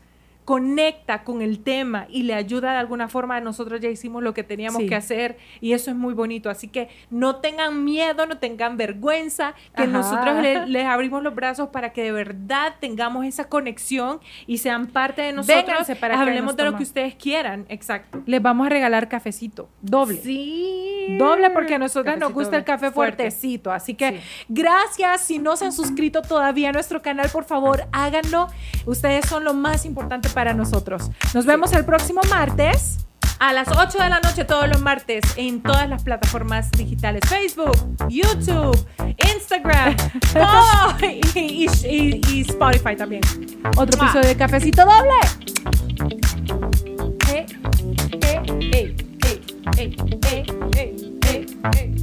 conecta 0.45 1.25
con 1.25 1.43
el 1.43 1.61
tema 1.61 2.07
y 2.11 2.25
le 2.25 2.35
ayuda 2.35 2.73
de 2.73 2.79
alguna 2.79 3.09
forma, 3.09 3.41
nosotros 3.41 3.81
ya 3.81 3.89
hicimos 3.89 4.23
lo 4.23 4.35
que 4.35 4.43
teníamos 4.43 4.83
que 4.83 4.95
hacer 4.95 5.39
y 5.61 5.73
eso 5.73 5.91
es 5.91 5.97
muy 5.97 6.15
bonito. 6.15 6.51
Así 6.51 6.69
que 6.69 6.89
no 7.11 7.37
tengan 7.37 7.85
miedo, 7.85 8.27
no 8.27 8.39
tengan 8.39 8.77
vergüenza, 8.77 9.55
que 9.77 9.87
nosotros 9.87 10.43
les 10.67 10.87
abrimos 10.87 11.23
los 11.23 11.35
brazos 11.35 11.71
para 11.71 11.93
que 11.93 12.03
de 12.03 12.13
verdad 12.13 12.75
tengamos 12.81 13.25
esa 13.25 13.49
conexión 13.49 14.21
y 14.47 14.59
sean 14.59 14.87
parte 14.87 15.23
de 15.23 15.33
nosotros. 15.33 15.87
para 16.01 16.21
Hablemos 16.21 16.57
de 16.57 16.65
lo 16.65 16.77
que 16.77 16.83
ustedes 16.83 17.15
quieran, 17.15 17.67
exacto. 17.69 18.23
Les 18.27 18.43
vamos 18.43 18.67
a 18.67 18.71
regalar 18.71 19.09
cafecito, 19.09 19.69
doble. 19.81 20.21
Sí. 20.23 21.17
Doble 21.19 21.51
porque 21.51 21.75
a 21.75 21.79
nosotros 21.79 22.17
nos 22.19 22.33
gusta 22.33 22.57
el 22.57 22.65
café 22.65 22.91
fuertecito. 22.91 23.73
Así 23.73 23.95
que 23.95 24.21
gracias. 24.49 25.23
Si 25.23 25.39
no 25.39 25.57
se 25.57 25.67
han 25.67 25.73
suscrito 25.73 26.23
todavía 26.23 26.71
a 26.71 26.73
nuestro 26.73 27.03
canal, 27.03 27.29
por 27.31 27.45
favor, 27.45 27.87
háganlo. 27.93 28.49
Ustedes 28.87 29.27
son 29.27 29.45
lo 29.45 29.55
más 29.55 29.85
importante 29.85 30.29
para 30.35 30.53
nosotros. 30.53 31.11
Nos 31.33 31.47
vemos 31.47 31.73
el 31.73 31.85
próximo 31.85 32.21
martes. 32.29 32.99
A 33.41 33.53
las 33.53 33.69
8 33.69 33.99
de 33.99 34.09
la 34.09 34.21
noche 34.21 34.45
todos 34.45 34.69
los 34.69 34.81
martes 34.81 35.25
en 35.37 35.61
todas 35.61 35.89
las 35.89 36.05
plataformas 36.05 36.71
digitales, 36.71 37.21
Facebook, 37.29 37.77
YouTube, 38.09 38.87
Instagram 39.35 39.97
oh, 40.37 40.95
y, 41.35 41.67
Spotify 42.49 42.97
también. 42.97 43.23
Otro 43.77 44.01
episodio 44.01 44.29
de 44.29 44.37
Cafecito 44.37 44.85
Doble. 44.85 45.11
Hey, 47.27 47.47
hey, 48.23 48.41
hey, 48.73 48.97
hey, 49.23 49.43
hey, 49.77 49.97
hey, 50.23 50.47
hey, 51.23 51.47
hey. 51.75 51.94